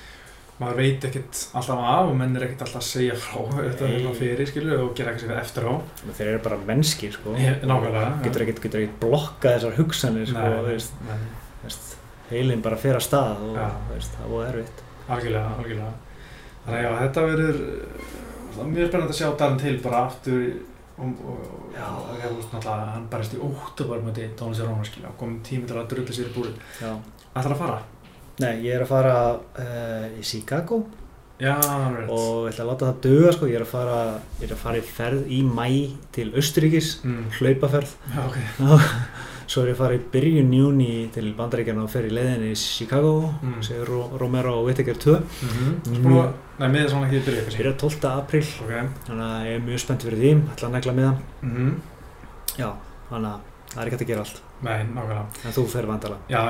maður 0.59 0.79
veit 0.81 1.05
ekkert 1.09 1.41
alltaf 1.59 1.83
af 1.93 2.09
og 2.11 2.17
menn 2.19 2.37
er 2.39 2.47
ekkert 2.49 2.65
alltaf 2.67 2.81
að 2.83 2.89
segja 2.89 3.19
frá 3.19 3.45
þetta 3.69 3.89
er 3.89 4.01
svona 4.03 4.19
fyrir 4.19 4.51
skilju 4.51 4.79
og 4.85 4.91
gera 4.99 5.15
eitthvað 5.15 5.43
eftir 5.43 5.69
á. 5.71 5.75
Men 6.05 6.19
þeir 6.19 6.33
eru 6.33 6.43
bara 6.49 6.61
mennskir 6.71 7.15
sko. 7.15 7.37
Ég- 7.39 7.63
nákvæmlega, 7.69 8.11
getur 8.27 8.47
ekkert, 8.47 8.63
getur 8.67 8.83
ekkert 8.85 9.01
blokkað 9.05 9.57
þessar 9.59 9.79
hugsanir 9.79 10.31
sko, 10.33 10.43
Nei, 10.45 10.59
þú 10.59 10.73
veist, 10.73 11.01
nei, 11.09 11.19
veist, 11.65 11.97
heilin 12.33 12.65
bara 12.65 12.81
fer 12.81 12.99
að 12.99 13.07
stað 13.07 13.45
og 13.49 13.59
þú 13.59 13.95
veist, 13.95 14.19
það 14.19 14.35
var 14.37 14.51
erfitt. 14.53 14.85
Algjörlega, 15.09 15.53
algjörlega. 15.63 15.93
Þannig 16.65 16.79
að 16.79 16.85
já, 16.85 16.91
þetta 17.03 17.29
verður 17.29 17.63
er 18.59 18.73
mjög 18.73 18.91
spennandi 18.91 19.15
að 19.15 19.21
sjá 19.21 19.29
Darren 19.39 19.61
til 19.63 19.77
bara 19.85 20.01
aftur 20.09 20.43
og, 20.99 21.21
og, 21.31 21.45
og 21.71 21.77
og 22.59 22.67
hann 22.67 23.07
barist 23.13 23.37
í 23.37 23.41
óttubar 23.45 24.03
með 24.03 24.19
því 24.19 24.27
skilja 24.89 25.13
og 25.13 25.17
kom 25.21 25.39
tími 25.47 25.69
til 25.69 25.79
að 25.79 25.89
drulla 25.93 26.17
sér 26.17 26.31
í 26.31 26.35
búri 26.35 26.53
ætlar 26.83 27.55
að 27.55 27.61
fara? 27.63 27.79
Nei, 28.39 28.55
ég 28.63 28.75
er 28.77 28.83
að 28.85 28.91
fara 28.93 29.15
uh, 29.35 30.07
í 30.19 30.23
Chicago. 30.23 30.83
Já, 31.39 31.55
alveg 31.63 32.09
og 32.11 32.49
ég 32.49 32.53
ætla 32.53 32.65
að 32.65 32.69
láta 32.73 32.87
það 32.89 33.01
döga 33.07 33.33
sko, 33.37 33.47
ég 33.47 33.55
er 33.61 33.63
að 33.63 33.71
fara, 33.71 33.99
ég 34.41 34.49
er 34.49 34.55
að 34.57 34.63
fara 34.63 34.79
í 34.81 34.83
ferð 34.83 35.29
í 35.31 35.41
mæ 35.47 35.67
til 36.17 36.33
Östuríkis, 36.35 36.89
mm. 37.07 37.25
hlaupaferð. 37.39 37.93
Já, 38.15 38.23
ok. 38.27 38.39
Svo 39.49 39.63
er 39.63 39.71
ég 39.71 39.77
að 39.79 39.81
fara 39.81 39.97
í 39.97 40.01
byrjun 40.13 40.51
júni 40.53 40.89
til 41.15 41.31
Bandaríkjana 41.39 41.81
og 41.87 41.89
fer 41.93 42.05
í 42.05 42.11
leiðinni 42.13 42.51
í 42.53 42.57
Chicago 42.61 43.13
Mm. 43.41 43.63
sem 43.65 43.79
er 43.81 43.87
Ro- 43.89 44.19
Romero 44.21 44.59
og 44.59 44.67
Whittaker 44.67 44.99
2 44.99 45.15
mm 45.15 45.55
-hmm. 45.89 46.33
Nei, 46.59 46.69
miður 46.69 46.91
svona 46.91 47.07
ekki 47.07 47.23
byrja 47.27 47.43
kannski. 47.43 47.63
Byrja 47.63 47.73
12. 47.79 48.09
apríl. 48.11 48.45
Ok. 48.65 48.73
Þannig 49.07 49.25
að 49.25 49.47
ég 49.47 49.55
er 49.55 49.61
mjög 49.69 49.79
spennt 49.79 50.03
fyrir 50.03 50.19
því. 50.19 50.33
Ætla 50.53 50.69
að 50.69 50.73
negla 50.73 50.93
með 50.93 51.05
hann 51.05 51.19
mm 51.43 51.81
já, 52.59 52.71
þannig 53.11 53.31
að 53.31 53.41
það 53.73 53.81
er 53.81 53.87
ekki 53.87 53.97
hægt 53.97 54.03
að 54.03 54.09
gera 54.09 54.21
allt 54.21 54.43
Nei, 54.63 54.79
nákvæmlega. 54.91 55.25
En 55.47 55.53
þú 55.55 55.63
fer 55.71 55.87
vandala 55.87 56.17
Já, 56.29 56.41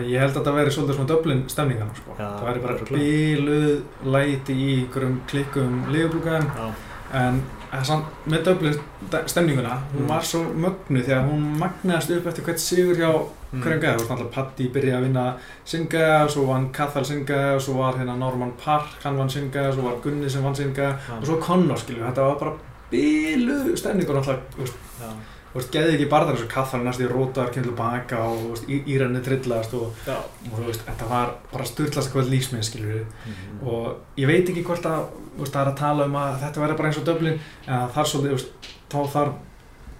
ég 0.00 0.18
held 0.22 0.36
að 0.36 0.44
það 0.46 0.54
væri 0.60 0.70
svolítið 0.72 0.94
svona 0.96 1.10
döblin 1.10 1.42
stemningan 1.52 1.90
sko. 1.98 2.14
Já, 2.18 2.28
það 2.38 2.46
væri 2.48 2.62
bara 2.64 2.74
bíluð 2.90 3.82
læti 4.14 4.54
í 4.56 4.70
einhverjum 4.80 5.18
klikkum 5.28 5.74
liðbúkan 5.92 6.46
já, 6.56 6.70
en 7.12 7.42
samt, 7.84 8.06
með 8.26 8.44
döblin 8.48 8.78
stemninguna 9.26 9.76
hún 9.92 10.02
Mm. 10.04 10.08
var 10.08 10.22
svo 10.22 10.40
mögnu 10.54 11.02
því 11.04 11.12
að 11.18 11.28
hún 11.30 11.44
magnaðist 11.60 12.10
upp 12.16 12.26
eftir 12.26 12.44
hvert 12.44 12.58
sigur 12.58 12.96
hjá 12.96 13.10
Mm. 13.52 13.62
hverjum 13.62 13.80
gæði, 13.82 13.94
þú 13.94 13.98
veist 14.00 14.10
náttúrulega 14.10 14.32
Patti 14.34 14.68
byrjaði 14.68 14.96
að 14.96 15.02
vinna 15.02 15.34
singa, 15.64 16.28
svo 16.28 16.46
vann 16.46 16.68
Cathal 16.72 17.04
singa 17.04 17.54
og 17.56 17.60
svo 17.60 17.74
var 17.78 17.94
hérna 17.98 18.16
Norman 18.18 18.52
Park, 18.64 19.02
hann 19.02 19.16
vann 19.18 19.28
singa 19.30 19.72
svo 19.72 19.82
var 19.82 20.00
Gunni 20.02 20.30
sem 20.30 20.42
vann 20.42 20.54
singa 20.54 20.72
já, 20.96 21.18
og 21.18 21.24
svo 21.26 21.40
Connor 21.40 21.76
skilju, 21.76 22.04
þetta 22.06 22.26
var 22.28 22.38
bara 22.38 22.52
bíluð 22.92 23.76
stemningur 23.76 24.14
náttúrulega, 24.16 24.40
þú 24.56 24.66
veist, 25.54 25.70
já, 25.74 25.80
þú 25.80 25.82
veist, 25.82 25.90
geði 25.90 25.94
ekki 25.96 26.08
barðar 26.10 26.34
eins 26.36 26.42
og 26.44 26.48
Cathal 26.54 26.80
næst 26.84 27.00
í 27.00 27.08
rótar, 27.10 27.50
kemur 27.54 27.68
tilbaka 27.70 28.18
og 28.22 28.38
þú 28.38 28.48
veist, 28.54 28.68
í- 28.70 28.84
Íranni 28.94 29.20
trillast 29.24 29.74
og 29.74 29.92
og 30.52 30.58
þú 30.58 30.66
veist, 30.68 30.84
þetta 30.86 31.08
var 31.10 31.34
bara 31.52 31.64
styrlast 31.64 32.12
hvað 32.12 32.30
lífsminn 32.30 32.62
skilur 32.62 33.04
Mhm. 33.26 33.66
og 33.68 33.96
ég 34.16 34.26
veit 34.26 34.48
ekki 34.48 34.64
hvort 34.64 34.82
að 34.86 35.06
veist, 35.38 35.52
það 35.52 35.66
er 35.66 35.72
að 35.72 35.76
tala 35.76 36.04
um 36.04 36.12
að 36.14 36.40
þetta 36.42 36.60
verður 36.64 36.76
bara 36.76 36.88
eins 36.88 36.98
og 36.98 37.04
döblin 37.04 37.38
en 37.66 37.88
þarf 37.88 38.06
svolítið, 38.06 38.30
þú 38.30 38.36
veist, 38.38 38.52
þá 38.90 39.06
þarf 39.14 39.32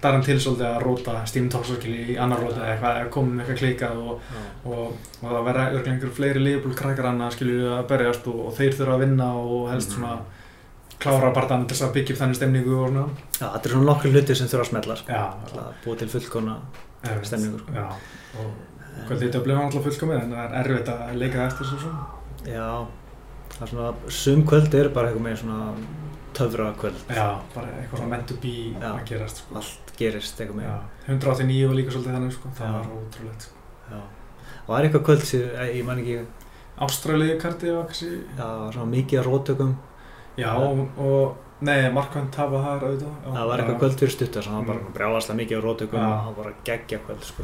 Darren 0.01 0.23
til 0.25 0.37
svolítið 0.41 0.65
að 0.65 0.81
róta 0.81 1.13
skilji 1.77 2.15
í 2.15 2.17
annar 2.17 2.39
róta 2.41 2.57
eða 2.65 2.71
eitthvað, 2.81 2.95
með 3.37 3.45
eitthvað 3.45 3.59
klikað 3.59 3.97
og, 4.01 4.21
og, 4.65 4.93
og 5.21 5.29
það 5.29 5.45
verða 5.45 5.65
örglega 5.75 5.91
einhver 5.93 6.09
fleiri 6.17 6.39
liðbúl 6.41 6.73
krakkar 6.73 7.05
annað 7.05 7.35
skilju 7.35 7.67
að 7.77 7.87
berjast 7.87 8.25
og, 8.27 8.39
og 8.47 8.55
þeir 8.57 8.73
þurfa 8.79 8.95
að 8.95 9.03
vinna 9.05 9.27
og 9.37 9.69
helst 9.69 9.89
Mhm. 9.91 9.99
svona 9.99 10.17
klára 11.01 11.29
barðan 11.35 11.63
til 11.67 11.75
þess 11.75 11.85
að 11.87 11.93
byggja 11.97 12.11
upp 12.15 12.21
þannig 12.21 12.37
stemningu 12.39 12.73
og 12.77 12.81
svona 12.89 13.05
já, 13.09 13.45
þetta 13.45 13.63
er 13.63 13.71
svona 13.73 13.89
nokkur 13.89 14.09
hluti 14.15 14.33
sem 14.37 14.47
þurfa 14.51 14.63
að 14.65 14.69
smetla 14.71 14.95
sko. 14.99 15.07
Já, 15.11 15.15
að 15.51 15.55
búa 15.85 15.95
til 16.01 16.09
fullkona 16.11 16.55
stemningu, 17.25 17.57
sko. 17.61 17.69
Já, 17.75 17.85
og 18.41 18.47
kvöldið 19.07 19.27
í 19.27 19.29
döblin 19.35 19.57
var 19.57 19.65
alltaf 19.67 19.83
fullkomið 19.87 20.17
en 20.19 20.31
það 20.35 20.43
er 20.45 20.51
erfitt 20.61 20.89
að 20.93 20.99
leika 21.21 21.39
eftir 21.47 21.65
svo 21.69 21.77
svona 21.81 22.01
já, 22.45 22.69
það 23.55 23.63
er 23.65 23.69
svona 23.73 23.89
sum 24.21 24.41
kvöld 24.47 24.71
eru 24.81 24.91
bara 24.95 25.05
eitthvað 25.09 25.25
með 25.27 25.35
svona 25.41 25.59
töfra 26.37 26.65
kvöld 26.79 26.99
Já, 27.09 27.29
bara 27.55 27.67
eitthvað 27.79 27.97
svona 27.99 28.11
meant 28.13 28.27
to 28.29 28.35
be 28.43 28.55
að 28.79 28.83
gerast 29.09 29.37
sko. 29.43 29.49
allt 29.61 29.85
gerist 29.97 30.35
eitthvað 30.41 30.57
með 30.61 30.67
Já, 30.69 30.75
189 31.07 31.67
var 31.67 31.75
líka 31.79 31.91
svolítið 31.95 32.15
þannig 32.17 32.33
sko. 32.37 32.47
það 32.59 32.69
var 32.77 32.85
ótrúlegt 32.97 33.41
sko. 33.47 33.55
já. 33.91 33.99
og 34.61 34.69
það 34.69 34.77
er 34.77 34.83
eitthvað 34.89 35.07
kvöld 35.09 35.23
sem, 35.31 35.43
eh, 35.55 35.69
ég 35.79 35.85
man 35.87 36.01
ekki 36.03 36.17
kannski 37.41 38.09
já, 40.37 40.47
það 40.47 40.67
að 40.67 41.05
og, 41.07 41.35
nei, 41.61 41.89
Markvann 41.93 42.31
tafa 42.31 42.61
það 42.63 42.85
auðvitað 42.87 43.33
það 43.35 43.47
var 43.51 43.59
eitthvað 43.63 43.79
kvöld 43.83 43.99
fyrir 44.01 44.13
stuttar 44.15 44.43
sem 44.43 44.53
það 44.53 44.65
var 44.65 44.75
Mm. 44.75 44.83
bara 44.85 44.95
brjálaslega 44.97 45.39
mikið 45.41 45.57
á 45.57 45.61
rótökum 45.65 45.99
Já. 45.99 46.05
og 46.07 46.17
það 46.21 46.25
var 46.25 46.43
bara 46.43 46.53
geggja 46.65 46.99
kvöld 47.05 47.23
sko. 47.23 47.43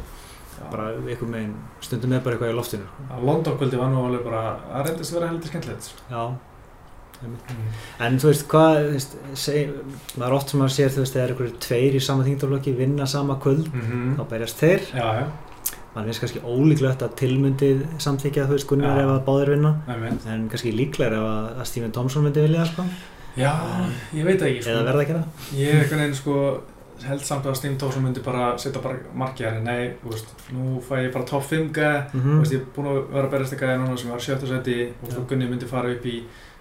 Bara 0.72 0.88
eitthvað 1.06 1.28
með 1.30 1.52
stundum 1.86 2.10
með 2.10 2.22
bara 2.24 2.34
eitthvað 2.36 2.50
í 2.52 2.56
loftinu 2.58 2.86
sko. 2.88 3.08
Að 3.14 3.24
London 3.28 3.58
kvöldi 3.58 3.78
var 3.78 3.88
nú 3.92 4.04
alveg 4.08 4.24
bara 4.24 4.42
það 4.72 4.86
reyndist 4.88 5.12
að 5.12 5.18
vera 5.20 5.28
heldur 5.32 5.48
skemmtilegt 5.52 5.82
sko. 5.82 6.00
já 6.10 6.22
mm. 7.22 7.36
En 8.06 8.18
þú 8.18 8.28
veist, 8.32 8.46
hvað, 8.50 8.78
þú 8.78 8.92
veist, 8.96 9.14
seg, 9.34 9.70
maður 10.18 10.36
oft 10.38 10.50
sem 10.52 10.60
maður 10.62 10.74
sér, 10.76 10.90
þú 10.94 11.02
veist, 11.04 11.14
þegar 11.16 11.32
einhverju 11.34 11.54
tveir 11.68 11.94
í 11.98 12.02
sama 12.08 12.24
þingdaflokki 12.26 12.74
vinna 12.78 13.06
sama 13.10 13.38
kvöld, 13.42 13.70
mm 13.74 14.16
þá 14.18 14.24
berjast 14.30 14.58
þeir. 14.62 14.80
Já, 14.94 15.06
já, 15.20 15.26
Man 15.98 16.06
finnst 16.06 16.22
kannski 16.22 16.40
ólíklegt 16.46 17.02
að 17.02 17.14
tilmyndið 17.18 17.84
samþykja, 18.04 18.46
þú 18.46 18.54
veist, 18.54 18.68
Gunnar 18.70 19.00
Já. 19.00 19.02
ef 19.02 19.12
að 19.16 19.22
báðir 19.26 19.54
vinna. 19.56 19.72
minn 19.98 20.18
En 20.30 20.48
kannski 20.52 20.70
líklega 20.78 21.18
ef 21.18 21.26
að, 21.26 21.46
að 21.58 21.70
Stephen 21.72 21.94
Thompson 21.96 22.26
myndi 22.28 22.44
vilja 22.44 22.66
sko. 22.70 22.84
Já, 23.38 23.52
ég 24.14 24.26
veit 24.26 24.42
ekki 24.42 24.62
sko. 24.62 24.74
Eða 24.76 24.84
verða 24.86 25.02
að 25.02 25.08
gera 25.10 25.22
það. 25.24 25.48
Ég 25.58 25.72
er 25.74 25.82
einhvern 25.82 26.04
veginn 26.04 26.20
sko 26.20 26.36
held 27.06 27.22
samt 27.26 27.46
að 27.46 27.56
Steam 27.58 27.76
Tósson 27.78 28.02
myndi 28.02 28.22
bara 28.24 28.50
setja 28.58 28.80
bara 28.82 28.98
markjæri, 29.18 29.62
nei, 29.62 29.94
þú 30.02 30.12
veist, 30.14 30.32
nú 30.54 30.80
fæ 30.82 30.94
ég 31.04 31.12
bara 31.14 31.28
top 31.28 31.44
5 31.46 31.70
gæði 31.74 32.00
Mm 32.12 32.28
Þú 32.28 32.38
veist, 32.42 32.54
ég 32.54 32.60
er 32.60 32.68
búinn 32.74 32.90
að 32.90 32.98
vera 33.14 33.26
að 33.26 33.32
berjast 33.34 33.54
eitthvað 33.54 33.74
núna 33.82 33.98
sem 33.98 34.10
var 34.10 34.24
sjötta 34.24 34.50
seti 34.50 34.78
og 35.02 35.12
Já. 35.12 35.18
Gunni 35.30 35.50
myndi 35.50 35.70
fara 35.70 35.92
upp 35.94 36.06
í 36.06 36.16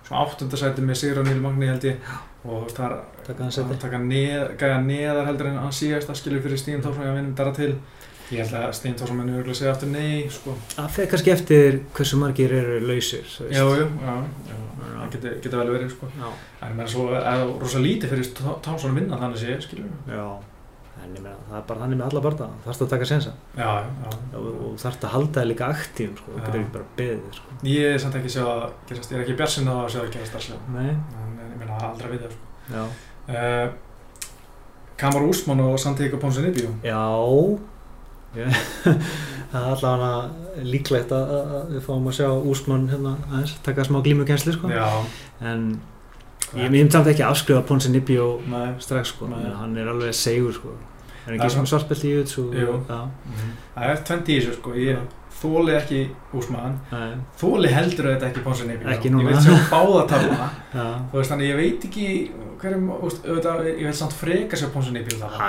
svona 0.07 0.23
áttundasæti 0.23 0.85
með 0.85 0.99
Sigur 1.01 1.21
og 1.21 1.27
Níl 1.27 1.41
Magni 1.41 1.67
held 1.71 1.87
ég 1.89 2.11
og 2.45 2.51
þú 2.51 2.63
veist 2.63 2.77
það 2.77 2.91
er 2.91 3.41
að 3.47 3.55
seti 3.57 3.79
taka 3.81 4.77
neðar 4.83 5.25
heldur 5.27 5.49
en 5.49 5.57
hann 5.63 5.73
síðast 5.75 6.09
að 6.09 6.19
skilja 6.21 6.43
fyrir 6.45 6.61
Stíðan 6.61 6.85
Tórsson 6.85 7.09
að 7.09 7.17
vinna 7.17 7.35
dara 7.35 7.55
til 7.57 7.73
ég 8.31 8.41
held 8.43 8.55
að 8.59 8.73
Stíðan 8.75 8.97
Tórsson 8.99 9.19
muni 9.21 9.37
örgulega 9.37 9.55
segja 9.61 9.71
aftur 9.71 9.91
nei 9.93 10.27
sko. 10.33 10.55
það 10.73 10.89
fer 10.97 11.07
kannski 11.13 11.31
eftir 11.31 11.79
hversu 11.95 12.19
margir 12.19 12.53
eru 12.57 12.81
lausir 12.83 13.23
þú 13.23 13.47
veist. 13.47 13.55
já, 13.55 13.63
já, 13.63 13.85
já, 13.87 14.17
já, 14.49 14.57
það 14.97 15.15
getur 15.15 15.39
geti 15.45 15.61
vel 15.61 15.71
verið 15.71 15.93
sko. 15.93 16.09
já, 16.19 16.27
mér 16.67 16.83
er 16.83 16.91
svo, 16.91 17.07
eða 17.21 17.47
rosa 17.63 17.81
lítið 17.83 18.13
fyrir 18.13 18.29
Tórsson 18.35 18.91
að 18.91 18.99
vinna 19.01 19.21
þannig 19.23 19.43
sé, 19.43 19.57
skilju 19.63 19.89
já. 20.11 20.27
En 20.97 21.13
ég 21.13 21.21
meina, 21.21 21.37
það 21.47 21.57
er 21.59 21.65
bara 21.69 21.81
þannig 21.83 21.99
með 21.99 22.07
alla 22.09 22.21
barða 22.25 22.45
þarfst 22.65 22.83
að 22.83 22.91
taka 22.95 23.07
sensa 23.07 23.33
já, 23.55 23.67
já, 23.85 24.13
og, 24.41 24.47
og 24.49 24.77
þarfst 24.81 25.05
að 25.05 25.13
halda 25.13 25.39
það 25.39 25.49
líka 25.51 25.67
aktífum 25.71 26.15
sko. 26.17 26.33
Já. 26.33 26.39
getur 26.47 26.59
ekki 26.59 26.73
bara 26.73 26.87
beðið 26.97 27.37
sko. 27.37 27.57
ég 27.69 27.93
er 27.93 28.01
samt 28.03 28.17
ekki 28.19 28.33
sjá 28.33 28.43
að 28.49 28.63
gerast, 28.89 29.13
ég 29.13 29.19
er 29.19 29.23
ekki 29.23 29.37
bjarsinn 29.39 29.69
á 29.71 29.75
að 29.77 29.89
sjá 29.93 30.01
að 30.01 30.11
gerast 30.17 30.49
það 30.49 30.73
Nei. 30.73 30.89
en 30.89 31.37
við 31.61 32.25
það 32.25 32.35
sko. 32.35 32.51
já, 32.73 32.83
uh, 33.37 33.67
Kamar 34.97 35.27
Úsmann 35.29 35.61
og 35.61 35.77
Santík 35.77 36.17
og 36.17 36.23
Pónsen 36.25 36.49
Ibjú 36.49 36.73
já. 36.81 36.97
Það 39.51 39.63
er 39.63 39.67
allavega 39.71 40.63
líklegt 40.67 41.11
að, 41.15 41.29
að 41.37 41.51
að 41.57 41.69
við 41.75 41.83
fáum 41.85 42.07
að 42.11 42.15
sjá 42.17 42.27
úsmann 42.51 42.89
hérna 42.91 43.13
aðeins, 43.29 43.53
taka 43.63 43.85
smá 43.87 44.01
glímukensli 44.03 44.53
sko. 44.57 44.67
já, 44.73 44.87
en 45.41 45.61
ég 46.57 46.71
myndi 46.73 46.91
samt 46.91 47.07
ekki 47.11 47.23
afskrifa 47.23 47.61
Ponsi 47.67 47.89
Nei. 48.51 48.73
strax 48.83 49.13
sko, 49.15 49.29
hann 49.31 49.77
er 49.79 49.87
alveg 49.93 50.13
segur 50.15 50.53
sko. 50.55 50.73
er 51.25 51.33
er 51.33 51.37
ekki 51.39 51.49
sem 51.49 51.65
svona- 51.65 51.71
svartbelt 51.71 52.03
í 52.03 52.11
jutsu 52.17 52.43
Jú. 52.55 52.75
það 52.87 53.87
er 53.87 54.03
20 54.11 54.27
í 54.35 54.39
þessu 54.41 54.53
sko. 54.59 54.75
ég 54.75 54.97
þóli 55.37 55.75
ekki 55.77 56.01
Úsmann 56.37 56.79
nei, 56.91 57.13
þóli 57.39 57.69
heldur 57.71 58.09
þetta 58.13 58.29
ekki 58.31 59.11
núna. 59.13 59.27
ég 59.27 59.35
veit 59.35 59.45
sjá 59.45 59.69
báða 59.71 60.03
tafluna 60.11 60.49
já, 60.79 60.87
þú 61.11 61.19
veist 61.19 61.33
þannig 61.33 61.51
ég 61.51 61.59
veit 61.61 61.87
ekki 61.89 62.07
hverjum, 62.57 62.89
auðvitað, 62.95 63.67
ég 63.69 63.83
vil 63.85 63.93
samt 63.97 64.15
freka 64.17 64.57
sér 64.57 64.71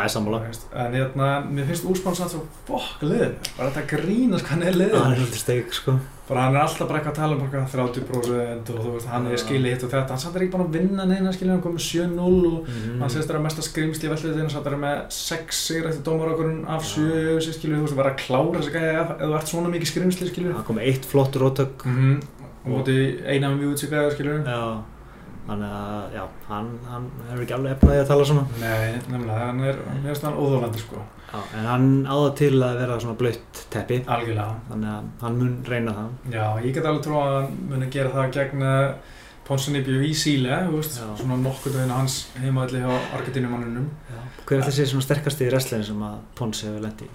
er 0.04 0.12
sammála. 0.12 0.40
En 0.84 0.96
hérna, 0.98 1.28
mér 1.48 1.68
finnst 1.70 1.88
Úsmann 1.88 2.18
samt 2.18 2.34
svo 2.34 2.44
fokk 2.68 3.06
liður, 3.08 3.34
bara 3.56 3.72
þetta 3.72 3.96
grínast 3.96 4.52
hann 4.52 4.64
er 4.66 4.76
hann 4.76 4.82
liður 4.82 5.00
er 5.16 5.24
alltaf 5.24 5.40
steik 5.40 5.72
sko. 5.76 5.96
Bara 6.28 6.44
hann 6.44 6.56
er 6.56 6.60
alltaf 6.60 6.88
bara 6.88 6.98
eitthvað 6.98 7.14
að 7.14 7.20
tala 7.22 7.36
um 7.36 7.44
eitthvað 7.44 7.70
30% 7.72 8.72
og 8.72 8.80
þú 8.84 8.90
veist, 8.94 9.08
hann 9.08 9.28
er 9.30 9.40
skilið 9.40 9.72
hitt 9.72 9.84
og 9.86 9.92
þetta. 9.94 10.12
Hann 10.12 10.22
samt 10.22 10.36
er 10.36 10.44
ekki 10.44 10.54
bara 10.54 10.66
að 10.66 10.76
vinna 10.76 11.06
neina, 11.08 11.32
skilið 11.32 11.54
hann 11.54 11.62
komið 11.64 11.84
7-0 11.86 12.26
og 12.50 12.68
mm. 12.68 12.98
hann 12.98 13.06
að 13.06 13.16
það 13.16 13.34
er 13.38 13.44
mesta 13.46 13.64
skrimsli 13.64 14.08
í 14.08 14.12
velliðinu, 14.12 14.52
samt 14.52 14.68
er 14.68 14.76
með 14.82 15.00
6 15.18 15.62
sigur 15.68 15.88
eftir 15.88 16.04
dómarokkurinn 16.08 16.60
af 16.74 16.84
7 16.90 17.40
sér 17.46 17.56
skilið, 17.56 17.80
þú 17.80 17.86
veist, 17.86 17.98
vera 18.02 18.12
að 18.12 18.20
klára 18.24 18.58
þess 18.58 18.70
að 18.70 18.76
gæja 18.76 19.00
ef 19.00 19.14
þú 19.24 19.32
ert 19.40 19.52
svona 19.54 19.72
mikið 19.72 19.92
skrimsli, 19.92 20.30
skilið 20.32 20.56
hann 20.58 20.68
kom 20.68 20.80
með 20.80 20.92
eitt 20.92 21.08
flott 21.08 21.40
rótök 21.40 21.84
mm 21.88 21.98
-hmm. 21.98 22.46
og 22.64 22.70
móti 22.74 22.98
eina 23.24 23.48
með 23.48 23.58
mjög 23.62 23.72
útsíkaða, 23.72 24.14
skilið 24.14 24.52
já, 24.52 24.62
þannig 25.48 25.70
að 25.80 26.16
já, 26.18 26.24
hann, 26.48 26.72
hann 26.90 27.06
hefur 27.30 27.42
ekki 27.42 27.56
alveg 27.56 27.72
efnaði 27.72 28.00
að 28.02 28.10
tala 28.12 28.24
svona. 28.24 28.44
Nei, 28.60 29.00
nefnilega, 29.08 29.46
hann 29.46 29.60
er, 29.64 29.76
mér 29.94 30.10
finnst 30.12 30.26
hann 30.28 30.40
óþólandi, 30.42 30.82
sko, 30.82 31.04
já, 31.32 31.38
en 31.58 31.68
hann 31.68 31.86
áða 32.08 32.32
til 32.40 32.54
að 32.56 32.80
vera 32.82 32.98
svona 33.02 33.18
blöytt 33.20 33.62
teppi 33.72 34.00
algjörlega 34.06 34.58
þannig 34.70 34.90
að 34.94 35.12
hann 35.22 35.38
mun 35.42 35.54
reyna 35.68 35.94
það 35.98 36.34
Já, 36.34 36.44
ég 36.64 36.74
get 36.74 36.88
alveg 36.88 37.06
trú 37.06 37.20
að 37.20 37.36
hann 37.36 37.56
muni 37.70 37.90
gera 37.92 38.14
það 38.16 38.34
gegn 38.38 38.66
eh, 38.72 39.14
Ponsunibju 39.48 40.02
í 40.04 40.10
Síle, 40.12 40.58
svona 40.92 41.38
nokkur 41.40 41.72
daginn 41.72 41.94
hans 41.94 42.18
heimaðalli 42.36 42.82
hjá 42.82 43.14
Argentínumannunum 43.16 43.86
hver 44.44 44.60
er 44.60 44.66
þessi 44.66 44.90
svona 44.90 45.06
sterkasti 45.06 45.46
í 45.46 45.48
wrestling 45.52 45.86
sem 45.88 46.04
að 46.04 46.18
Ponsi 46.36 46.68
hefur 46.68 46.84
lendi? 46.84 47.08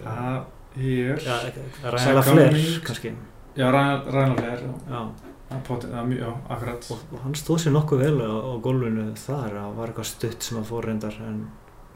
Það 0.00 0.38
er, 0.78 1.18
Flair 2.28 2.54
mín. 2.54 2.70
kannski 2.86 3.12
já, 3.58 3.66
Ræðanlega 3.74 4.36
Flair, 4.38 4.62
já, 4.86 5.00
já. 5.50 6.30
akkurat. 6.54 6.90
og, 6.94 7.16
hann 7.24 7.34
stóð 7.38 7.64
sér 7.64 7.74
nokkuð 7.74 8.04
vel 8.04 8.22
á, 8.22 8.30
á 8.30 8.54
gólfinu 8.62 9.08
þar 9.18 9.56
það 9.56 9.74
var 9.80 9.90
eitthvað 9.92 10.10
stutt 10.12 10.46
sem 10.46 10.60
að 10.62 10.70
fór 10.70 10.86
reyndar 10.90 11.18
en 11.26 11.42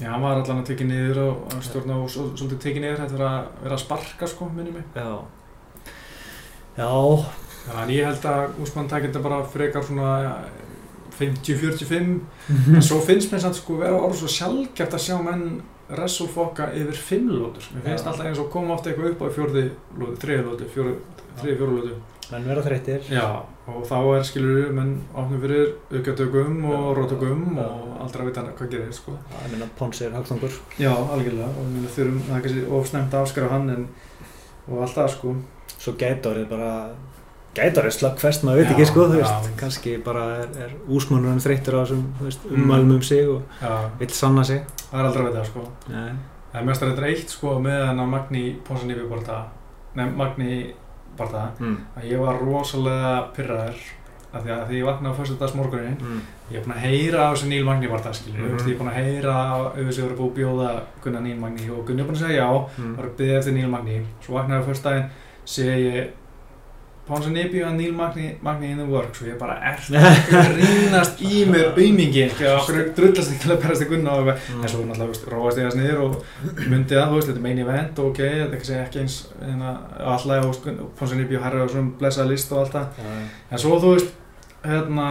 Já, 0.00 0.08
hann 0.10 0.22
var 0.22 0.40
allan 0.40 0.62
að 0.64 0.66
tekja 0.72 0.86
niður 0.88 1.18
og 1.22 1.52
stjórna 1.62 1.96
og 2.02 2.08
svo- 2.10 2.32
svolítið 2.34 2.58
tekja 2.64 2.80
niður, 2.82 3.02
þetta 3.04 3.18
var 3.20 3.26
að 3.30 3.62
vera 3.62 3.74
að 3.76 3.82
sparka, 3.84 4.26
sko, 4.26 4.48
minni 4.50 4.72
mig. 4.74 4.84
já 4.94 5.06
já, 6.76 7.24
en 7.82 7.88
ég 7.94 8.04
held 8.08 8.24
að 8.26 8.56
Úsmann 8.64 8.88
takir 8.90 9.12
þetta 9.12 9.22
bara 9.22 9.44
frekar 9.46 9.84
svona 9.86 10.08
ja, 10.24 10.32
50-45, 11.14 12.20
en 12.74 12.82
svo 12.82 12.98
finnst 13.06 13.30
mér 13.30 13.40
samt, 13.44 13.54
sko, 13.60 13.76
vera 13.78 13.94
orð 14.02 14.16
svo 14.18 14.26
sjálfgæft 14.34 14.96
að 14.98 15.04
sjá 15.04 15.16
menn 15.22 15.60
wrestlefokka 15.94 16.70
yfir 16.74 16.96
5 16.96 17.28
lótur. 17.30 17.66
Mér 17.76 17.84
finnst 17.86 18.04
Já. 18.06 18.10
alltaf 18.10 18.26
eins 18.26 18.40
og 18.42 18.48
koma 18.50 18.74
ofta 18.74 18.90
eitthvað 18.90 19.12
upp 19.12 19.22
á 19.22 19.28
fjórði 19.36 19.64
lótu, 20.00 20.16
þriði 20.24 20.44
lótu, 20.48 20.68
fjóri, 20.74 20.94
þriði, 21.38 21.56
fjóri 21.60 21.76
lótu. 21.78 21.98
menn 22.32 22.46
vera 22.48 22.62
þreyttir 22.64 23.02
Já, 23.12 23.26
og 23.66 23.84
þá 23.88 23.94
er 24.18 24.24
skilur 24.28 24.72
menn 24.76 24.90
opnum 25.16 25.40
fyrir 25.40 25.70
aukatökum 25.92 26.58
og 26.68 26.74
Já. 26.74 26.96
rótökum 26.98 27.44
Já. 27.56 27.64
og 27.64 28.02
aldrei 28.04 28.22
að 28.24 28.28
vita 28.28 28.42
hvað 28.58 28.70
gerir, 28.74 28.92
sko. 28.92 29.12
ég 29.44 29.50
meina 29.54 29.68
Ponsi 29.78 30.04
er 30.04 30.12
hagstangur 30.12 30.52
Já, 30.78 30.92
algjörlega, 30.92 31.48
og 31.48 31.70
við 31.72 31.88
þurfum, 31.96 32.20
það 32.28 32.36
er 32.36 32.44
kannski 32.44 32.66
ofsnæmt 32.80 33.14
að 33.16 33.22
afskara 33.24 33.48
hann 33.54 33.70
en, 33.70 33.86
og 34.68 34.82
allt 34.84 34.94
það, 34.98 35.08
sko. 35.16 35.34
svo 35.78 35.92
gætárið 36.00 36.46
bara 36.50 36.70
gætárið 37.54 37.92
slagfest, 37.96 38.44
maður 38.44 38.60
veit 38.60 38.68
Já, 38.68 38.74
ekki 38.74 38.86
sko 38.90 39.08
þú 39.08 39.16
já. 39.16 39.22
veist, 39.24 39.50
kannski 39.56 39.96
bara 40.04 40.22
er, 40.42 40.48
er 40.66 40.76
úsmannurinn 40.90 41.40
þreyttur 41.44 41.76
á 41.78 41.80
þessum 41.84 42.04
þú 42.20 42.24
veist, 42.28 42.46
Mm. 42.50 42.70
um 42.94 43.02
sig 43.02 43.28
og 43.28 43.42
Já, 43.62 43.90
vill 43.98 44.10
sanna 44.10 44.44
sig 44.44 44.62
það 44.92 45.00
er 45.00 45.04
aldrei 45.06 45.24
að 45.24 45.30
vita, 45.32 45.44
sko. 45.44 45.60
Nei. 45.88 46.12
Það 46.52 46.60
er 46.60 46.64
mest 46.66 46.82
að 46.82 46.88
þetta 46.90 47.02
er 47.02 47.08
eitt, 47.14 47.28
sko, 47.30 47.58
með 47.60 47.86
hann 47.86 47.98
að 48.00 48.08
Magni 48.08 48.56
Ponsanífi 48.68 49.08
barða, 49.08 49.44
nei, 49.94 50.10
Magni 50.10 50.74
barða, 51.18 51.50
Mm. 51.60 51.76
að 51.96 52.08
ég 52.10 52.18
var 52.20 52.38
rosalega 52.40 53.28
pyrraður 53.36 53.76
af 54.34 54.42
því 54.42 54.50
að 54.50 54.62
því 54.68 54.74
ég 54.80 54.84
vaknaði 54.88 55.14
á 55.14 55.18
föstudags 55.20 55.54
morgunin, 55.54 55.96
Mm. 56.00 56.20
ég 56.50 56.56
er 56.58 56.64
búinn 56.64 56.76
að 56.76 56.84
heyra 56.86 57.18
á 57.22 57.32
þessu 57.34 57.46
Níl 57.48 57.64
Magni 57.64 57.88
barða, 57.88 58.12
skilur, 58.14 58.38
mm. 58.38 58.56
-hmm. 58.56 58.66
ég 58.66 58.74
er 58.74 58.78
búinn 58.78 58.90
að 58.92 59.00
heyra 59.04 59.32
á 59.32 59.56
auðvitað 59.76 60.10
að 60.10 60.16
búið 60.18 60.30
að 60.30 60.36
bjóða 60.38 60.80
Gunnar 61.04 61.22
Níl 61.22 61.38
Magni 61.40 61.70
og 61.70 61.86
Gunni 61.86 62.00
er 62.02 62.06
búinn 62.08 62.16
að 62.16 62.26
segja 62.26 62.42
já, 62.42 62.50
var 62.96 63.04
að 63.06 63.16
byggja 63.18 63.38
eftir 63.38 63.52
Níl 63.54 63.68
Magni 63.70 64.06
svo 64.20 64.34
vaknaði 64.34 64.60
á 64.62 64.66
fyrst 64.66 64.82
daginn 64.82 65.10
sé 65.44 65.62
ég 65.62 66.08
Pónsa 67.04 67.28
Nibi 67.28 67.60
og 67.64 67.74
Níl 67.76 67.92
Magni, 67.92 68.30
Magni 68.42 68.70
in 68.72 68.78
the 68.80 68.86
works 68.88 69.20
og 69.20 69.28
ég 69.28 69.36
bara 69.40 69.58
er 69.60 69.80
rínast 70.56 71.20
í 71.20 71.42
mér 71.50 71.74
auðmingin 71.74 72.32
drullast 72.96 73.34
ekki 73.34 73.50
að 73.52 73.60
berast 73.60 73.84
í 73.84 73.88
Gunna 73.90 74.16
og 74.22 74.30
en 74.32 74.68
svo 74.72 74.86
náttúrulega 74.88 75.34
róast 75.34 75.60
ég 75.60 75.68
þess 75.68 75.80
niður 75.80 76.02
og 76.06 76.14
myndi 76.70 76.96
það, 76.96 77.10
þú 77.10 77.18
veist, 77.18 77.28
þetta 77.28 77.40
er 77.40 77.46
main 77.48 77.62
event 77.66 78.00
og 78.00 78.10
ok, 78.12 78.22
þetta 78.24 78.60
er 78.62 78.84
ekki, 78.86 79.04
eins 79.04 79.18
hérna, 79.42 79.74
alltaf 80.14 81.16
Nibi 81.18 81.36
og 81.36 81.44
Harry 81.44 81.60
og 81.64 81.74
svona 81.74 81.96
blessaða 82.00 82.30
list 82.32 82.54
og 82.54 82.62
allt 82.64 82.78
það. 82.78 83.04
En 83.50 83.60
svo 83.60 83.76
þú 83.82 83.92
veist, 83.98 84.16
hérna 84.64 85.08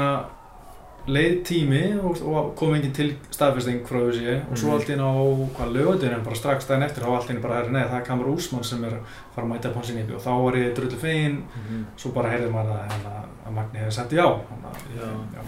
leið 1.08 1.34
tími 1.44 1.80
og, 2.00 2.22
og 2.24 2.54
kom 2.56 2.74
enginn 2.78 2.94
til 2.96 3.10
staðfesting 3.32 3.82
frá 3.88 4.00
þessi 4.08 4.36
og 4.50 4.58
svo 4.58 4.70
Mhm. 4.70 4.76
allt 4.78 4.90
inn 4.90 5.02
á 5.04 5.12
hvað 5.58 5.74
lögutunum 5.76 6.24
bara 6.24 6.36
strax 6.36 6.66
daginn 6.68 6.84
eftir 6.88 7.04
þá 7.04 7.10
allt 7.18 7.30
inn 7.30 7.42
bara 7.42 7.56
herri 7.60 7.74
neða 7.74 7.90
það 7.90 8.00
er 8.02 8.06
Kamar 8.06 8.28
Úsmann 8.32 8.64
sem 8.64 8.84
er 8.84 8.92
að 8.92 9.04
fara 9.36 9.48
að 9.48 9.52
mæta 9.52 9.74
Ponsi 9.74 9.94
Nibi 9.96 10.14
og 10.16 10.22
þá 10.22 10.30
var 10.44 10.54
ég 10.54 10.74
drullu 10.76 10.98
fegin 11.00 11.44
Mhm. 11.44 11.86
svo 11.98 12.12
bara 12.14 12.30
heyrði 12.30 12.52
maður 12.52 12.78
að, 12.80 12.88
hérna, 12.92 13.24
að 13.48 13.54
Magni 13.54 13.80
hefði 13.80 13.92
sagt 13.92 14.12
já, 14.12 14.24
hérna, 14.24 14.72
Já. 14.96 15.08
já 15.36 15.42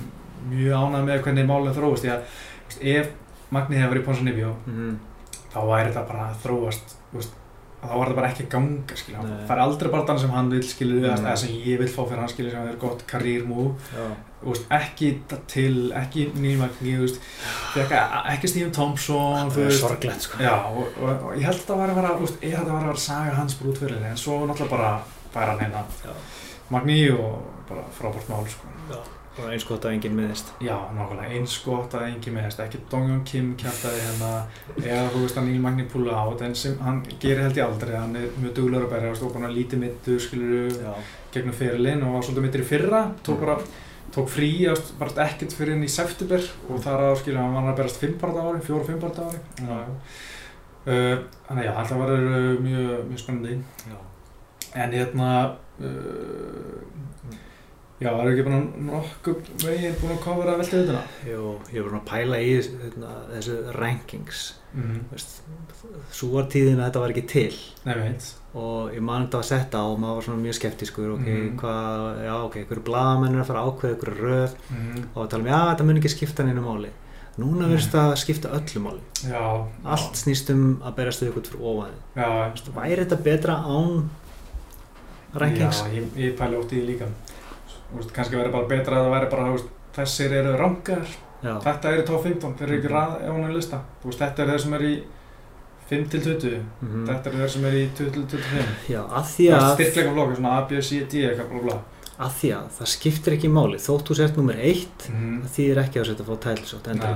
mjög 0.49 0.73
ánægð 0.83 1.05
með 1.05 1.23
hvernig 1.23 1.47
málinn 1.47 1.73
þú 1.73 1.91
veist, 1.91 2.21
ef 2.81 3.09
Magni 3.51 3.77
hefði 3.77 3.91
verið 3.93 4.01
í 4.01 4.05
Ponsi 4.05 4.23
Nibi 4.23 4.43
Mhm. 4.43 4.99
þá 5.53 5.59
væri 5.63 5.93
þetta 5.93 6.07
bara 6.07 6.29
að 6.31 6.35
þróast 6.43 6.95
veist, 7.13 7.31
þá 7.89 7.95
var 7.97 8.07
þetta 8.09 8.15
bara 8.19 8.29
ekki 8.31 8.43
að 8.45 8.49
ganga 8.55 8.95
skilja, 9.01 9.17
hann 9.21 9.47
fær 9.49 9.61
aldrei 9.65 9.91
bara 9.91 10.05
þann 10.09 10.19
sem 10.23 10.29
hann 10.35 10.49
vil 10.53 10.63
skilja, 10.63 11.11
Mm. 11.15 11.25
eða 11.25 11.35
sem 11.37 11.49
ég 11.49 11.79
vil 11.79 11.87
fá 11.91 12.01
fyrir 12.07 12.19
hann 12.23 12.29
skilja 12.33 12.51
sem 12.51 12.67
er 12.71 12.75
gott 12.81 13.03
karýrmú 13.07 13.65
Já. 13.95 14.05
ekki 14.77 15.09
til, 15.47 15.91
ekki 15.97 16.27
nýjumagni 16.35 16.95
ekki, 18.33 18.47
Stephen 18.47 18.71
Thompson 18.71 19.49
það 19.51 19.65
er 19.65 19.71
sorglegt 19.79 20.21
sko 20.27 20.37
já, 20.43 20.53
og, 20.69 20.87
og, 21.01 21.09
og 21.29 21.35
ég 21.39 21.45
held 21.47 21.59
að 21.59 21.67
það 21.71 21.81
var 21.81 21.89
að 21.93 21.99
vera 22.01 22.13
veist, 22.21 22.39
ég 22.43 22.55
held 22.55 22.67
að 22.67 22.69
það 22.69 22.75
var 22.75 22.83
að 22.83 22.87
vera 22.91 22.99
að 22.99 23.05
saga 23.07 23.35
hans 23.39 23.57
brútfyrir 23.61 24.05
en 24.11 24.17
svo 24.21 24.39
náttúrulega 24.45 24.69
bara 24.77 24.93
færa 25.33 25.51
hann 25.55 25.59
hérna 25.65 25.85
Já. 26.05 26.13
Magni 26.69 26.99
og 27.13 27.43
bara 27.69 27.83
frábært 27.97 28.29
mál 28.29 28.47
sko. 28.49 28.67
Og 29.35 29.49
eins 29.51 29.65
gott 29.67 29.85
að 29.85 29.97
enginn 29.97 30.15
miðist 30.15 30.51
já, 30.63 30.75
nákvæmlega, 30.95 31.31
eins 31.35 31.55
gott 31.65 31.95
að 31.97 32.07
engin 32.09 32.37
meðist 32.37 32.61
ekki 32.63 32.79
Dongjón 32.91 33.23
Kim 33.27 33.53
kjartaði 33.59 34.03
hérna 34.05 34.29
eða 34.79 35.07
þú 35.13 35.23
veist 35.23 35.39
að 35.39 35.49
Níl 35.49 35.63
Magni 35.63 35.87
púla 35.91 36.19
át 36.21 36.43
en 36.45 36.55
sem 36.55 36.77
hann 36.83 37.01
gerir 37.19 37.43
held 37.45 37.59
ég 37.59 37.65
aldrei. 37.65 37.95
Hann 37.97 38.15
er 38.19 38.29
mjög 38.39 38.53
duglegur 38.59 38.87
að 38.87 38.93
berja 38.93 39.15
og 39.15 39.33
búin 39.33 39.47
að 39.47 39.57
lítið 39.57 39.81
mittur 39.81 40.21
skilur 40.23 40.77
já, 40.77 40.93
gegnum 41.35 41.57
fyrirlin 41.57 42.05
og 42.05 42.15
var 42.15 42.25
svolítið 42.27 42.47
mittur 42.47 42.63
í 42.63 42.69
fyrra. 42.69 43.01
Tók 43.25 43.43
bara 43.43 43.57
tók 44.15 44.31
frí 44.31 44.49
bara 44.99 45.27
ekkert 45.27 45.57
fyrir 45.57 45.75
inn 45.75 45.83
í 45.83 45.91
september 45.91 46.43
og 46.69 46.79
þar 46.83 47.09
að 47.09 47.19
skilja 47.23 47.43
hann 47.43 47.57
var 47.57 47.73
að 47.73 47.79
berast 47.81 47.99
fimm 47.99 48.15
part 48.21 48.39
á 48.39 48.43
ári, 48.47 48.63
fjóra 48.63 48.83
og 48.83 48.89
fimm 48.89 49.01
part 49.03 49.19
á 49.19 49.23
ári. 49.27 49.43
Uh, 50.85 51.17
þannig 51.47 51.63
að 51.63 51.65
já, 51.65 51.71
þetta 51.79 51.95
var 51.99 52.11
uh, 52.13 52.51
mjög, 52.61 52.89
mjög 53.09 53.21
spennandi. 53.23 53.55
Já. 53.89 53.97
en 54.75 54.91
hérna 54.93 55.29
uh, 55.81 56.94
Já, 57.95 58.09
það 58.11 58.21
eru 58.25 58.31
ekki 58.35 58.43
bara 58.43 58.57
nokkuð 58.89 59.35
veginn 59.63 59.93
búin 60.01 60.11
að 60.17 60.23
kofra 60.25 60.55
veltið 60.59 60.81
þetta? 60.89 61.03
Jú, 61.29 61.43
ég 61.71 61.79
var 61.85 61.91
búin 61.93 62.01
að 62.01 62.09
pæla 62.09 62.39
í 62.43 62.49
hérna, 62.59 63.11
þessu 63.33 63.57
rankings 63.79 64.53
Mm. 64.75 65.05
veist, 65.11 65.37
Svo 66.11 66.27
var 66.33 66.49
tíðin 66.51 66.81
að 66.81 66.89
þetta 66.89 66.99
var 66.99 67.11
ekki 67.13 67.21
til 67.31 67.53
Nei, 67.85 67.93
veit. 67.95 68.25
og 68.59 68.91
ég 68.91 68.99
man 69.01 69.27
þetta 69.29 69.39
að 69.39 69.45
setja 69.47 69.79
og 69.87 69.99
maður 70.01 70.15
var 70.17 70.25
svona 70.25 70.43
mjög 70.43 70.57
skeptískur 70.57 71.13
ok, 71.13 71.21
Mhm. 71.29 71.55
hvað, 71.61 72.25
já 72.25 72.33
ok, 72.43 72.55
einhverju 72.59 72.83
blaðamenn 72.83 73.35
er 73.35 73.41
að 73.43 73.47
fara 73.47 73.59
að 73.63 73.69
ákveða 73.71 73.93
einhverju 73.95 74.19
röð 74.25 74.55
Mm. 74.71 75.05
og 75.15 75.23
að 75.23 75.29
tala 75.29 75.43
um, 75.43 75.47
já, 75.47 75.59
þetta 75.75 75.85
mun 75.85 75.97
ekki 76.01 76.11
skipta 76.17 76.43
neina 76.43 76.61
máli 76.61 76.89
núna 77.39 77.67
verðist 77.71 77.91
það 77.95 78.11
að 78.11 78.19
skipta 78.25 78.49
öllu 78.51 78.81
máli 78.83 78.99
Já. 79.31 79.67
allt 79.85 80.13
snýst 80.15 80.49
um 80.51 80.81
að 80.83 80.95
berast 80.95 81.19
þau 81.23 81.29
ykkur 81.31 81.47
fyrir 81.47 81.63
ofan 81.63 81.95
Já, 82.15 82.51
væri 82.75 83.05
þetta 83.05 83.23
betra 83.23 83.55
án 83.63 84.09
rankings? 85.35 85.81
Já, 85.83 85.87
ég, 85.93 86.05
ég 86.17 86.35
veist, 87.95 88.11
kannski 88.15 88.35
verður 88.39 88.51
bara 88.51 88.67
betra 88.67 88.97
að 88.99 89.05
það 89.05 89.15
væri 89.15 89.29
bara, 89.35 89.51
veist, 89.51 89.69
þessir 89.95 90.31
eru 90.41 90.55
rangar. 90.59 91.05
Já, 91.45 91.59
Þetta 91.61 91.91
eru 91.93 92.03
top 92.07 92.23
15, 92.25 92.53
þeir 92.57 92.67
eru 92.69 92.77
ekki 92.79 92.89
rað 92.93 93.11
ef 93.21 93.29
hún 93.35 93.43
er 93.49 93.53
lista. 93.53 93.79
Veist, 94.03 94.19
þetta 94.19 94.41
eru 94.43 94.51
þeir 94.55 94.63
sem 94.65 94.73
eru 94.73 94.87
í 94.89 94.95
5 95.89 96.07
til 96.09 96.21
20. 96.21 96.61
mhm. 96.81 97.03
Þetta 97.09 97.29
eru 97.29 97.37
þeir 97.43 97.49
sem 97.55 97.65
eru 97.69 97.77
í 97.83 97.89
20 97.97 98.11
til 98.15 98.39
25. 98.39 98.87
já 98.89 99.01
að 99.05 99.27
því 99.35 99.49
að 99.53 99.67
Styrkleika 99.75 100.13
flokkur, 100.15 100.35
svona 100.39 100.55
A, 100.57 100.63
B, 100.69 100.81
C, 100.81 101.03
D, 101.11 101.21
eitthvað, 101.29 101.51
blá, 101.51 101.61
blá. 101.67 101.77
að 102.25 102.31
því 102.39 102.49
að 102.55 102.67
það 102.79 102.87
skiptir 102.95 103.33
ekki 103.35 103.49
máli 103.51 103.77
þótt 103.83 104.07
þú 104.07 104.15
sért 104.15 104.37
nummer 104.39 104.55
eitt 104.55 105.09
Mm. 105.11 105.41
það 105.43 105.49
þýðir 105.57 105.79
ekki 105.83 105.99
að 105.99 106.05
setja 106.07 106.23
að 106.23 106.29
fá 106.31 107.15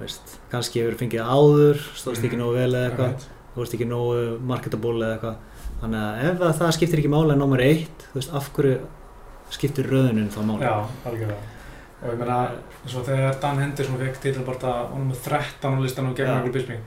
veist, 0.00 0.34
kannski 0.52 0.80
hefur 0.84 0.96
fengið 1.00 1.24
áður 1.26 1.80
stóðst 1.98 2.24
ekki 2.24 2.36
Mhm. 2.36 2.42
nógu 2.44 2.54
vel 2.54 2.72
eða 2.74 2.90
eitthvað 2.90 3.24
þú 3.54 3.58
veist 3.60 3.74
ekki 3.74 3.88
nógu 3.90 4.40
marketable 4.40 4.94
eða 5.04 5.14
eitthvað 5.18 5.36
þannig 5.82 6.00
að 6.00 6.24
ef 6.30 6.40
að 6.40 6.58
það 6.60 6.72
skiptir 6.76 6.98
ekki 7.02 7.10
máli 7.10 7.32
að 7.34 7.38
nummer 7.42 7.60
eitt 7.60 7.98
þú 8.12 8.14
veist 8.20 8.32
af 8.34 8.50
hverju 8.54 8.78
skiptir 9.50 9.88
röðunin 9.90 10.30
þá 10.32 10.40
máli 10.46 10.66
Já, 10.68 10.74
algjörlega. 11.06 11.40
Og 12.00 12.08
ég 12.14 12.20
meina, 12.22 12.38
svo 12.88 13.02
þegar 13.04 13.34
Dan 13.42 13.58
Henderson 13.60 13.98
fekk 14.00 14.20
titilbarta 14.22 14.70
og 14.86 14.94
nummer 14.98 15.18
13 15.20 15.76
á 15.76 15.78
listanum 15.84 16.14
gegn 16.16 16.30
Já. 16.30 16.36
Michael 16.38 16.54
Bisping, 16.54 16.80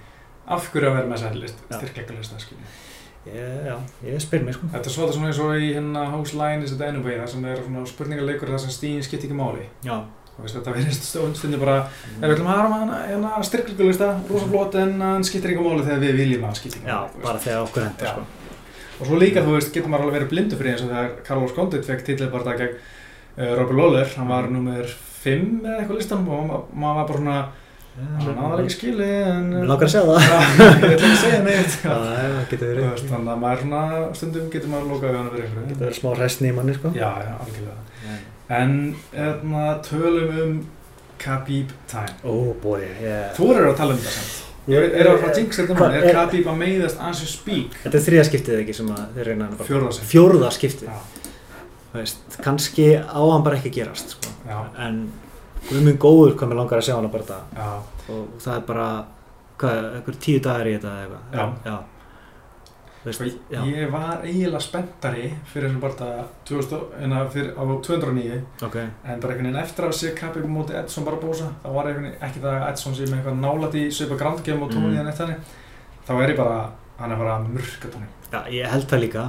af 0.48 0.72
hverju 0.74 0.90
að 0.90 0.96
vera 0.98 1.08
með 1.12 1.20
þessa 1.22 1.42
list, 1.44 1.62
Já. 1.70 1.78
styrkleika 1.78 2.18
lista, 2.18 2.40
skiljum. 2.42 2.72
ég, 3.28 3.68
já, 3.70 3.76
ég 4.10 4.20
spyr 4.20 4.42
mig 4.44 4.58
sko 4.58 4.68
Þetta 4.74 4.90
er 4.90 4.96
svolítið 4.98 5.16
svona 5.20 5.30
eins 5.30 5.40
og 5.40 5.54
í 5.56 5.70
hérna 5.78 6.02
House 6.12 6.34
Line 6.36 6.66
is 6.66 6.74
it 6.76 6.82
anyway, 6.82 7.16
þar 7.22 7.30
sem 7.32 7.46
er 7.46 7.62
svona 7.64 7.86
spurningarleikur 7.88 8.50
þar 8.52 8.60
sem 8.66 8.74
stíðin 8.76 9.06
skipt 9.06 9.24
ekki 9.30 9.38
máli. 9.38 9.68
já, 9.86 10.02
Og 10.34 10.48
þetta 10.50 10.72
verðist 10.74 11.04
stundir 11.14 11.60
bara, 11.62 11.76
ef 12.18 12.24
við 12.26 12.32
ætlum 12.34 12.48
að 12.50 12.58
hafa 12.58 12.78
hana, 12.82 12.96
hérna 13.06 13.44
styrkleikulista, 13.46 14.08
rosa 14.32 14.48
flott 14.50 14.76
en 14.82 14.96
hann 15.06 15.24
skiptir 15.24 15.54
ekki 15.54 15.62
máli 15.64 15.84
þegar 15.86 16.00
við 16.02 16.16
viljum 16.24 16.42
að 16.44 16.50
hann 16.50 16.58
skiptir 16.58 16.80
ekki 16.82 16.90
já, 16.90 16.98
máli. 16.98 17.14
veist. 17.14 17.28
bara 17.28 17.44
þegar 17.46 17.68
okkur 17.68 17.84
hendur 17.86 18.08
Já. 18.08 18.14
sko 18.18 18.24
Og 19.00 19.08
svo 19.10 19.18
líka, 19.20 19.42
þú 19.46 19.56
veist, 19.58 19.72
getur 19.74 19.90
maður 19.92 20.06
alveg 20.08 20.20
verið 20.20 20.30
blindu 20.36 20.60
fyrir 20.60 20.74
eins 20.76 20.84
og 20.86 20.92
þegar 20.94 21.10
Carlos 21.28 21.54
Condit 21.58 21.86
fekk 21.88 22.04
titilbarta 22.08 22.54
gegn 22.60 22.76
uh, 22.78 23.50
Robert 23.58 23.78
Lawler, 23.80 24.08
hann 24.18 24.30
var 24.30 24.48
nummer 24.54 24.86
5 25.24 25.50
eða 25.64 25.80
eitthvað 25.82 25.98
á 25.98 26.00
listanum 26.00 26.30
og 26.36 26.46
ma- 26.48 26.64
maður 26.84 27.00
var 27.00 27.08
bara 27.10 27.18
svona, 27.24 27.38
hann 27.94 28.38
náðar 28.38 28.62
ekki 28.64 28.76
skili 28.76 29.08
en... 29.24 29.50
Mér 29.54 29.68
langar 29.72 29.88
að 29.90 29.94
segja 29.94 30.06
það 30.10 30.22
ég 30.22 30.84
ætla 30.84 30.92
ekki 30.94 31.10
að 31.10 31.18
segja 31.24 31.42
neitt. 31.48 31.76
Já, 31.84 31.96
það 32.04 32.38
getur 32.52 32.68
Þú 32.68 32.70
verið 32.74 32.88
veist, 32.92 33.10
Þannig 33.14 33.34
að 33.34 33.42
maður 33.44 33.64
svona, 33.66 33.82
stundum 34.20 34.48
getur 34.54 34.72
maður 34.74 34.88
lokað 34.94 35.10
við 35.14 35.20
hann 35.20 35.32
fyrir 35.34 35.46
einhverju. 35.48 35.68
getur 35.74 35.86
verið 35.88 36.00
smá 36.00 36.10
hræstni 36.20 36.50
í 36.52 36.56
manni 36.60 36.78
sko 36.78 36.94
Já, 36.98 37.10
já, 37.28 37.34
algjörlega. 37.46 38.18
En 38.54 38.74
hérna, 39.14 39.66
tölum 39.90 40.34
um 40.44 40.56
Khabib 41.24 41.70
time. 41.88 42.18
ó 42.28 42.34
bói 42.64 42.82
yeah. 43.00 43.30
Þú 43.38 43.46
eru 43.56 43.70
að 43.72 43.78
tala 43.80 43.96
um 43.96 44.02
það 44.04 44.18
samt. 44.18 44.53
Ég 44.68 44.94
er 44.96 45.08
að 45.12 45.18
fara 45.20 45.32
að 45.34 45.38
jinx 45.42 45.58
þetta 45.60 45.76
Hvað 45.76 45.90
mann. 45.92 45.96
er- 46.08 46.14
Khabib 46.16 46.46
að 46.48 46.58
meiðast 46.62 47.02
as 47.10 47.20
you 47.22 47.28
speak? 47.28 47.74
þetta 47.84 47.98
er 48.00 48.06
þriða 48.06 48.24
skiptið 48.30 48.60
ekki 48.62 48.74
sem 48.78 48.88
að 48.96 49.02
þeir 49.18 49.26
reyna 49.32 49.48
að 49.50 49.66
Fjórða 49.68 49.94
sem. 49.94 50.06
fjórða 50.14 50.52
skiptið 50.56 50.88
Já, 50.88 51.00
Þú 51.94 51.98
veist, 52.00 52.38
kannski 52.42 52.86
á 53.04 53.22
hann 53.32 53.44
bara 53.44 53.58
ekki 53.58 53.70
gerast 53.76 54.10
sko. 54.16 54.30
en 54.80 55.12
guðminn 55.70 55.98
góður 55.98 56.36
hvað 56.36 56.48
mér 56.50 56.56
langar 56.62 56.80
að 56.80 56.88
sjá 56.88 56.96
hann 56.96 57.10
bara 57.12 57.24
þetta 57.24 57.42
já. 57.56 57.82
og 58.10 58.28
það 58.40 58.56
er 58.56 58.62
bara 58.68 58.88
hvað, 59.60 59.96
einhver 59.96 60.16
tíu 60.20 60.40
dagar 60.42 60.66
í 60.68 60.74
þetta 60.78 60.94
eða 61.04 61.20
eitthvað 61.34 61.84
veist, 63.06 63.22
ég 63.52 63.92
var 63.92 64.22
eiginlega 64.24 64.60
spenntari 64.64 65.26
fyrir 65.52 65.68
þessum 65.70 65.82
2000, 66.50 66.84
en 67.04 67.16
að 67.18 67.30
fyrir, 67.36 67.52
á 67.60 67.64
209 67.88 68.42
ok, 68.68 68.76
en 68.78 69.20
bara 69.20 69.34
einhvern 69.34 69.44
veginn 69.50 69.60
eftir 69.64 69.88
að 69.90 69.94
sé 70.00 70.14
Khabib 70.16 70.46
á 70.48 70.52
móti 70.56 70.78
Edson 70.80 71.06
Barbosa 71.08 71.50
þá 71.64 71.70
var 71.76 71.90
einhvern 71.92 72.08
veginn 72.10 72.28
ekki 72.30 72.44
það 72.44 72.58
að 72.62 72.68
Edson 72.72 72.96
sé 72.96 73.08
með 73.10 73.18
eitthvað 73.20 73.40
nálat 73.44 73.76
í 73.82 73.86
svipa 73.92 74.16
grandgem 74.24 74.64
og 74.64 74.72
tóni 74.72 74.94
Mm. 74.94 75.00
en 75.00 75.08
eitt 75.08 75.18
þannig 75.22 75.56
þá 76.08 76.14
er 76.24 76.30
ég 76.30 76.38
bara, 76.38 76.70
hann 77.00 77.12
er 77.12 77.18
bara 77.18 77.40
murka 77.40 77.88
tóni 77.92 78.08
já, 78.32 78.44
ég 78.52 78.70
held 78.72 78.88
það 78.88 79.04
líka 79.08 79.26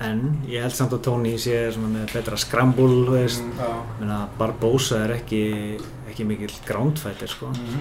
en 0.00 0.20
ég 0.46 0.62
held 0.62 0.72
samt 0.78 0.92
að 0.94 1.00
Tony 1.02 1.32
sé 1.38 1.56
með 1.74 2.12
betra 2.12 2.36
veist, 3.10 3.42
Mm, 3.42 3.58
Barbosa 4.38 5.00
er 5.04 5.16
ekki 5.16 5.80
ekki 6.08 6.24
mikill 6.24 6.54
groundfighter 6.66 7.26
sko. 7.28 7.46
Mhm. 7.50 7.80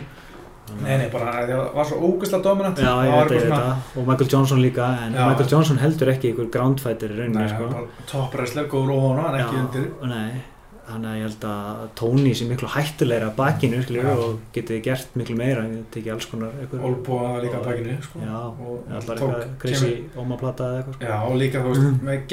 Nei, 0.83 0.97
nei, 0.97 1.07
bara 1.13 1.31
það 1.47 1.73
var 1.75 1.85
svo 1.87 1.97
ógæslega 2.09 2.43
dominant 2.43 2.77
Já, 2.77 2.89
Það 2.91 3.07
ég 3.07 3.15
veit 3.17 3.31
veit 3.31 3.53
það 3.53 3.97
og 4.01 4.07
Michael 4.11 4.29
Johnson 4.33 4.61
líka 4.61 4.89
en 5.05 5.13
Já. 5.15 5.23
Michael 5.29 5.49
Johnson 5.53 5.77
heldur 5.81 6.11
ekki 6.13 6.33
ykkur 6.33 6.49
groundfighter 6.51 7.09
í 7.13 7.15
Nei, 7.15 7.23
rauninni 7.23 7.49
sko. 7.53 7.69
sko. 7.71 7.87
toppræslega 8.11 8.67
góður 8.73 8.93
og 8.97 9.01
hona, 9.07 9.25
en 9.31 9.41
ekki 9.45 9.59
undir 9.63 9.87
Nei, 10.11 10.41
þannig 10.87 11.09
að 11.11 11.17
ég 11.17 11.25
held 11.27 11.47
að 11.51 11.87
Tony 11.99 12.33
sé 12.39 12.45
miklu 12.47 12.67
hættulegra 12.75 13.31
bakinu 13.35 13.81
skilur, 13.83 14.03
Já. 14.07 14.17
og 14.27 14.39
geti 14.55 14.81
gert 14.85 15.15
miklu 15.19 15.35
meira 15.39 15.63
ég 15.67 15.83
tekið 15.91 16.13
alls 16.13 16.25
konar 16.31 16.51
Olbúa 16.79 17.41
líka 17.43 17.59
bakinu 17.65 17.97
sko. 18.03 18.19
Já, 18.23 18.39
tók 18.57 19.17
eitthvað 19.17 19.57
crazy 19.59 19.93
ómaplata 20.15 20.63
eða 20.63 20.77
eitthvað 20.83 20.95
sko. 20.99 21.05
Já, 21.09 21.17
og 21.27 21.35
líka 21.41 21.63
þú 21.63 21.73
veist, 21.73 21.87
Mm. 21.87 21.99
með 22.07 22.27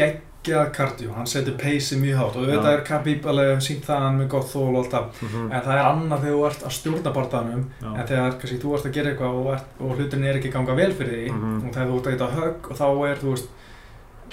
geggjað 0.45 0.71
kardio, 0.77 1.13
hann 1.17 1.27
setur 1.27 1.55
peysi 1.61 1.97
mjög 2.01 2.17
hátt 2.21 2.37
og 2.37 2.45
Já. 2.47 2.51
þetta 2.55 2.73
er 2.77 2.83
Khabib 2.89 3.27
alveg 3.33 3.63
sínt 3.65 3.85
það 3.89 4.03
hann 4.05 4.19
með 4.21 4.29
gott 4.35 4.49
þól 4.53 4.69
og 4.69 4.77
allt 4.83 4.93
það 4.93 5.05
Mhm. 5.25 5.53
en 5.53 5.61
það 5.65 5.75
er 5.79 5.89
annað 5.91 6.23
þegar 6.25 6.37
þú 6.37 6.47
ert 6.51 6.65
að 6.69 6.75
stjórna 6.79 7.13
barðanum 7.17 7.65
Já. 7.83 7.89
en 8.01 8.07
þegar 8.07 8.39
kannski 8.41 8.59
þú 8.63 8.75
ert 8.77 8.87
að 8.87 8.93
gera 8.99 9.11
eitthvað 9.11 9.35
og, 9.35 9.61
og 9.81 9.97
hlutin 9.99 10.25
er 10.25 10.35
ekki 10.39 10.51
að 10.51 10.57
ganga 10.59 10.75
vel 10.75 10.93
fyrir 10.93 11.15
því 11.19 11.33
Mhm. 11.33 11.69
og 11.69 11.75
þegar 11.75 11.89
þú 11.89 11.97
ert 11.99 12.07
að 12.07 12.13
geta 12.13 12.31
högg 12.37 12.71
og 12.71 12.77
þá 12.77 12.87
er, 13.11 13.17
þú 13.25 13.31
veist, 13.35 13.49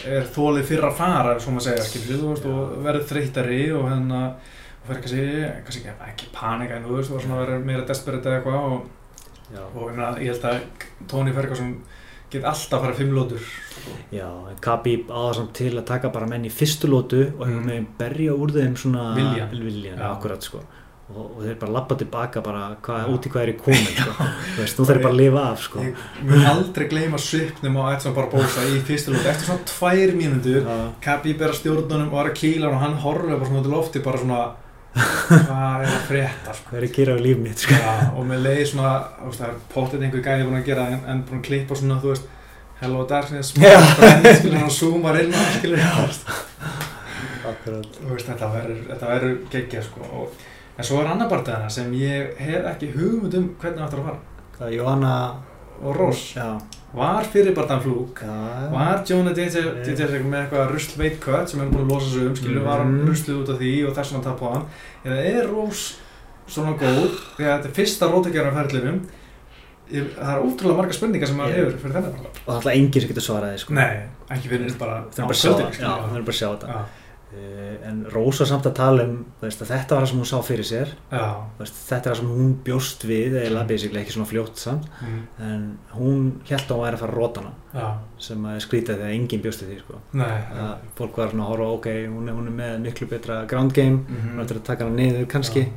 er 0.06 0.24
þólið 0.36 0.64
fyrir 0.66 0.86
að 0.90 0.94
fara, 0.98 1.40
svo 1.40 1.52
maður 1.52 1.68
segja, 1.68 1.84
skilur 1.84 2.20
þú 2.22 2.30
veist, 2.32 2.46
og 2.46 2.84
verður 2.84 3.08
þreytari 3.12 3.62
og 3.76 3.90
hérna 3.90 4.22
og 4.82 4.88
fyrir 4.88 5.02
kannski, 5.02 5.64
kannski 5.66 5.82
ekki, 5.88 6.10
ekki 6.12 6.26
panika 6.34 6.76
en 6.76 6.84
þú 6.84 6.96
veist, 6.98 7.12
og 7.12 7.22
svona 7.22 7.42
verður 7.46 7.66
meira 7.66 7.86
desperate 7.86 8.26
eða 8.26 8.42
eitthvað 8.42 8.56
og, 8.72 8.82
og 9.76 10.20
ég 10.20 10.32
held 10.32 10.44
að 10.44 10.62
Tony 11.08 11.32
Ferguson 11.34 11.76
get 12.32 12.44
alltaf 12.44 12.78
að 12.80 12.86
fara 12.88 12.94
fimm 13.00 13.14
lótur 13.18 13.42
Já, 14.12 14.28
en 14.52 14.60
Khabib 14.62 15.10
á 15.12 15.20
það 15.30 15.34
samt 15.40 15.54
til 15.58 15.72
að 15.78 15.86
taka 15.90 16.10
bara 16.14 16.28
menn 16.28 16.46
í 16.46 16.52
fyrstu 16.54 16.88
lótu 16.92 17.24
og 17.40 17.48
hefur 17.48 17.62
Mm. 17.62 17.66
með 17.72 17.86
berja 17.98 18.34
úr 18.36 18.52
þeim 18.58 18.76
svona 18.78 19.10
Vilja. 19.16 19.48
viljan 19.52 19.98
Já. 20.00 20.12
akkurat 20.16 20.44
sko 20.44 20.62
og, 21.12 21.26
og 21.38 21.42
þeir 21.44 21.58
bara 21.60 21.72
lappa 21.76 21.96
tilbaka 22.00 22.42
bara 22.42 22.78
hvað, 22.82 23.00
Já. 23.04 23.08
út 23.14 23.26
í 23.28 23.32
hvað 23.34 23.42
er 23.44 23.50
í 23.52 23.58
komin 23.60 23.98
sko. 24.02 24.12
þú 24.56 24.62
veist, 24.62 24.78
nú 24.80 24.86
þeir 24.88 25.02
bara 25.04 25.14
að 25.14 25.20
lifa 25.20 25.42
af 25.52 25.60
sko 25.66 25.80
Ég 25.84 25.96
mun 26.30 26.46
aldrei 26.54 26.88
gleyma 26.88 27.18
svipnum 27.20 27.78
á 27.84 27.84
Edson 27.98 28.14
Barbosa 28.16 28.64
í 28.70 28.80
fyrstu 28.88 29.12
lót 29.16 29.26
eftir 29.28 29.50
svona 29.50 29.66
tvær 29.68 30.14
mínútur 30.16 30.62
Já. 30.64 30.78
Khabib 31.04 31.42
er 31.42 31.52
að 31.52 31.60
stjórnunum 31.60 32.14
og 32.14 32.20
er 32.26 32.32
að 32.32 32.38
kýla 32.40 32.70
hann 32.72 32.76
og 32.78 32.82
hann 32.86 33.00
horfður 33.04 33.40
bara 33.42 33.50
svona 33.52 33.64
til 33.68 33.72
lofti 33.76 34.00
bara 34.08 34.18
svona 34.24 34.42
hvað 34.92 35.86
er 35.86 35.88
að 35.88 36.06
frétta 36.10 36.54
sko. 36.58 36.70
hvað 36.70 36.82
er 36.82 36.88
að 36.88 36.96
gera 36.98 37.16
á 37.16 37.20
líf 37.24 37.40
mitt 37.40 37.64
sko? 37.64 37.80
Já, 37.80 37.94
og 38.12 38.28
með 38.28 38.46
leið 38.48 38.62
svona 38.74 38.94
það 39.24 39.48
er 39.48 39.58
potið 39.72 40.06
einhver 40.06 40.26
gæði 40.26 40.48
búin 40.48 40.60
að 40.60 40.70
gera 40.72 40.88
en, 40.92 41.02
en 41.08 41.26
búin 41.28 41.42
að 41.42 41.48
klippa 41.48 41.80
svona, 41.80 42.00
þú 42.04 42.14
veist 42.14 42.30
Hello 42.82 43.04
Darkness, 43.06 43.52
hann 43.62 44.72
zoomar 44.74 45.20
inn 45.22 45.36
og 45.38 45.44
þetta 48.26 48.48
verður, 48.50 48.80
þetta 48.88 49.12
verður 49.12 49.36
geggja 49.54 49.84
sko. 49.86 50.08
og, 50.18 50.26
en 50.78 50.88
svo 50.88 51.02
er 51.02 51.12
annar 51.12 51.30
barndagina 51.30 51.70
sem 51.70 51.94
ég 52.00 52.22
hef 52.42 52.64
ekki 52.74 52.88
hugmynd 52.96 53.38
um 53.38 53.48
hvernig 53.62 53.80
það 53.80 53.88
ættir 53.88 54.02
að 54.02 54.08
fara. 54.10 54.22
Hvað 54.58 54.70
Jóhanna 54.78 55.14
og 55.82 55.92
Ross 55.98 56.24
já, 56.36 56.48
var 56.94 57.24
fyrir 57.32 57.54
barndan 57.56 57.82
flúk 57.84 58.22
var 58.72 59.04
Jonah 59.08 59.34
DJ 59.34 59.62
með 60.28 60.42
eitthvað 60.42 60.72
rusl 60.74 60.98
veitkött 61.00 61.50
sem 61.50 61.62
er 61.64 61.70
búin 61.72 61.86
að 61.86 61.94
losa 61.94 62.10
sig 62.12 62.28
um 62.28 62.36
skilur, 62.36 62.64
var 62.66 62.80
hann 62.84 62.94
Mhm. 63.00 63.08
rusluð 63.10 63.42
út 63.44 63.50
af 63.54 63.60
því 63.62 63.74
og 63.88 63.96
þess 63.96 64.12
vegna 64.12 64.24
tap 64.24 64.42
á 64.44 64.48
hann. 64.54 64.66
Eða 65.06 65.26
er 65.36 65.48
Ross 65.48 65.98
svona 66.48 66.74
góð? 66.78 67.12
Því 67.38 67.44
að 67.48 67.52
þetta 67.56 67.70
er 67.70 67.78
fyrsta 67.80 68.12
rótakjörn 68.12 68.48
af 68.52 68.58
ferðlinum 68.60 69.00
það 69.92 70.32
er 70.32 70.44
ótrúlega 70.46 70.78
marga 70.78 70.94
spurningar 70.96 71.28
sem 71.28 71.38
maður 71.38 71.56
hefur 71.60 71.78
fyrir 71.84 71.96
þennan. 71.98 72.26
Og 72.48 72.54
alltaf 72.56 72.72
enginn 72.74 73.02
sem 73.02 73.10
getur 73.12 73.26
svaraði 73.28 73.60
sko. 73.60 73.74
Nei, 73.74 74.04
ekki 74.32 74.48
fyrir 74.52 74.78
bara 74.80 75.04
það 75.12 75.20
er 75.20 75.28
bara 75.28 75.36
að 75.36 75.42
sjá 75.42 75.52
það. 75.52 75.80
það 75.82 76.16
er 76.16 76.24
þetta 76.56 76.86
en 77.88 78.06
Rósa 78.12 78.46
samt 78.46 78.66
að 78.68 78.74
tala 78.76 79.04
um 79.08 79.26
veist, 79.42 79.62
að 79.64 79.70
þetta 79.72 79.96
var 79.96 80.04
það 80.04 80.10
sem 80.12 80.20
hún 80.20 80.28
sá 80.32 80.40
fyrir 80.44 80.66
sér 80.68 80.90
veist, 81.60 81.78
þetta 81.88 82.10
er 82.10 82.12
það 82.12 82.20
sem 82.20 82.32
hún 82.36 82.50
bjóst 82.66 83.06
við 83.08 83.38
eða 83.42 83.62
Mm. 83.62 83.68
basically 83.68 84.02
ekki 84.02 84.12
svona 84.16 84.28
fljótt 84.28 84.58
samt 84.60 84.86
mm, 85.02 85.22
en 85.48 85.64
hún 85.96 86.32
held 86.50 86.66
að 86.68 86.76
hún 86.76 86.84
væri 86.84 86.96
að 86.98 87.04
fara 87.04 87.12
að 87.14 87.18
róta 87.22 87.42
hana 87.42 87.54
já, 87.74 87.88
sem 88.28 88.44
að 88.52 88.60
skrýta 88.66 88.98
því 88.98 89.06
að 89.08 89.16
enginn 89.16 89.42
bjóst 89.46 89.62
við 89.64 89.70
því 89.72 89.80
sko. 89.80 90.00
nei 90.14 90.38
að 90.60 90.76
fólk 91.00 91.18
var 91.18 91.30
svona 91.32 91.44
að 91.46 91.52
horfa 91.54 91.70
ok, 91.78 91.88
hún 92.12 92.28
er, 92.28 92.34
hún 92.34 92.48
er 92.48 92.56
með 92.62 92.80
miklu 92.86 93.08
betra 93.08 93.46
ground 93.48 93.74
game 93.74 93.98
Mhm. 94.10 94.36
hún 94.36 94.44
ættir 94.46 94.58
að 94.60 94.64
taka 94.64 94.84
hana 94.86 94.96
niður 94.96 95.26
kannski 95.28 95.68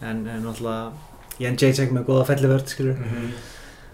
en, 0.00 0.26
en 0.26 0.42
náttúrulega 0.42 0.92
Jan 1.38 1.56
Jacek 1.56 1.90
með 1.92 2.04
góða 2.06 2.26
fellivörd 2.26 2.66
skilur 2.68 2.96
Mhm. 2.96 3.28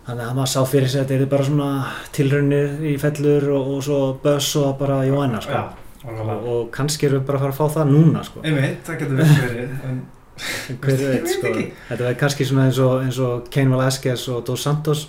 þannig 0.06 0.24
að 0.30 0.34
maður 0.38 0.52
sá 0.54 0.62
fyrir 0.66 0.88
sig 0.88 1.00
að 1.02 1.08
þetta 1.08 1.20
er 1.22 1.26
bara 1.26 1.44
svona 1.44 1.86
tilraunir 2.12 2.80
í 2.80 2.94
fellur 2.98 3.50
og, 3.52 3.66
og 3.76 3.82
svo 3.82 3.98
Buzz 4.22 4.56
og 4.56 4.78
bara 4.78 5.04
Joanna 5.04 5.40
sko. 5.40 5.52
Nákvæmlega. 5.52 5.74
Og, 6.04 6.46
og 6.46 6.70
kannski 6.74 7.06
erum 7.08 7.20
við 7.22 7.26
bara 7.26 7.38
að 7.38 7.44
fara 7.46 7.52
að 7.52 7.58
fá 7.58 7.76
það 7.78 7.92
núna 7.92 8.24
sko. 8.26 8.42
Einmitt, 8.46 8.80
það 8.86 8.98
getur 9.02 9.16
vel 9.18 9.28
verið 9.42 9.70
en 9.88 10.00
hver 10.78 11.00
veit 11.02 11.30
sko. 11.32 11.52
þetta 11.88 12.02
verður 12.04 12.18
kannski 12.20 12.46
svona 12.46 12.66
eins 12.68 12.78
og, 12.82 13.00
eins 13.02 13.18
og 13.18 13.48
Kane 13.54 13.72
Velasquez 13.74 14.26
og 14.34 14.44
Dos 14.46 14.62
Santos. 14.66 15.08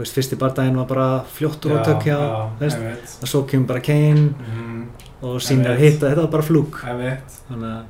Veist, 0.00 0.14
fyrsti 0.16 0.36
bardaginn 0.40 0.78
var 0.80 0.86
bara 0.88 1.08
fljóttur 1.28 1.74
og 1.76 1.82
tök 1.84 2.06
hjá 2.08 2.16
veist, 2.60 2.78
einmitt. 2.78 3.16
Og 3.20 3.28
svo 3.28 3.42
kemur 3.44 3.66
bara 3.68 3.82
Kane 3.84 4.30
Mhm, 4.30 4.78
og 5.20 5.40
sínir 5.44 5.74
að 5.74 5.82
hitta, 5.82 6.08
þetta 6.08 6.22
var 6.22 6.30
bara 6.32 6.46
flúk. 6.46 6.78
Þannig 6.80 7.66
að 7.68 7.82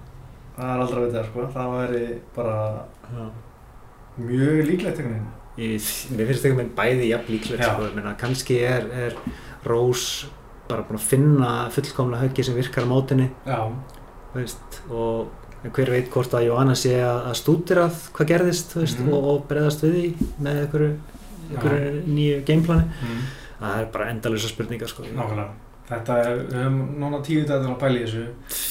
það 0.57 0.73
er 0.73 0.83
aldrei 0.85 1.05
vita 1.05 1.23
sko, 1.29 1.45
það 1.55 1.77
væri 1.77 2.09
bara 2.35 2.57
já. 3.15 3.29
mjög 4.19 4.67
líklegt 4.67 4.99
einhvern 4.99 5.15
veginn. 5.15 5.29
Í, 5.61 5.69
mér 6.17 6.27
finnst 6.27 6.43
þetta 6.43 6.59
með 6.59 6.75
bæði 6.81 7.09
jafn 7.13 7.33
líklegt 7.37 7.65
sko. 7.69 8.15
Kannski 8.19 8.59
er, 8.65 8.91
er 8.91 9.17
Rós 9.71 10.27
bara 10.71 10.87
búin 10.89 10.99
að 11.01 11.07
finna 11.11 11.53
fullkomna 11.75 12.21
höggi 12.23 12.47
sem 12.47 12.57
virkar 12.59 12.87
á 12.87 12.91
mótinni 12.91 13.31
og 14.91 15.71
hver 15.77 15.91
veit 15.93 16.11
hvort 16.13 16.35
að 16.35 16.47
Jóhanna 16.49 16.77
sé 16.79 16.95
að, 17.05 17.25
að 17.31 17.39
stútirað 17.41 18.05
hvað 18.17 18.31
gerðist 18.33 18.77
veist, 18.79 19.01
Mhm. 19.01 19.13
og, 19.13 19.25
og 19.33 19.49
breyðast 19.51 19.83
við 19.85 19.97
því 19.97 20.29
með 20.41 20.61
einhverju, 20.63 20.93
nýju 22.07 22.45
gameplani 22.47 22.87
mm. 22.87 23.27
það 23.61 23.81
er 23.81 23.91
bara 23.93 24.13
endalösa 24.15 24.49
spurningar 24.49 24.89
sko. 24.89 25.03
nákvæmlega. 25.03 25.51
Þetta 25.91 26.17
er, 26.23 26.37
við 26.47 26.55
höfum 26.55 26.83
núna 27.03 27.19
tíu 27.27 27.41
til 27.43 27.55
að 27.57 27.65
í 27.99 28.05
þessu. 28.05 28.21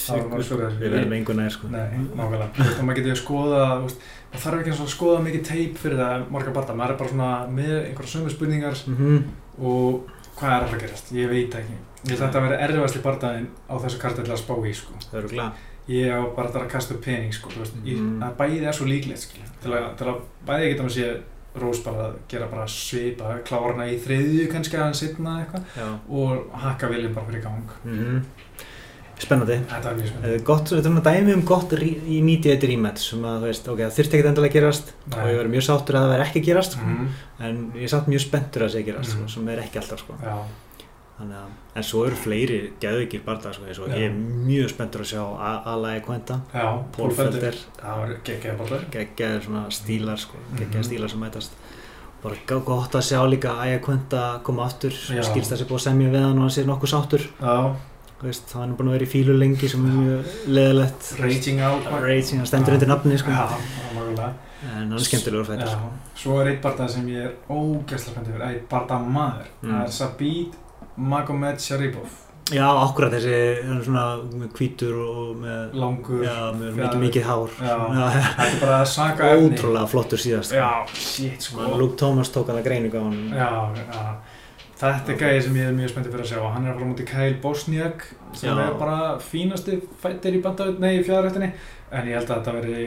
Að 0.07 0.29
þessu 0.37 0.57
við 0.79 0.93
verðum 0.93 1.15
engu 1.17 1.33
nær 1.35 1.51
sko. 1.51 1.67
Nei, 1.67 1.99
nákvæmlega. 2.15 2.47
Veist, 2.55 2.79
og 2.79 2.85
maður 2.87 3.01
getur 3.01 3.11
að 3.11 3.23
skoða 3.25 3.65
Það 4.29 4.43
þarf 4.43 4.59
ekki 4.61 4.73
að 4.75 4.89
skoða 4.93 5.21
mikið 5.25 5.45
teip 5.47 5.77
fyrir 5.81 5.99
það 6.03 6.25
marga 6.33 6.51
barða, 6.53 6.73
maður 6.77 6.91
er 6.93 6.97
bara 6.99 7.11
svona 7.13 7.29
með 7.49 7.71
einhverja 7.79 8.11
sömu 8.13 8.33
spurningar 8.33 8.81
mm 8.87 9.21
og 9.59 10.11
hvað 10.39 10.53
er 10.53 10.61
alltaf 10.63 10.75
að 10.77 10.83
gerast, 10.85 11.09
ég 11.11 11.27
veit 11.27 11.55
ekki 11.59 11.77
Ég 12.07 12.13
held 12.15 12.21
að 12.21 12.27
þetta 12.29 12.41
verði 12.45 12.59
erfiðast 12.67 12.95
í 12.95 13.01
bardaðin 13.03 13.47
á 13.69 13.73
þessu 13.83 13.99
karti 13.99 14.23
til 14.23 14.31
að 14.33 14.39
spá 14.43 14.53
í 14.65 14.73
sko 14.73 14.93
það 15.11 15.19
eru 15.23 15.27
glæð 15.33 15.65
Ég 15.89 16.11
á 16.13 16.21
bara 16.35 16.47
þetta 16.49 16.61
að 16.65 16.69
kasta 16.69 16.93
upp 16.93 17.01
pening 17.01 17.33
sko, 17.33 17.49
þú 17.49 17.59
veist, 17.63 17.73
ég, 17.83 17.97
Mhm. 17.97 18.21
að 18.23 18.35
bæði 18.37 18.67
er 18.67 18.73
svo 18.77 18.85
líklegt 18.85 19.19
skilja, 19.25 19.47
til 19.63 19.71
að, 19.73 19.97
til 19.97 20.05
að 20.07 20.19
bæði 20.45 20.69
geta 20.69 20.83
maður 20.83 20.97
sé 20.99 21.21
Rós 21.59 21.79
bara 21.83 22.03
að 22.05 22.13
gera 22.29 22.45
bara 22.47 22.65
svipa, 22.67 23.39
klárna 23.43 23.87
í 23.89 23.97
þriðju 23.99 24.51
kannski 24.51 24.77
að 24.77 24.83
hann 24.83 24.93
sitna 24.93 25.39
eitthvað 25.41 25.97
og 26.09 26.51
hakka 26.53 26.87
viljum 26.91 27.13
bara 27.15 27.25
fyrir 27.25 27.41
gang. 27.43 27.69
mm 27.85 28.21
spennandi 29.19 29.57
Þetta 29.67 29.89
er 29.89 29.95
mjög 29.97 30.05
Eh, 30.05 30.09
spennandi. 30.13 30.43
gott, 30.45 30.63
þetta 30.69 30.77
er 30.77 30.91
svona 30.91 31.01
dæmi 31.03 31.33
um 31.33 31.41
gott 31.41 31.71
í 31.73 32.21
nýtið 32.23 32.63
rematch 32.69 33.09
sem 33.09 33.19
að 33.25 33.41
þú 33.41 33.47
veist, 33.49 33.67
ok, 33.67 33.79
það 33.79 33.97
þurfti 33.97 34.13
ekkert 34.15 34.29
endilega 34.29 34.49
að 34.53 34.57
gerast 34.61 34.93
Nei. 35.09 35.19
og 35.19 35.27
ég 35.27 35.37
verður 35.41 35.53
mjög 35.55 35.65
sáttur 35.67 35.95
að 35.97 36.05
það 36.05 36.13
verði 36.13 36.27
ekki 36.29 36.39
að 36.39 36.45
gerast. 36.45 36.77
Mhm, 36.79 37.07
en 37.39 37.71
ég 37.75 37.83
er 37.83 37.87
samt 37.91 38.07
mjög 38.07 38.23
spenntur 38.29 38.61
að 38.61 38.69
það 38.69 38.73
sé 38.75 38.79
að 38.79 38.85
gerast 38.93 39.09
Mhm. 39.09 39.17
sko, 39.19 39.29
sem 39.33 39.49
er 39.49 39.57
ekki 39.59 39.77
alltaf 39.81 39.99
sko. 39.99 40.13
Já, 40.23 40.37
að, 41.19 41.49
en 41.75 41.83
svo 41.83 42.05
eru 42.07 42.15
fleiri 42.15 42.59
geðvikið 42.79 43.23
barndar 43.25 43.53
sko, 43.53 43.65
Já. 43.89 43.95
ég 43.97 44.05
er 44.09 44.13
mjög 44.47 44.69
spenntur 44.71 45.01
að 45.03 45.09
sjá 45.11 45.23
Alai 45.73 45.99
Quenta, 46.05 46.39
já, 46.53 46.83
Paul 46.95 47.11
Felder. 47.11 47.55
Svona 49.43 49.65
stílar 49.71 50.17
sko, 50.17 50.37
Mhm. 50.37 50.57
geggjaðir 50.59 50.85
stílar 50.85 51.09
sem 51.09 51.19
mætast. 51.19 51.51
Bara 52.23 52.35
gott 52.47 52.91
að 52.95 53.01
sjá 53.11 53.19
líka 53.29 53.51
Alai 53.51 53.79
Quenta 53.79 54.39
koma 54.43 54.65
aftur, 54.65 54.91
skilst 54.91 55.51
þessi 55.51 55.65
búið 55.67 55.79
að 55.79 55.87
semja 55.89 56.09
við 56.11 56.21
hann 56.21 56.37
og 56.37 56.47
hann 56.47 56.49
sé 56.49 56.63
nokkuð 56.65 56.89
sáttur. 56.95 57.27
Já, 57.41 57.75
Þú 58.19 58.25
veist, 58.27 58.51
hann 58.51 58.71
er 58.71 58.75
búin 58.75 58.87
að 58.89 58.95
vera 58.97 59.05
í 59.05 59.07
fílu 59.07 59.33
lengi 59.39 59.69
sem 59.69 59.85
er 59.85 59.93
mjög 59.95 60.25
leðilegt 60.47 61.19
Raging 61.21 61.61
Out. 61.61 61.85
Raging, 62.03 62.37
hann 62.37 62.45
stendur 62.45 62.73
undir 62.73 62.87
nafni 62.89 63.17
sko. 63.17 63.29
En 63.31 64.75
hann 64.75 64.91
er 64.93 64.97
skemmtilegur 64.99 65.45
fættur 65.47 65.69
svo 66.19 66.41
er 66.41 66.49
eitt 66.51 66.61
barndað 66.61 66.89
sem 66.89 67.05
ég 67.07 67.29
er 67.29 67.35
ógæslega 67.49 68.11
spenntið 68.11 68.33
fyrir, 68.35 68.47
eitt 68.49 68.65
barndað 68.69 69.05
maður. 69.07 69.45
Mm. 69.63 69.69
Það 69.71 69.83
er 69.85 69.93
Sabit 69.95 70.57
Magomed 70.99 71.61
Sharipov. 71.63 72.17
Já, 72.49 72.65
akkurat 72.81 73.11
þessi, 73.13 73.33
hann 73.61 73.77
er 73.77 73.83
svona 73.85 74.03
með 74.41 74.53
hvítur 74.57 74.95
og 75.03 75.35
með, 75.37 75.75
Langur. 75.77 76.23
já, 76.25 76.37
með 76.57 76.71
fjaður. 76.73 76.79
mikið, 76.79 77.03
mikið 77.03 77.25
hár 77.27 77.51
Já. 77.61 77.75
Þetta 77.93 78.47
er 78.47 78.55
bara 78.63 78.79
að 78.79 78.87
saka 78.95 79.27
efni. 79.35 79.49
ótrúlega 79.51 79.89
flottur 79.91 80.21
síðast 80.23 80.55
Já, 80.57 80.69
shit 80.97 81.45
sko. 81.45 81.67
Luke 81.77 81.95
Thomas 82.01 82.31
tók 82.33 82.49
að 82.49 82.63
greiningu 82.65 82.97
á 82.97 83.05
hann 83.05 83.19
Já, 83.37 83.49
já. 83.77 84.07
Þetta 84.79 85.13
er 85.13 85.19
gæði 85.21 85.43
sem 85.45 85.59
ég 85.59 85.69
er 85.69 85.77
mjög 85.77 85.91
spenntið 85.93 86.13
fyrir 86.15 86.25
að 86.25 86.31
sjá. 86.31 86.41
Hann 86.55 86.65
er 86.65 86.71
að 86.73 86.77
fara 86.79 86.89
móti 86.89 87.05
Kyle 87.11 87.37
Bosniak 87.43 88.05
sem 88.33 88.49
Já. 88.49 88.65
er 88.65 88.75
bara 88.79 88.99
fínasti 89.19 89.77
fættir 90.01 90.37
í 90.39 90.41
bandavit, 90.41 90.79
nei, 90.81 90.93
í 90.97 91.05
fjárrættinni. 91.05 91.49
En 91.91 92.07
ég 92.07 92.15
held 92.17 92.29
að 92.31 92.37
þetta 92.39 92.53
veri, 92.57 92.85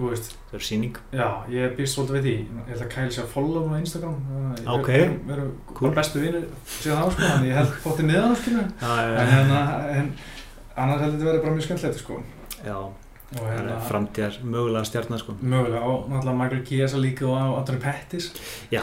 það 0.00 0.54
er 0.58 0.64
síning 0.66 0.96
Já, 1.12 1.26
ég 1.52 1.76
býst 1.76 1.94
svolítið 1.98 2.16
við 2.16 2.24
því. 2.26 2.34
Ég 2.60 2.70
held 2.72 2.82
að 2.86 2.90
Kyle 2.94 3.10
sé 3.14 3.20
að 3.22 3.28
follow 3.34 3.66
hann 3.68 3.76
á 3.76 3.82
Instagram. 3.84 4.16
Við 4.56 4.94
erum, 4.96 5.20
við 5.28 5.34
erum 5.36 5.52
Cool. 5.74 5.92
bestu 5.94 6.20
vinir 6.24 6.46
síðan 6.66 7.02
þá, 7.04 7.10
sko. 7.12 7.22
Þannig 7.28 7.50
ég 7.50 7.58
held 7.60 7.76
fóttið 7.84 8.08
niðan 8.10 8.36
skilju. 8.40 8.64
já, 8.80 8.94
En 9.20 9.30
hérna, 9.34 9.60
en 10.00 10.10
annars 10.76 11.00
held 11.04 11.14
þetta 11.14 11.30
verið 11.30 11.42
bara 11.44 11.54
mjög 11.54 11.66
skemmtilegt, 11.68 11.98
sko. 12.04 12.22
já, 12.64 12.76
hérna, 13.40 13.80
framtíðar 13.86 14.38
mögulega 14.42 14.84
stjarnar 14.88 15.18
sko 15.22 15.32
mögulega, 15.40 15.82
og 15.86 16.08
náttúrulega 16.10 16.38
Michael 16.40 16.64
Chiesa 16.66 16.96
líka 16.98 17.26
og 17.30 17.58
Anthony 17.60 17.78
Pettis. 17.78 18.32
já, 18.72 18.82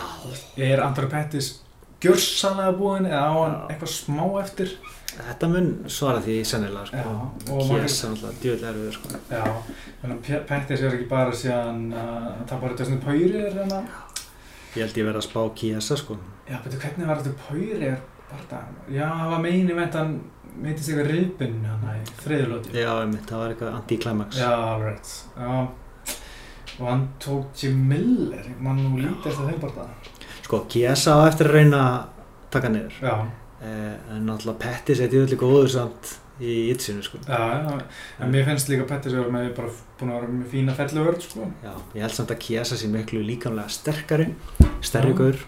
Er 0.58 0.80
Anthony 0.82 1.10
Pettis 1.10 1.62
gjörsanlega 2.02 2.78
búinn 2.78 3.06
eða 3.10 3.26
á 3.28 3.34
hann 3.34 3.56
eitthvað 3.72 3.92
smá 3.92 4.24
eftir? 4.44 4.78
Þetta 5.18 5.48
mun 5.52 5.68
svara 5.90 6.22
því 6.26 6.36
sennilega 6.46 6.86
sko 6.90 7.14
og 7.58 7.72
er 7.78 7.86
alltaf 7.88 8.42
djöðlega 8.44 8.72
erfiður 8.74 8.98
sko 8.98 9.12
Já, 9.32 9.44
þannig 10.02 10.16
að 10.18 10.22
Pe- 10.28 10.44
Pettis 10.52 10.84
er 10.86 10.96
ekki 10.98 11.08
bara 11.12 11.34
síðan 11.42 11.82
uh, 11.94 12.28
það 12.50 12.62
bara 12.66 12.78
Justin 12.82 13.02
Poirier 13.06 13.46
er 13.50 13.58
hérna. 13.62 13.80
ég 14.76 14.84
held 14.86 15.00
ég 15.02 15.08
verið 15.10 15.22
að 15.22 15.28
spá 15.30 15.42
Kiesa 15.62 15.98
sko 16.04 16.18
Já, 16.48 16.58
betur 16.64 16.80
hvernig 16.86 17.08
var 17.10 17.22
þetta 17.22 17.36
það? 18.52 18.76
Já, 18.98 19.08
það 19.22 19.32
var 19.34 19.42
meini 19.48 19.76
hann 20.00 20.14
meitist 20.58 20.90
eitthvað 20.92 21.10
ribin 21.14 21.58
hann 21.68 21.84
í 21.94 22.06
þriðulóti. 22.24 22.72
já, 22.76 22.92
einmitt, 23.02 23.26
það 23.30 23.42
var 23.44 23.52
eitthvað 23.56 23.76
anti-climax 23.82 24.40
Já, 24.42 24.54
rétt. 24.82 25.12
Já, 25.38 25.68
og 26.78 26.86
hann 26.92 27.04
tók 27.24 27.52
Jim 27.64 27.84
Miller, 27.90 28.48
mann 28.64 28.80
nú 28.84 28.98
lítið 29.02 29.32
eftir 29.32 29.50
þeim 29.52 29.60
bara 29.66 29.76
það. 29.82 30.14
sko, 30.48 30.62
Kiesa 30.72 31.18
á 31.18 31.22
eftir 31.30 31.50
að 31.52 31.56
reyna 31.60 31.82
að 31.88 32.00
taka 32.58 32.72
niður 32.74 32.98
Já, 33.04 33.14
en 33.66 34.26
náttúrulega 34.28 34.62
Pettis 34.62 35.00
er 35.02 35.10
djöðlega 35.12 35.42
góður 35.42 35.72
samt 35.74 36.16
í 36.38 36.68
itsinu 36.70 37.02
sko 37.02 37.18
já, 37.26 37.40
já, 37.66 37.78
en 38.22 38.30
mér 38.30 38.46
finnst 38.46 38.70
líka 38.70 38.86
Pettis 38.90 39.16
að 39.16 39.24
vera 39.24 39.34
með 39.34 39.48
bara 39.58 39.72
búin 39.98 40.14
að 40.14 40.22
vera 40.22 40.36
með 40.36 40.52
fína 40.52 40.76
felluvörð, 40.78 41.26
sko. 41.26 41.48
Já, 41.64 41.74
ég 41.96 42.06
held 42.06 42.16
samt 42.18 42.34
að 42.34 42.42
Kiesa 42.46 42.78
sé 42.78 42.90
miklu 42.92 43.22
líkamlega 43.26 43.74
sterkari, 43.74 44.30
gaur. 45.18 45.44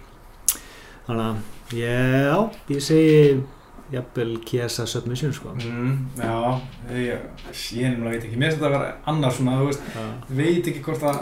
Þannig 1.07 1.25
að, 1.25 1.41
já, 1.77 2.37
ég 2.73 2.83
segi 2.85 3.19
jafnvel 3.93 4.37
Kiesa 4.45 4.85
submission, 4.89 5.33
sko. 5.33 5.53
Mm, 5.57 5.95
já, 6.17 6.33
ég, 6.93 7.27
ég 7.77 7.93
nefnilega 7.93 8.15
veit 8.15 8.23
ekki, 8.29 8.39
mér 8.39 8.51
finnst 8.51 8.61
þetta 8.61 8.69
að 8.69 8.77
vera 8.77 8.93
annars 9.13 9.37
svona, 9.39 9.57
þú 9.59 9.69
veist, 9.69 9.91
Já, 9.95 10.07
veit 10.41 10.71
ekki 10.73 10.85
hvort 10.85 11.05
að 11.09 11.21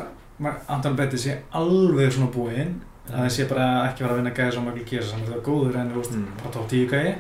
Anton 0.69 0.97
Bettis 0.99 1.25
sé 1.27 1.39
alveg 1.57 2.13
svona 2.13 2.31
búinn, 2.31 2.77
að 3.07 3.21
það 3.23 3.29
sé 3.35 3.47
bara 3.47 3.65
ekki 3.87 4.03
vera 4.03 4.13
að 4.13 4.19
vinna 4.21 4.33
gæði 4.35 4.53
sem 4.53 4.65
Michael 4.67 4.85
Chiesa 4.89 5.09
saman, 5.11 5.27
það 5.27 5.37
er 5.37 5.43
góður 5.47 5.75
en 5.81 5.91
þú 5.91 6.01
veist, 6.01 6.15
Mm. 6.17 6.25
bara 6.41 6.53
top 6.53 6.69
10 6.69 6.87
gæði, 6.91 7.13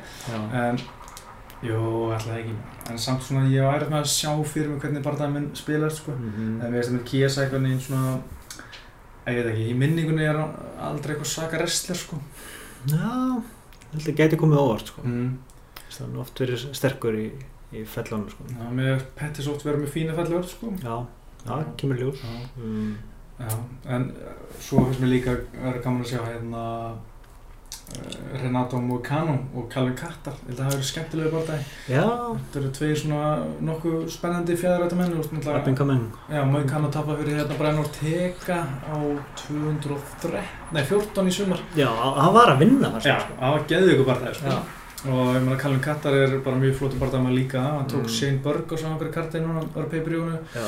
en 0.61 0.79
jú, 1.63 1.79
alltaf 2.13 2.37
ekki, 2.37 2.55
en 2.91 2.97
samt 2.97 3.23
svona 3.23 3.49
ég 3.49 3.63
var 3.63 3.85
með 3.89 4.01
að 4.01 4.11
sjá 4.11 4.31
fyrir 4.45 4.69
mig 4.69 4.81
hvernig 4.81 5.03
bara 5.03 5.15
það 5.17 5.33
minn 5.33 5.49
spilar, 5.55 5.89
sko, 5.89 6.11
mhm. 6.11 6.61
en 6.61 6.71
mér 6.71 6.83
finnst 6.83 6.89
þetta 6.91 6.97
með 6.99 7.09
Chiesa 7.11 7.41
eitthvað 7.45 7.61
neginn 7.61 7.81
svona, 7.87 8.21
ég 9.27 9.39
veit 9.43 9.51
ekki, 9.53 9.67
í 9.71 9.77
minningunni 9.77 10.27
er 10.27 10.41
aldrei 10.79 11.15
eitthvað 11.15 11.33
svaka 11.33 11.57
wrestler, 11.57 11.97
sko. 11.97 12.19
já, 12.87 13.41
að 13.95 14.15
gæti 14.15 14.37
komið 14.37 14.59
á 14.59 14.63
óvart, 14.67 14.87
sko. 14.93 15.01
Mm. 15.03 15.37
Það 15.97 16.13
er 16.13 16.19
oft 16.21 16.39
verið 16.39 16.63
sterkur 16.75 17.15
í, 17.17 17.27
í 17.73 17.83
fellunum, 17.87 18.29
sko. 18.29 18.43
Já, 18.51 18.65
mér 18.75 19.05
Pettis 19.15 19.47
oft 19.47 19.63
verið 19.65 19.85
með 19.85 19.93
fína 19.95 20.13
felluvörð, 20.13 20.49
sko. 20.51 20.73
Já, 20.83 21.05
já, 21.47 21.63
kemur. 21.79 21.97
Já. 21.97 22.11
Mm. 22.59 22.97
Já, 23.37 23.51
en 23.93 24.07
uh, 24.09 24.31
svo 24.59 24.85
finnst 24.87 25.03
mér 25.03 25.11
líka 25.17 25.35
að 25.35 25.43
vera 25.61 25.83
gaman 25.83 26.01
að 26.01 26.09
sjá 26.13 26.21
hérna 26.25 26.61
uh, 26.91 28.39
Renato 28.41 28.79
Moicano 28.81 29.35
og 29.55 29.67
Calvin 29.71 29.93
Kattar 29.99 30.33
ég 30.41 30.47
held 30.49 30.55
að 30.55 30.57
það 30.57 30.65
hafi 30.65 30.77
verið 30.77 30.87
skemmtilegu 30.89 31.31
bardagi 31.35 31.93
Já, 31.93 32.05
þetta 32.41 32.59
eru 32.61 32.71
tveir 32.79 32.97
svona 33.03 33.27
nokkuð 33.69 33.99
spennandi 34.15 34.57
fjæðarætta 34.59 34.97
menn 34.99 35.13
og 35.19 35.29
up 35.53 35.69
and 35.69 35.77
coming. 35.77 36.01
Já, 36.33 36.41
Moicano 36.49 36.89
tapað 36.93 37.21
fyrir 37.21 37.39
hérna 37.39 37.59
Brian 37.61 37.79
Ortega 37.83 38.59
á 38.89 38.97
203, 39.45 40.43
nei 40.75 40.83
14 40.89 41.29
í 41.31 41.37
sumar 41.37 41.61
Já, 41.77 41.87
hann 41.93 42.33
var 42.35 42.55
að 42.55 42.63
vinna 42.65 42.91
það, 42.97 43.07
Já, 43.11 43.19
sko. 43.23 43.37
það 43.39 43.55
var 43.57 43.67
geðið 43.71 43.93
ykkur 43.95 44.09
bardagi 44.11 44.39
sko. 44.41 44.57
Já. 44.57 44.59
og 45.07 45.27
ég 45.37 45.43
meina 45.45 45.59
Calvin 45.61 45.83
Kattar 45.85 46.15
er 46.17 46.37
bara 46.43 46.57
mjög 46.59 46.97
bardagi 46.99 47.23
með 47.29 47.37
líka 47.37 47.61
hann 47.69 47.85
tók 47.91 48.07
Mm. 48.07 48.13
Shane 48.17 48.41
Burgos 48.43 48.81
á 48.83 48.89
einhverju 48.89 49.13
karti 49.13 49.39
núna 49.45 49.61
bara 49.75 49.85
peipiríunu 49.93 50.39
Já. 50.57 50.65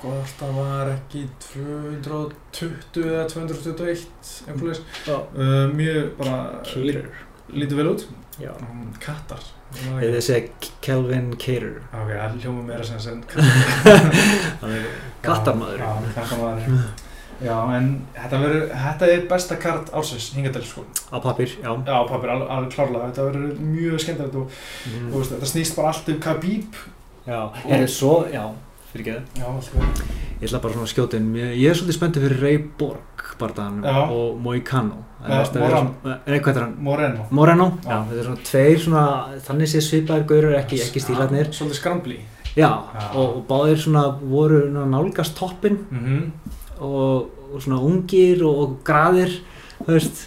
Hvort 0.00 0.34
það 0.40 0.52
var 0.56 0.90
ekki 0.94 1.22
220 1.52 3.04
eða 3.04 3.24
221 3.30 4.34
einhvern 4.48 4.70
veginn 4.70 4.84
Já. 5.06 5.16
uh, 5.16 5.64
mjög 5.76 6.12
bara 6.20 6.36
lítið 7.50 7.80
vel 7.80 7.88
út 7.94 8.06
um, 8.50 8.84
kattar 9.02 9.42
Eða 9.70 10.16
þið 10.16 10.24
segja 10.26 10.70
Kelvin 10.82 11.28
Cater. 11.38 11.76
ok, 11.94 12.08
það 12.10 12.38
hljóma 12.42 12.62
meira 12.66 12.86
sem 12.86 12.98
sem 12.98 13.20
Hann 14.62 14.72
er 14.74 14.88
kattarmaður. 15.22 15.84
já, 17.40 17.54
en 17.76 17.86
þetta, 18.16 18.40
verður, 18.42 18.64
þetta 18.86 19.10
er 19.14 19.22
besta 19.30 19.58
kart 19.62 19.92
ársins 19.94 20.26
hingatil 20.34 20.64
sko. 20.66 20.82
á 21.14 21.16
pappir, 21.22 21.54
já 21.62 21.70
Já, 21.70 21.94
pappir, 22.08 22.32
alveg, 22.34 22.50
alveg 22.50 22.74
klárlega. 22.74 23.12
Þetta 23.12 23.28
verður 23.28 23.62
mjög 23.68 24.02
skemmtilegt 24.02 24.40
og 24.42 24.50
mm. 24.50 25.06
þú 25.12 25.20
veist, 25.22 25.36
þetta 25.36 25.52
snýst 25.52 25.78
bara 25.78 25.92
allt 25.94 26.10
um 26.10 26.20
Khabib. 26.26 26.82
já, 27.30 27.40
er 27.62 27.84
það 27.84 27.88
svo, 27.94 28.14
já 28.32 28.44
fyrir 28.92 29.20
alltaf. 29.20 30.02
ég 30.40 30.48
ætla 30.48 30.60
bara 30.62 30.72
svona 30.74 30.86
að 30.88 30.92
skjóta 30.94 31.16
inn 31.20 31.30
ég 31.36 31.66
er 31.70 31.74
svolítið 31.78 31.98
spenntið 31.98 32.24
fyrir 32.26 32.42
Ray 32.44 32.58
Borg 32.80 33.24
barðan 33.40 33.80
og 33.84 34.40
Moicano 34.42 35.04
Já, 35.20 35.44
Moran 35.60 35.90
nei, 36.04 36.38
hvað 36.40 36.56
er 36.56 36.62
hann? 36.64 36.76
Moreno. 36.80 37.26
Moreno, 37.30 37.66
Já. 37.84 37.90
já, 37.90 37.98
þetta 38.08 38.20
er 38.20 38.24
svona 38.28 38.44
tveir 38.50 38.78
svona, 38.80 39.02
þannig 39.44 39.68
sé 39.68 39.80
svipaðir 39.84 40.24
gaurur 40.30 40.54
ekki, 40.56 40.78
ekki 40.80 41.02
stílarnir 41.04 41.50
Svolítið 41.52 41.76
skrambli. 41.80 42.16
já, 42.56 42.70
Já. 42.70 43.04
Og, 43.14 43.36
og 43.36 43.42
báðir 43.50 43.76
svona 43.84 44.04
voru 44.22 44.62
nálgast 44.72 45.36
toppin 45.36 45.78
Mm 45.90 46.32
og, 46.80 47.28
og 47.52 47.60
svona 47.60 47.76
ungir 47.84 48.40
og, 48.48 48.58
og 48.64 48.76
graðir 48.88 49.34
þú 49.84 49.90
veist 49.92 50.22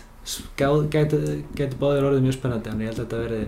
gæ- 0.57 0.85
gætu, 0.93 1.17
gætu 1.57 1.79
báðir 1.81 2.05
orðið 2.11 2.21
mjög 2.27 2.35
spennandi 2.37 2.69
en 2.69 2.83
ég 2.85 2.91
held 2.91 2.99
að 2.99 3.07
þetta 3.07 3.21
verði 3.23 3.47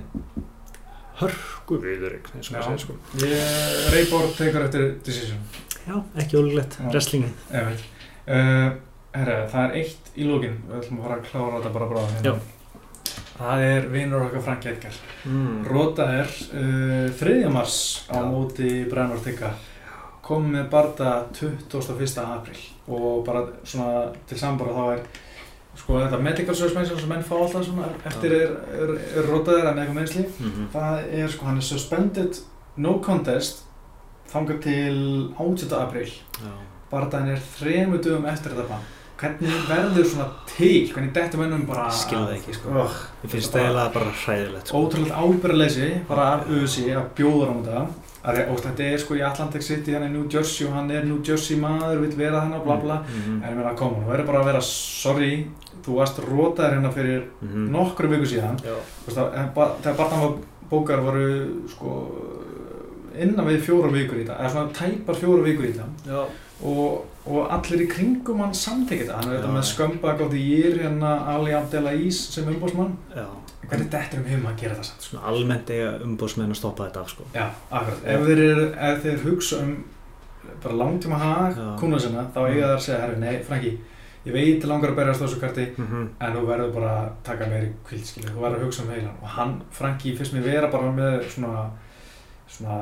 hörku 1.21 1.77
viður 1.83 2.17
eins 2.19 2.49
og 2.49 2.55
maður 2.57 2.65
segir 2.65 2.83
sko 2.85 3.25
Ég, 3.25 3.77
Rayborg 3.93 4.33
tekur 4.37 4.65
eftir 4.67 4.87
decision. 5.05 5.39
já, 5.87 5.95
ekki 6.21 6.37
ólíklegt, 6.41 6.79
wrestlingi 6.91 7.29
Ég 7.53 7.69
veit. 7.69 7.85
Uh, 8.25 8.71
herra, 9.15 9.37
það 9.51 9.63
er 9.69 9.75
eitt 9.83 10.11
í 10.17 10.25
lókin. 10.27 10.55
Við 10.67 10.79
ætlum 10.81 10.99
að 10.99 11.05
fara 11.05 11.17
að 11.19 11.27
klára 11.29 11.59
þetta 11.59 11.73
bara 11.75 11.87
bráða. 11.91 12.23
Já. 12.25 12.33
Það 13.35 13.63
er 13.67 13.85
vinur 13.91 14.23
okkar 14.25 14.41
Frank 14.47 14.65
Edgar. 14.71 14.97
mm. 15.27 15.65
Rota 15.67 16.05
er 16.23 16.29
uh, 16.55 17.09
3. 17.19 17.35
mars 17.51 17.77
á 18.09 18.15
Já. 18.17 18.25
móti 18.31 18.69
Brennor 18.89 19.19
Tigga 19.23 19.53
kom 20.25 20.47
með 20.55 20.69
barða 20.71 21.11
21. 21.37 22.17
april 22.25 22.57
og 22.87 23.25
bara 23.27 23.43
svona 23.67 24.07
til 24.25 24.39
sambara 24.41 24.73
þá 24.73 24.85
er 24.95 25.03
sko 25.75 25.99
þetta 25.99 26.19
medical 26.23 26.55
suspension 26.55 26.99
sem 26.99 27.09
menn 27.11 27.23
fá 27.25 27.35
alltaf 27.37 27.65
svona 27.67 27.89
eftir 28.07 28.35
er, 28.37 28.57
er, 28.79 28.95
er 29.19 29.29
rotaðir 29.29 29.69
en 29.71 29.81
eitthvað 29.83 29.99
meðsli 30.01 30.25
Mm 30.39 30.67
það 30.73 31.13
er 31.21 31.31
sko 31.33 31.45
hann 31.49 31.61
er 31.61 31.67
suspended 31.69 32.41
no 32.77 32.97
contest 33.03 33.63
þangað 34.31 34.61
til 34.65 34.97
18. 35.37 35.71
april 35.79 36.07
já. 36.09 36.51
barðaðin 36.91 37.33
er 37.35 37.41
þremu 37.55 37.99
dögum 38.03 38.25
eftir 38.29 38.55
þetta 38.55 38.69
bann. 38.71 38.85
Hvernig 39.15 39.59
verður 39.69 40.07
svona 40.11 40.25
til? 40.49 40.89
Hvernig 40.91 41.13
dettur 41.15 41.39
mennum 41.39 41.61
bara 41.69 41.85
Ég 41.87 41.99
skil 42.01 42.17
það 42.17 42.33
ekki, 42.35 42.55
sko. 42.57 42.73
Ugh, 42.81 42.97
ég 43.23 43.31
finnst 43.31 43.53
það 43.53 43.61
eiginlega 43.61 43.93
bara 43.93 44.15
hræðilegt 44.23 44.71
sko. 44.71 44.81
ótrúlega 44.81 45.21
ábyrðaleysi 45.23 45.91
bara 46.09 46.25
af 46.33 46.49
USA 46.51 46.97
að 46.99 47.07
bjóða 47.19 47.47
hann 47.51 47.63
þetta. 47.69 47.85
Og 48.51 48.59
þetta 48.65 48.89
er 48.89 48.97
sko 49.05 49.15
í 49.15 49.21
Atlantic 49.23 49.63
City, 49.63 49.93
hann 49.95 50.03
er 50.07 50.11
New 50.11 50.25
Jersey 50.33 50.67
og 50.67 50.73
hann 50.75 50.91
er 50.91 51.05
New 51.05 51.21
Jersey 51.23 51.55
maður, 51.61 52.01
vill 52.03 52.17
vera 52.17 52.41
hann 52.41 52.57
og 52.57 52.65
bla. 52.65 52.79
Bla 52.81 52.97
mm 53.05 53.37
en 53.37 53.47
ég 53.53 53.55
meina, 53.59 53.75
koma, 53.77 54.01
þú 54.01 54.11
verður 54.11 54.29
bara 54.33 54.41
að 54.41 54.49
vera 54.51 54.61
sorry, 54.67 55.31
þú 55.85 55.99
varst 55.99 56.19
rótaðir 56.25 56.77
hérna 56.77 56.91
fyrir 56.91 57.23
-hmm. 57.41 57.69
nokkru 57.71 58.09
viku 58.09 58.25
síðan 58.25 58.59
veist, 59.05 59.17
þegar 59.17 59.97
barndan 59.97 60.21
var 60.21 60.33
bókar 60.69 61.01
voru 61.05 61.27
sko 61.69 61.91
innan 63.15 63.47
við 63.47 63.61
fjóra 63.69 63.91
vikur 63.93 64.19
í 64.19 64.25
þetta, 64.25 64.39
eða 64.39 64.51
svona 64.51 64.75
tæpar 64.75 65.15
fjóra 65.19 65.45
vikur 65.45 65.67
í 65.69 65.71
þetta 65.71 65.87
Já. 66.09 66.21
og, 66.69 67.05
og 67.25 67.49
allir 67.55 67.85
í 67.85 67.89
kringum 67.91 68.43
hann 68.43 68.53
samþykja 68.53 69.05
þetta, 69.05 69.17
hann 69.21 69.31
er 69.31 69.39
þetta 69.39 69.55
með 69.55 69.65
skömbak 69.71 70.21
á 70.21 70.25
því 70.33 70.43
ég 70.49 70.67
er 70.71 70.77
hérna 70.83 71.15
Ali 71.33 71.55
Abdelais 71.55 72.21
sem 72.35 72.47
umbósmann, 72.51 72.95
já. 73.15 73.25
hvernig 73.69 73.89
dettur 73.95 74.19
um 74.19 74.29
heim 74.31 74.45
að 74.51 74.61
gera 74.63 74.77
það 74.79 74.89
samt? 74.89 75.09
svona 75.09 75.25
almennt 75.31 75.73
eiga 75.73 75.91
umbóðsmenn 76.05 76.55
að 76.55 76.61
stoppa 76.61 76.89
þetta 76.89 77.03
af 77.05 77.09
sko. 77.13 77.27
Já, 77.33 77.45
akkurat. 77.71 78.05
Ef 78.05 78.25
þeir, 78.29 78.43
eru, 78.49 78.69
ef 78.89 79.03
þeir 79.05 79.27
hugsa 79.29 79.61
um 79.63 79.75
bara 80.63 80.79
langtíma 80.81 81.19
hag 81.21 81.57
Já. 81.57 81.67
kuna 81.79 81.99
sinna, 81.99 82.29
þá 82.33 82.39
eiga 82.45 82.63
það 82.65 82.75
að 82.75 82.85
segja, 82.87 83.01
herri, 83.03 83.19
nei, 83.21 83.35
Franki, 83.45 83.75
ég 84.25 84.33
veit 84.33 84.63
langar 84.67 84.91
að 84.91 84.99
berjast 84.99 85.21
þessu 85.21 85.39
karti, 85.39 85.65
mm 85.77 85.87
-hmm. 85.87 86.05
en 86.19 86.35
þú 86.35 86.43
verður 86.47 86.73
bara 86.73 86.91
að 86.99 87.09
taka 87.23 87.47
meiri 87.49 87.71
kvild, 87.87 88.05
skilja, 88.05 88.29
þú 88.33 88.41
verður 88.43 88.59
að 88.59 88.65
hugsa 88.65 88.83
um 88.83 88.89
heilan. 88.89 89.17
Og 89.21 89.27
hann, 89.27 89.61
Franki, 89.71 90.15
fyrst 90.17 90.33
mér 90.33 90.43
vera 90.43 90.71
bara 90.71 90.91
með 90.91 91.29
svona, 91.29 91.69
svona, 92.47 92.77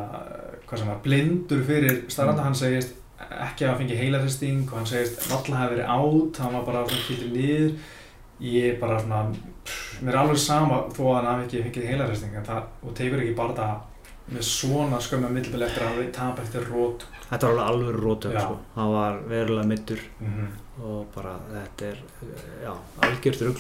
hvað 0.68 0.78
sem 0.80 0.88
var, 0.88 1.00
blindur 1.04 1.64
fyrir 1.64 2.04
starranda, 2.10 2.42
Mm. 2.42 2.46
hann 2.46 2.56
segist 2.56 2.94
ekki 3.20 3.66
að 3.66 3.68
hann 3.70 3.78
fengi 3.78 3.98
heilarhesting 3.98 4.72
og 4.72 4.78
hann 4.78 4.86
segist 4.86 5.30
valla 5.30 5.58
hafi 5.58 5.76
verið 5.76 5.88
átt, 5.88 6.38
hann 6.38 6.54
var 6.54 6.66
bara 6.66 6.86
svona 6.88 7.04
kýttir 7.08 7.32
niður. 7.32 7.74
Ég 8.42 8.80
bara 8.80 9.00
svona, 9.00 9.32
pff, 9.66 10.02
mér 10.02 10.14
er 10.14 10.20
alveg 10.20 10.38
sama 10.38 10.84
þó 10.90 11.04
að 11.04 11.16
hann 11.16 11.26
hafi 11.26 11.44
ekki 11.46 11.64
fengið 11.64 11.88
heilarhesting, 11.88 12.36
og 12.84 12.94
tekur 12.96 13.20
ekki 13.20 13.36
bara 13.36 13.54
það 13.54 13.76
með 14.32 14.42
svona 14.48 15.00
skömmum 15.04 15.34
millibili 15.36 15.66
eftir 15.66 15.84
að 15.84 15.90
hafa 15.92 16.12
tap 16.12 16.40
eftir 16.40 16.68
rót. 16.72 17.06
þetta 17.30 17.48
var 17.48 17.66
alveg 17.68 17.96
Já. 18.34 18.40
sko. 18.46 18.58
hann 18.76 18.92
var 18.94 19.20
verulega 19.28 19.68
mittur 19.68 20.00
Mm 20.20 20.48
og 20.82 21.06
bara 21.16 21.36
þetta 21.52 21.86
er 21.92 21.98
já, 22.64 22.74
algjört 23.06 23.42
rugg 23.46 23.60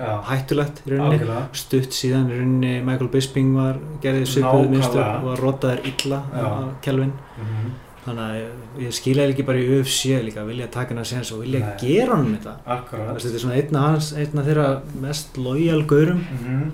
hættulegt 0.00 0.82
í 0.86 0.90
rauninni 0.92 1.16
algjörlega. 1.18 1.44
stutt 1.56 1.92
síðan 1.96 2.28
í 2.30 2.36
rauninni 2.38 2.72
Michael 2.84 3.08
Bisping 3.12 3.54
var 3.56 3.78
gerðið 4.02 4.26
svipuð 4.28 4.66
Nákvæmlega. 4.66 4.70
minnstur 4.74 5.04
og 5.04 5.24
var 5.30 5.38
rotaður 5.44 5.86
illa 5.92 6.18
á 6.32 6.74
Kelvin 6.82 7.14
Mm 7.38 7.70
þannig 8.00 8.22
að 8.24 8.36
ég, 8.38 8.52
ég 8.86 8.94
skilja 8.96 9.24
ekki 9.28 9.44
bara 9.44 9.58
í 9.60 9.64
UFC 9.76 10.14
líka 10.24 10.40
vilja 10.48 10.66
taka 10.72 10.94
hennar 10.94 11.04
séns 11.04 11.30
og 11.34 11.42
vilja 11.42 11.58
Nei. 11.60 11.74
gera 11.82 12.14
honum 12.16 12.32
þetta 12.38 12.54
Akkurat. 12.64 13.10
Þessi, 13.12 13.26
þetta 13.28 13.36
er 13.36 13.42
svona 13.42 13.58
einn 13.60 13.76
af 13.76 13.82
hans 13.90 14.06
einn 14.16 14.38
af 14.40 14.46
þeirra 14.48 14.68
mest 15.02 15.36
lojal 15.36 15.82
gaurum 15.84 16.22
Mm 16.40 16.70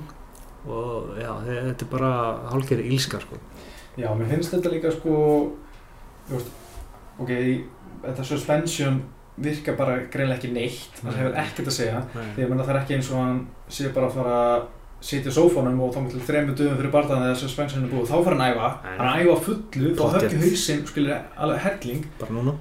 og 0.70 1.10
já, 1.18 1.32
þe- 1.46 1.64
þetta 1.66 1.82
er 1.82 1.90
bara 1.90 2.12
hálfgerði 2.52 2.86
ílskar 2.94 3.20
sko. 3.26 3.36
Já, 3.98 4.08
mér 4.18 4.30
finnst 4.30 4.54
þetta 4.54 4.70
líka 4.72 4.90
sko, 4.94 5.18
veist, 6.30 6.48
ok, 7.18 7.30
þetta 8.06 8.24
suspension 8.30 9.02
virkar 9.36 9.76
bara 9.76 9.98
greinlega 10.12 10.38
ekki 10.40 10.52
neitt, 10.54 11.00
það 11.02 11.18
hefur 11.20 11.34
ekkert 11.42 11.68
að 11.70 11.76
segja. 11.76 12.00
Því 12.36 12.48
menna 12.48 12.64
það 12.64 12.74
er 12.74 12.80
ekki 12.82 12.96
eins 12.96 13.10
og 13.12 13.20
hann 13.20 13.40
sé 13.68 13.90
bara 13.94 14.08
að 14.08 14.16
fara 14.16 14.36
að 14.56 14.66
sitja 15.06 15.28
á 15.30 15.36
sófónum 15.36 15.80
og 15.84 15.90
þá 15.92 15.98
til 16.14 16.22
þremur 16.24 16.54
dögum 16.56 16.78
fyrir 16.80 16.92
barðan 16.94 17.20
þegar 17.26 17.36
suspension 17.42 17.84
er 17.84 17.90
búið, 17.92 18.06
þá 18.08 18.16
fara 18.24 18.36
hann 18.38 18.44
að 18.46 18.54
æfa, 18.56 18.70
hann 18.86 19.10
að 19.10 19.18
æfa 19.26 19.34
fullu, 19.44 19.90
þá 19.98 20.04
höggi 20.16 20.38
hausinn, 20.40 20.86
skilir, 20.88 21.18
alveg 21.36 21.60
helling, 21.66 22.06
bara 22.22 22.36
núna. 22.38 22.54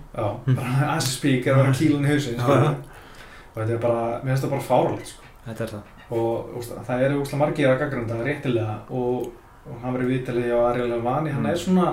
Speak 1.15 1.47
er 1.47 1.55
að 1.55 1.61
vera 1.63 1.77
kílun 1.79 2.05
í 2.05 2.17
já. 2.19 2.75
og 3.55 3.55
þetta 3.61 3.71
er 3.77 3.81
bara, 3.87 4.03
mér 4.19 4.33
finnst 4.35 4.45
það 4.45 4.53
bara 4.57 4.67
fáralegt, 4.67 5.13
sko. 5.13 5.31
þetta 5.47 5.63
er 5.67 5.73
það. 5.77 5.93
Og 6.19 6.59
úst, 6.59 6.75
það 6.85 7.05
eru 7.07 7.21
úsla 7.23 7.39
margir 7.41 7.71
að 7.71 7.79
gaggrunda 7.81 8.19
réttilega 8.27 8.75
og, 8.93 9.31
og 9.65 9.79
hann 9.81 9.95
verið 9.95 10.11
viðtalið 10.13 10.51
á 10.53 10.59
Ariel 10.69 10.99
Vani, 11.07 11.31
hann 11.33 11.45
Mm. 11.47 11.49
er 11.55 11.57
svona 11.63 11.87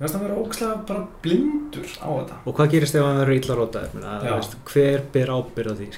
mér 0.00 0.08
finnst 0.08 0.16
hann 0.16 0.24
vera 0.24 0.40
ógslag 0.40 0.84
bara 0.88 1.02
blindur 1.20 1.90
á 2.00 2.08
þetta. 2.08 2.36
Og 2.48 2.54
hvað 2.56 2.70
gerist 2.72 2.94
ef 2.96 3.04
hann 3.04 3.18
verður 3.20 3.36
illa 3.36 3.56
rótaður? 3.58 4.62
Hver 4.70 5.02
ber 5.12 5.32
ábyrð 5.36 5.70
á 5.70 5.74
því 5.76 5.88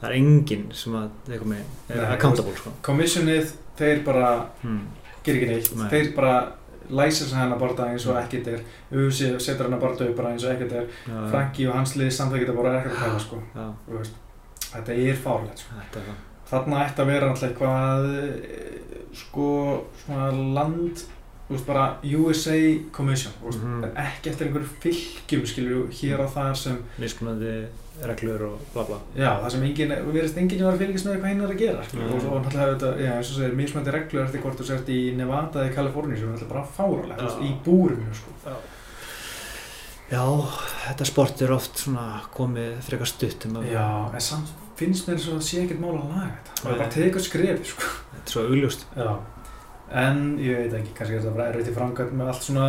það 0.00 0.06
er 0.08 0.16
enginn 0.16 0.66
sem 0.72 0.96
að 0.96 1.32
með, 1.44 1.62
er 1.90 2.00
Nei, 2.00 2.10
accountable 2.14 2.54
sko. 2.56 2.72
Commissionið, 2.86 3.54
þeir 3.78 4.02
bara 4.06 4.28
hmm. 4.62 4.82
ger 5.26 5.36
ekki 5.38 5.48
neitt, 5.50 5.72
Nei. 5.76 5.86
þeir 5.92 6.12
bara 6.16 6.34
læsir 6.94 7.32
hennar 7.36 7.60
barða 7.60 7.90
eins 7.92 8.06
og 8.08 8.18
ekkert 8.20 8.50
er. 8.54 8.62
UFC 8.92 9.32
setur 9.36 9.68
hennar 9.68 9.82
barða 9.82 10.08
upp 10.08 10.22
eins 10.24 10.44
og 10.44 10.54
ekkert 10.54 10.76
er. 10.80 10.92
Já, 11.04 11.16
Franki 11.32 11.68
og 11.68 11.76
hans 11.78 11.96
lið 12.00 12.12
samþekja 12.16 12.46
þetta 12.46 12.58
bara 12.60 12.76
ekkert 12.78 12.96
að 12.96 13.04
pæla 13.04 13.24
sko. 13.24 13.40
veist, 13.90 14.22
þetta 14.70 15.00
er 15.04 15.20
fárlegt 15.26 15.64
sko. 15.64 15.80
þetta 15.82 16.00
er 16.00 16.08
það. 16.08 16.22
Þarna 16.54 16.80
ætti 16.84 17.02
að 17.02 17.10
vera 17.12 17.28
alltaf 17.32 17.50
eitthvað 17.50 18.08
eh, 18.14 18.96
sko 19.16 19.50
svona 20.04 20.26
land 20.56 21.04
veist 21.54 21.66
bara 21.66 21.86
USA 22.04 22.58
Commission 22.92 23.32
veist, 23.44 23.58
Mhm. 23.62 23.84
en 23.84 23.96
ekki 24.04 24.30
eftir 24.30 24.46
einhverju 24.46 24.68
fylgjum 24.82 25.46
skilju 25.46 25.88
hér 26.00 26.20
og 26.20 26.30
þar 26.34 26.54
sem 26.56 26.78
miskunandi 26.98 27.54
reglur 28.02 28.42
og 28.42 28.58
bla 28.74 28.82
bla. 28.84 28.96
Já 29.16 29.38
það 29.40 29.50
sem 29.54 29.62
engin 29.62 29.88
við 29.94 30.12
verðist 30.16 30.36
enginn 30.42 30.60
að 30.60 30.64
vera 30.66 30.76
að 30.76 30.82
fylgjast 30.82 31.06
með 31.06 31.18
hvað 31.20 31.28
hinn 31.30 31.40
er 31.44 31.52
að 31.54 31.58
gera 31.58 31.84
skilju 31.84 32.04
Mhm. 32.08 32.14
og, 32.14 32.32
og 32.32 32.44
náttúrulega 32.44 32.74
þetta 32.74 32.90
já 33.04 33.12
eins 33.16 33.30
og 33.30 33.36
segir 33.38 33.54
mismöndi 33.60 33.92
reglur 33.94 34.24
eftir 34.24 34.40
hvort 34.42 34.58
þú 34.58 34.64
sért 34.66 34.88
í 34.88 35.16
Nevada 35.16 35.60
eða 35.64 35.74
Kaliforni 35.74 36.16
sem 36.18 36.28
er 36.28 36.32
alltaf 36.32 36.48
bara 36.48 36.66
fáralegt 36.78 37.20
veist 37.22 37.38
Já. 37.38 37.46
í 37.46 37.64
búrinu 37.64 38.14
sko. 38.14 38.30
Já, 40.12 40.20
þetta 40.86 41.06
sport 41.08 41.40
er 41.42 41.52
oft 41.54 41.78
svona 41.80 42.20
komið 42.34 42.74
frekar 42.84 43.08
stutt 43.08 43.46
um 43.48 43.56
að 43.62 43.70
já 43.72 43.86
en 44.14 44.20
samt 44.20 44.50
finnst 44.76 45.06
mér 45.08 45.18
svo 45.22 45.38
að 45.38 45.46
sé 45.46 45.62
ekkert 45.64 45.80
mál 45.80 45.94
að 45.96 46.10
laga 46.10 46.26
þetta. 46.34 46.54
Það 46.60 46.70
er 46.72 46.78
bara 46.78 46.88
að 46.88 46.94
teka 46.98 47.22
skrefi 47.24 47.64
sko. 47.70 47.88
Þetta 48.12 48.26
er 48.26 48.32
svo 48.34 48.42
augljóst. 48.50 48.84
Já, 48.98 49.08
en 49.92 50.38
ég 50.38 50.56
veit 50.58 50.72
ekki, 50.80 50.94
kannski 50.98 51.14
er 51.16 51.20
þetta 51.22 51.34
bara 51.36 51.48
erfitt 51.52 51.68
í 51.68 51.74
framkvæmt 51.76 52.12
með 52.18 52.26
allt 52.32 52.42
svona, 52.42 52.68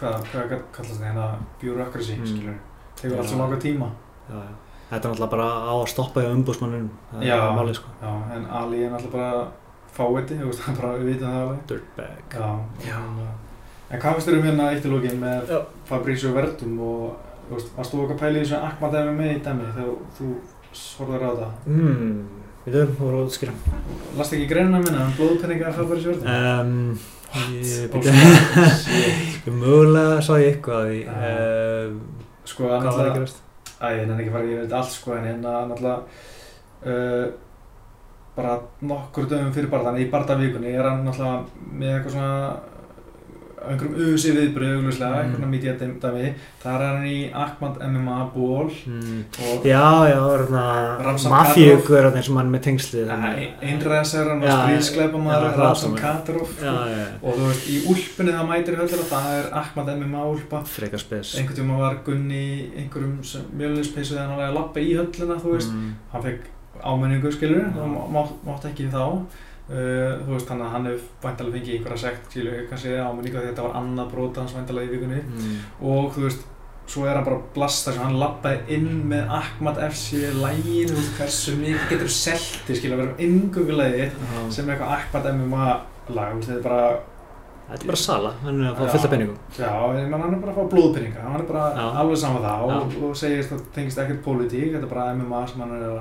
hvað, 0.00 0.16
hvað 0.32 0.62
kallast 0.72 1.00
það 1.00 1.06
hérna, 1.08 1.26
bureaucracy, 1.60 2.16
Mm. 2.16 2.26
skilur, 2.26 2.58
tekur 2.96 3.18
allt 3.18 3.28
svo 3.28 3.38
langa 3.38 3.56
tíma. 3.62 3.90
já, 4.30 4.34
já. 4.34 4.54
þetta 4.90 5.04
er 5.04 5.12
náttúrulega 5.12 5.30
bara 5.30 5.48
á 5.68 5.74
að 5.76 5.88
stoppa 5.88 6.20
í 6.22 6.30
umbúsmannum 6.32 6.88
það 7.12 7.22
Já. 7.28 7.36
er 7.36 7.56
málið 7.58 7.74
sko 7.74 7.88
Já, 8.02 8.12
en 8.36 8.46
Ali 8.50 8.82
er 8.84 8.90
náttúrulega 8.90 9.12
bara 9.12 9.48
fáiði, 9.92 10.38
þú 10.40 10.46
veist, 10.48 10.60
hann 10.66 10.76
bara, 10.80 10.92
við 10.98 11.04
vitum 11.12 11.28
það 11.28 11.42
alveg. 11.42 11.66
dirtbag 11.68 12.32
Já. 12.32 12.48
Já. 12.88 12.96
En, 12.96 13.28
en 13.90 14.00
hvað 14.00 14.12
finnst 14.14 14.28
þér 14.28 14.38
um 14.38 14.44
hérna 14.48 14.70
eitt 14.72 14.84
í 14.84 14.90
lógin 14.92 15.20
með. 15.20 15.52
Fabrizio 15.88 16.32
Verdum 16.34 16.80
og, 16.80 17.16
þú 17.48 17.54
veist, 17.54 17.70
varst 17.76 17.92
þú 17.94 18.02
okkar 18.04 18.18
pælið 18.20 18.40
í 18.42 18.44
þessu 18.44 18.58
Ahmad 18.62 18.92
MMA 19.04 19.28
í 19.36 19.40
dæmi 19.44 19.68
þegar 19.72 19.94
þú 20.18 20.32
horfður 20.98 21.24
á 21.24 21.30
það? 21.38 21.52
mm, 21.66 22.26
við 22.74 22.92
þau 22.92 23.02
voru 23.02 23.22
að 23.24 23.32
skýra 23.36 23.54
Last 24.18 24.34
ekki 24.36 24.48
greinina 24.50 24.80
minna 24.82 25.08
blóðpenninga 25.18 25.72
um, 26.34 26.72
ég 27.52 27.88
Og 27.88 27.98
byrja 27.98 28.14
svona, 28.14 28.70
shit. 28.82 29.50
mögulega 29.62 30.22
sá 30.24 30.32
ég 30.40 30.54
eitthvað 30.54 30.94
í 30.94 31.02
um, 31.12 31.98
Sko, 32.48 32.70
að 32.72 32.88
gerast? 33.18 33.42
Æ, 33.78 33.86
ég 34.00 34.06
nenni 34.08 34.24
ekki 34.24 34.32
að 34.32 34.38
fara 34.38 34.48
ég 34.50 34.62
veit 34.64 34.78
allt 34.80 34.94
sko 34.94 35.14
en 35.14 35.26
hérna 35.28 35.52
náttúrulega 35.68 35.98
uh, 36.88 37.26
bara 38.38 38.56
nokkur 38.86 39.28
dögum 39.30 39.52
fyrir 39.54 39.70
barðan 39.70 39.98
í 40.00 40.08
barðavíkunni 40.12 40.72
er 40.74 40.86
hann 40.88 41.04
náttúrulega 41.06 41.68
með 41.74 41.94
eitthvað 41.94 42.16
svona 42.16 42.77
einhverjum 43.58 44.12
auðsi 44.12 44.32
viðbröð 44.36 44.74
augljóslega, 44.76 45.08
Mm. 45.08 45.22
einhverjum 45.24 45.50
media 45.50 45.72
dæmi 45.74 46.34
þar 46.62 46.82
er 46.84 46.92
hann 46.94 47.06
í 47.08 47.18
Ahmad 47.34 47.78
MMA 47.88 48.18
ból 48.34 48.68
mm. 48.86 49.24
Já, 49.66 49.88
já, 50.08 50.20
er 50.34 50.44
mafíugur 51.32 52.08
sem 52.22 52.36
hann 52.38 52.52
með 52.52 52.62
tengslið 52.68 53.10
einræðs 53.10 54.14
er 54.14 54.30
hann 54.30 54.42
og 54.42 54.48
Já, 54.48 54.56
stríðskleipa 54.58 55.22
maður 55.24 55.48
já, 55.48 55.56
Ramzan 55.58 55.64
Ramzan. 55.64 55.96
Kadyrov 56.02 56.52
Já, 56.54 56.74
sko. 56.74 56.92
já, 56.92 57.06
og 57.22 57.38
þú 57.40 57.48
veist, 57.48 57.66
í 57.68 57.80
úlpunni 57.94 58.36
það 58.36 58.48
mætir 58.52 58.78
höllur 58.82 59.04
það 59.10 59.26
er 59.38 59.50
Ahmad 59.62 59.90
MMA 59.96 60.22
úlpa 60.34 60.62
einhvern 61.38 61.58
tíma 61.58 61.78
var 61.82 61.98
Gunni 62.06 62.44
einhverjum 62.76 63.18
mjöluninspeysu 63.58 64.14
þegar 64.14 64.28
hann 64.28 64.38
var 64.38 64.48
að 64.52 64.56
lappa 64.60 64.80
í 64.80 64.94
hölluna 64.94 65.40
þú 65.42 65.56
veist, 65.56 65.74
mm. 65.74 65.92
hann 66.12 66.22
fekk 66.28 66.48
ámenningu 66.78 67.32
skilur, 67.34 67.64
það 67.74 67.94
má, 68.14 68.22
mátt 68.46 68.64
ekki 68.70 68.86
þá 68.92 69.04
uh, 69.70 70.12
þú 70.24 70.34
veist, 70.34 70.46
þannig 70.50 70.66
að 70.68 70.72
hann 70.76 70.86
hefur 70.90 71.08
væntalega 71.26 71.56
fengið 71.58 71.74
einhverja 71.78 72.02
sekt, 72.04 72.30
skilur, 72.30 72.60
kannski 72.70 72.94
ámenningu 72.98 73.38
því 73.42 73.50
þetta 73.50 73.66
var 73.68 73.76
annað 73.82 74.12
brota 74.14 74.40
hans 74.44 74.54
væntalega 74.56 74.88
í 74.88 74.94
vikunni 74.96 75.20
Mm. 75.28 75.58
og 75.82 76.14
þú 76.16 76.24
veist, 76.28 76.46
svo 76.88 77.04
er 77.04 77.14
hann 77.18 77.24
bara 77.26 77.40
blasta 77.54 77.92
sem 77.92 78.00
hann 78.02 78.16
lappaði 78.18 78.78
inn 78.78 79.02
með 79.10 79.28
Ahmad 79.42 79.76
FC 79.90 80.22
lægin, 80.40 80.88
þú 80.88 80.96
veist, 80.96 81.18
hversu 81.20 81.56
mikið 81.60 81.90
getur 81.92 82.08
selti, 82.08 82.76
skilur, 82.78 82.96
að 82.96 83.02
vera 83.04 83.28
yngöngulegið 83.28 84.10
Já. 84.16 84.50
sem 84.56 84.68
er 84.70 84.76
eitthvað 84.78 84.96
Ahmad 84.96 85.30
MMA 85.34 85.66
lag, 86.16 86.32
þú 86.32 86.36
veist, 86.38 86.48
þetta 86.48 86.58
er 86.58 86.68
bara 86.70 86.98
Þetta 87.68 87.84
er 87.84 87.88
bara 87.90 87.98
sala, 88.00 88.30
hann 88.40 88.62
er 88.64 88.70
að 88.70 88.78
fá 88.78 88.86
fullt 88.94 89.04
af 89.04 89.10
penningum 89.12 89.34
Já, 89.58 89.68
hann 89.68 90.14
er 90.32 90.38
bara 90.40 90.52
að 90.54 90.56
fá 90.56 90.70
blóðpinninga, 90.72 91.20
hann 91.26 91.40
er 91.42 91.46
bara 91.50 91.64
Já. 91.76 91.82
alveg 92.00 92.16
saman 92.22 92.42
það 92.46 92.62
og, 92.64 92.70
Já. 92.72 93.02
og 93.04 93.16
segist 93.20 93.52
að 93.52 93.58
það 93.58 93.66
tengist 93.74 93.98
ekkert 94.00 94.22
pólitík, 94.24 94.70
þetta 94.72 94.86
er 94.88 94.92
bara 94.94 95.10
MMA 95.18 95.40
sem 95.50 95.60
hann 95.60 95.74
er 95.76 95.84
að 95.90 95.98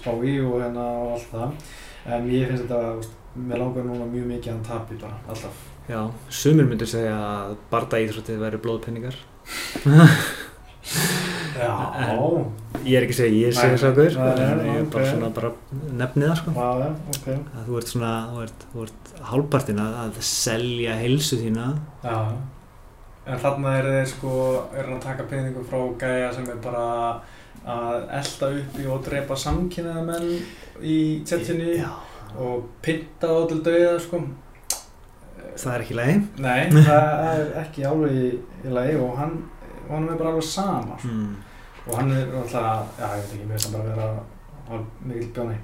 spá 0.00 0.10
í 0.24 0.32
og 0.40 0.54
hérna 0.62 0.86
og 1.02 1.10
allt 1.18 1.28
það. 1.34 1.52
En 2.10 2.28
ég 2.32 2.48
finnst 2.50 2.64
þetta, 2.66 2.80
mér 3.38 3.60
langar 3.62 3.84
núna 3.86 4.06
mjög 4.10 4.26
mikið 4.32 4.50
að 4.50 4.56
hann 4.56 4.64
tapi 4.66 4.96
bara, 5.00 5.18
alltaf. 5.30 5.66
Já, 5.90 6.00
sumir 6.30 6.66
myndir 6.70 6.86
segja 6.90 7.14
að 7.18 7.56
barda 7.70 7.98
íþróttið 8.04 8.42
væri 8.44 8.58
blóðpenningar 8.62 9.16
Já, 11.60 11.70
Ég 12.86 12.96
er 12.96 13.04
ekki 13.04 13.14
að 13.14 13.18
segja 13.18 13.40
ég 13.40 13.56
Nei, 13.56 13.72
þess 13.74 13.86
að 13.88 13.96
guður 13.98 14.14
nei, 14.20 14.28
nei, 14.38 14.44
en 14.50 14.60
ég 14.70 14.78
er 14.80 14.86
bara 14.94 15.02
ok. 15.04 15.10
svona 15.10 15.30
bara 15.36 15.50
nefnið 16.00 16.28
það 16.30 16.38
sko 16.40 16.54
já, 16.54 16.68
já, 16.80 16.86
ok. 17.16 17.26
að 17.58 17.66
þú 17.66 17.80
ert 17.80 17.90
svona, 17.90 18.12
þú 18.30 18.44
ert, 18.46 18.64
þú 18.72 18.84
ert 18.86 19.10
hálpartin 19.32 19.82
að, 19.82 19.98
að 20.04 20.20
selja 20.30 20.94
heilsu 21.00 21.40
þína 21.42 21.66
Já, 22.06 22.16
en 23.26 23.42
þarna 23.42 23.74
er 23.80 23.90
þeir 23.96 24.08
sko, 24.14 24.36
er 24.72 24.88
hann 24.88 24.96
að 24.96 25.04
taka 25.08 25.28
peningum 25.34 25.66
frá 25.68 25.80
gæja 26.00 26.30
sem 26.38 26.48
er 26.54 26.62
bara 26.64 26.86
að 27.70 28.14
elda 28.20 28.50
uppi 28.60 28.86
og 28.90 29.02
drepa 29.06 29.38
samkynnaða 29.44 30.04
menn 30.06 30.30
í 30.80 30.98
tjettinni 31.28 31.76
Já, 31.78 31.90
og 32.40 32.66
pynta 32.84 33.30
þá 33.30 33.52
til 33.52 33.60
dauða 33.68 33.94
sko. 34.06 34.22
það 35.60 35.72
er 35.74 35.86
ekki 35.86 36.00
leið 36.00 36.42
Nei, 36.46 36.58
það 36.90 37.30
er 37.30 37.46
ekki 37.64 37.86
alveg 37.90 38.18
í, 38.18 38.26
í 38.64 38.74
lagi 38.74 38.98
og 39.00 39.16
hann, 39.20 39.38
hann 39.90 40.10
er 40.10 40.20
bara 40.20 40.34
alveg 40.34 40.50
sama 40.50 40.98
mm. 41.04 41.32
og 41.86 41.96
hann 41.98 42.12
er 42.16 42.36
alltaf, 42.42 42.92
já 43.00 43.08
ég 43.08 43.24
veit 43.24 43.34
ekki, 43.38 43.48
mér 43.48 43.56
finnst 43.56 43.70
hann 43.70 43.80
bara 43.80 43.96
vera 43.96 44.12
hálf 44.70 44.86
mikill 45.02 45.30
bjóni. 45.34 45.56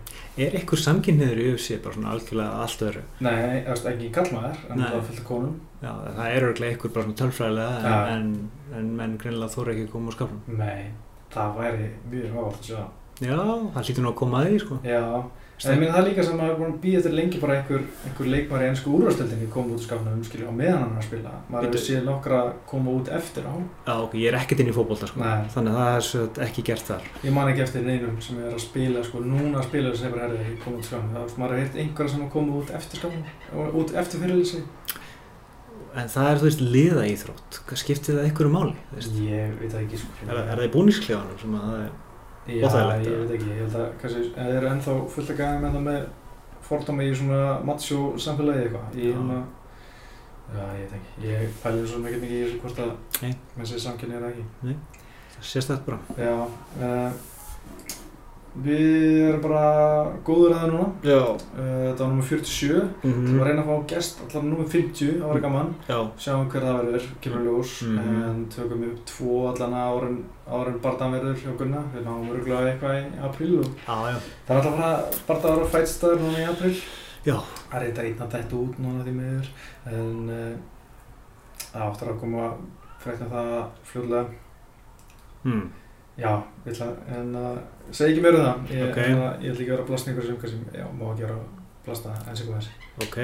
Er 0.42 0.57
ykkur 0.59 0.80
samkynniður 0.80 1.40
í 1.40 1.46
UFC 1.54 1.78
bara 1.82 1.96
svona 1.96 2.12
algjörlega 2.14 2.62
allt 2.64 2.84
öðru? 2.88 3.02
Nei, 3.24 3.62
ekki 3.70 4.11
kallmaður, 4.14 4.62
en 4.70 4.82
það 4.82 4.96
er 4.98 5.04
fullt 5.09 5.22
af 5.22 5.26
konum. 5.28 5.57
Já, 5.82 5.90
það 6.16 6.30
er 6.30 6.46
örglega 6.50 6.76
ykkur 6.76 6.94
bara 6.94 7.07
svona 7.07 7.20
tölfræðilega 7.20 7.92
en, 8.14 8.14
en, 8.16 8.70
en 8.80 8.92
menn 8.98 9.18
greinilega 9.22 9.54
þóra 9.54 9.74
ekki 9.74 9.86
að 9.86 9.92
koma 9.94 10.11
úr 10.11 10.18
skapnum. 10.18 10.59
Nei, 10.59 10.88
það 11.35 11.59
væri 11.61 11.91
mjög 12.12 12.31
hávart 12.37 12.62
að 12.62 12.70
sjá. 12.70 12.85
Já, 13.16 13.41
það 13.72 13.83
hlýtur 13.89 14.05
nú 14.05 14.12
að 14.12 14.16
koma 14.20 14.41
að 14.43 14.47
því 14.51 14.57
sko. 14.61 14.77
Já, 14.85 15.03
en 15.57 15.83
það 15.87 15.95
er 15.97 16.05
líka 16.05 16.24
sem 16.27 16.41
að 16.45 16.64
býja 16.83 16.99
eftir 17.01 17.14
lengi 17.16 17.39
bara 17.41 17.55
einhver, 17.57 17.87
einhver 18.05 18.29
leikmar 18.29 18.64
í 18.64 18.66
ennsku 18.68 18.93
úrvastöldinni 18.93 19.49
koma 19.55 19.72
út 19.72 19.81
úr 19.81 19.87
skapnum, 19.87 20.18
skilja, 20.27 20.51
á 20.53 20.59
meðan 20.59 20.83
hann 20.83 20.99
að 21.01 21.07
spila. 21.07 21.33
Maður 21.49 21.70
hefur 21.70 21.83
séð 21.87 22.05
nokkra 22.11 22.41
koma 22.68 22.93
út 22.99 23.09
eftir 23.16 23.49
á. 23.49 23.55
Já, 23.57 23.95
ok, 23.95 24.18
ég 24.20 24.29
er 24.29 24.37
ekkert 24.43 24.61
inn 24.61 24.68
í 24.68 24.77
fótbolta 24.77 25.09
sko. 25.09 25.22
Nei. 25.24 25.49
Þannig 25.55 25.79
að 25.81 25.81
það 25.81 26.20
er 26.20 26.45
ekki 26.51 26.66
gert 26.68 26.91
þar. 26.91 27.09
Ég 27.24 27.37
man 27.39 27.53
ekki 27.55 27.64
eftir 27.64 27.89
neinum 27.89 28.20
sem 28.20 28.43
er 28.43 28.53
að 28.53 28.64
spila, 28.66 29.05
sko, 29.09 29.24
núna 29.24 29.62
að 29.62 29.68
spila 29.70 29.95
sem 29.97 30.11
hefur 30.11 30.27
herðið 30.27 30.53
koma 30.66 30.83
út 30.83 30.93
veist, 30.93 31.41
maður 31.41 31.57
hefur 31.57 31.64
heyrt 31.64 31.81
einhverja 31.87 32.12
sem 32.12 32.27
hafa 32.27 32.35
komið 32.37 32.61
út 32.61 32.77
eftir 32.77 33.09
og 33.57 33.81
út 33.81 33.97
eftir 33.97 34.27
fyrirlýsi. 34.27 34.61
En 35.97 36.09
það 36.12 36.26
er, 36.30 36.40
þú 36.40 36.47
veist, 36.51 36.61
liða 36.76 37.05
íþrótt. 37.09 37.59
Skiptir 37.80 38.18
það 38.18 38.26
ykkur 38.30 38.51
máli? 38.53 38.74
Ég 39.24 39.55
veit 39.61 39.70
það 39.72 39.82
ekki, 39.86 40.01
sko. 40.03 40.16
Er, 40.26 40.32
það- 40.34 40.51
er 40.53 40.61
það 40.61 40.66
í 40.66 40.72
búningsklefanum 40.76 41.38
sem 41.40 41.55
að 41.57 41.66
það 41.70 41.80
er... 41.86 41.94
Já, 42.47 42.66
óþægilegt, 42.68 43.07
ég 43.07 43.12
eða? 43.12 43.22
veit 43.26 43.34
ekki, 43.36 43.49
ég 43.51 43.61
held 43.62 43.76
að 43.80 43.86
kannski, 44.03 44.24
en 44.36 44.47
þeir 44.51 44.57
eru 44.61 44.68
ennþá 44.70 44.97
fullt 45.14 45.30
að 45.32 45.38
gæða 45.40 45.61
með 45.62 45.72
það 45.76 45.86
með 45.86 46.03
fordómi 46.66 47.07
í 47.11 47.14
svona 47.18 47.40
macho 47.66 48.01
samfélagi 48.22 48.61
eitthvað, 48.66 48.99
ég 49.01 49.09
Já. 49.09 49.16
hérna, 49.16 49.38
já, 50.57 50.61
ég 50.76 50.84
veit 50.84 50.94
ekki, 51.01 51.24
ég 51.30 51.57
pælir 51.64 51.88
svo 51.90 51.99
mikið 52.05 52.20
mikið 52.22 52.36
í 52.36 52.44
þessu 52.44 52.61
hvort 52.62 52.82
að 52.84 52.92
Nei. 53.24 53.32
með 53.57 53.70
sér 53.72 53.82
samkynni 53.86 54.18
er 54.20 54.28
ekki. 54.28 54.44
Sérstætt 55.47 55.82
bara. 55.86 55.99
Já, 56.16 56.34
uh, 56.36 57.11
við 58.64 59.28
erum 59.28 59.40
bara 59.42 59.64
góður 60.24 60.52
að 60.54 60.61
það 60.62 60.70
núna, 60.72 60.86
Já. 61.04 61.18
uh, 61.20 61.59
þetta 61.61 61.98
var 62.00 62.09
nummer 62.12 62.24
47, 62.24 62.78
Mm 63.02 63.12
við 63.12 63.26
varum 63.26 63.40
að 63.42 63.48
reyna 63.50 63.62
að 63.62 63.68
fá 63.70 63.86
gest 63.92 64.20
allar 64.26 64.44
nummer 64.46 64.68
50, 64.72 65.11
það 65.20 65.28
var 65.32 65.40
gaman, 65.44 65.74
Já. 65.88 65.98
sjáum 66.24 66.46
hver 66.50 66.62
það 66.66 66.78
verður, 66.80 67.07
kemur 67.20 67.44
ljós, 67.46 67.72
Mhm. 67.82 68.22
en 68.28 68.46
tökum 68.57 68.84
upp 68.90 69.04
tvo 69.07 69.48
allan 69.50 69.74
árun, 69.82 70.16
árun 70.48 70.80
barðan 70.80 71.12
verður 71.16 71.36
hjá 71.42 71.57
Gunna, 71.59 71.82
við 71.94 72.04
náum 72.04 72.30
örgulega 72.32 72.70
eitthvað 72.72 72.96
í 73.02 73.24
apríl 73.28 73.59
og 73.61 73.66
Já, 73.86 73.96
já. 74.12 74.18
Það 74.46 74.50
er 74.50 74.57
alltaf 74.57 74.78
fara 74.78 75.11
barðaður 75.28 75.64
á 75.66 75.72
fætstaður 75.76 76.20
núna 76.20 76.38
í 76.38 76.48
april. 76.50 76.74
Já. 77.26 77.36
Það 77.70 77.82
er 77.82 77.86
eitthvað 77.90 78.04
einn 78.07 78.20
að 78.22 78.32
dætt 78.32 78.52
út 78.52 78.78
núna 78.78 79.04
því 79.04 79.12
miður. 79.12 79.48
En 79.86 80.30
uh, 80.30 80.57
það 81.72 81.82
áttur 81.90 82.09
að 82.12 82.20
koma 82.20 82.52
frækna 83.02 83.26
það 83.30 83.66
fljóðlega. 83.84 84.26
Mm. 85.44 85.66
Já, 86.17 86.31
ég 86.64 86.73
ætla 86.73 86.87
en 87.12 87.35
uh, 87.37 87.51
að 87.91 87.97
segja 87.99 88.14
ekki 88.14 88.23
meira 88.25 88.39
um 88.39 88.47
það. 88.47 88.57
Ég, 88.73 88.87
okay. 88.89 89.11
en, 89.11 89.19
að, 89.21 89.45
ég 89.45 89.53
ætla 89.53 89.61
ekki 89.61 89.69
að 89.69 89.75
vera 89.75 89.83
að 89.83 89.91
blasta 89.91 90.11
einhverju 90.12 90.31
sem 90.31 90.41
kannski, 90.45 90.61
já, 90.81 90.87
má 90.97 91.05
ekki 91.11 91.27
vera 91.27 91.37
að 91.37 91.45
blasta 91.85 92.14
eins 92.25 92.41
og 92.47 92.57
eins 92.57 92.73
Ok. 93.05 93.17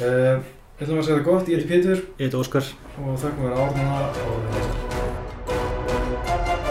Uh, 0.00 0.36
Ég 0.80 0.86
ætla 0.86 0.96
að 0.96 1.04
segja 1.04 1.16
það 1.18 1.26
gott, 1.26 1.48
ég 1.52 1.58
heiti 1.60 1.68
Pítur 1.68 1.98
Ég 2.00 2.24
heiti 2.24 2.38
Óskar. 2.40 2.64
Og 2.96 3.20
þakkum 3.20 3.44
fyrir 3.44 3.52
að 3.52 3.64
orðna 3.68 3.84
og 6.64 6.69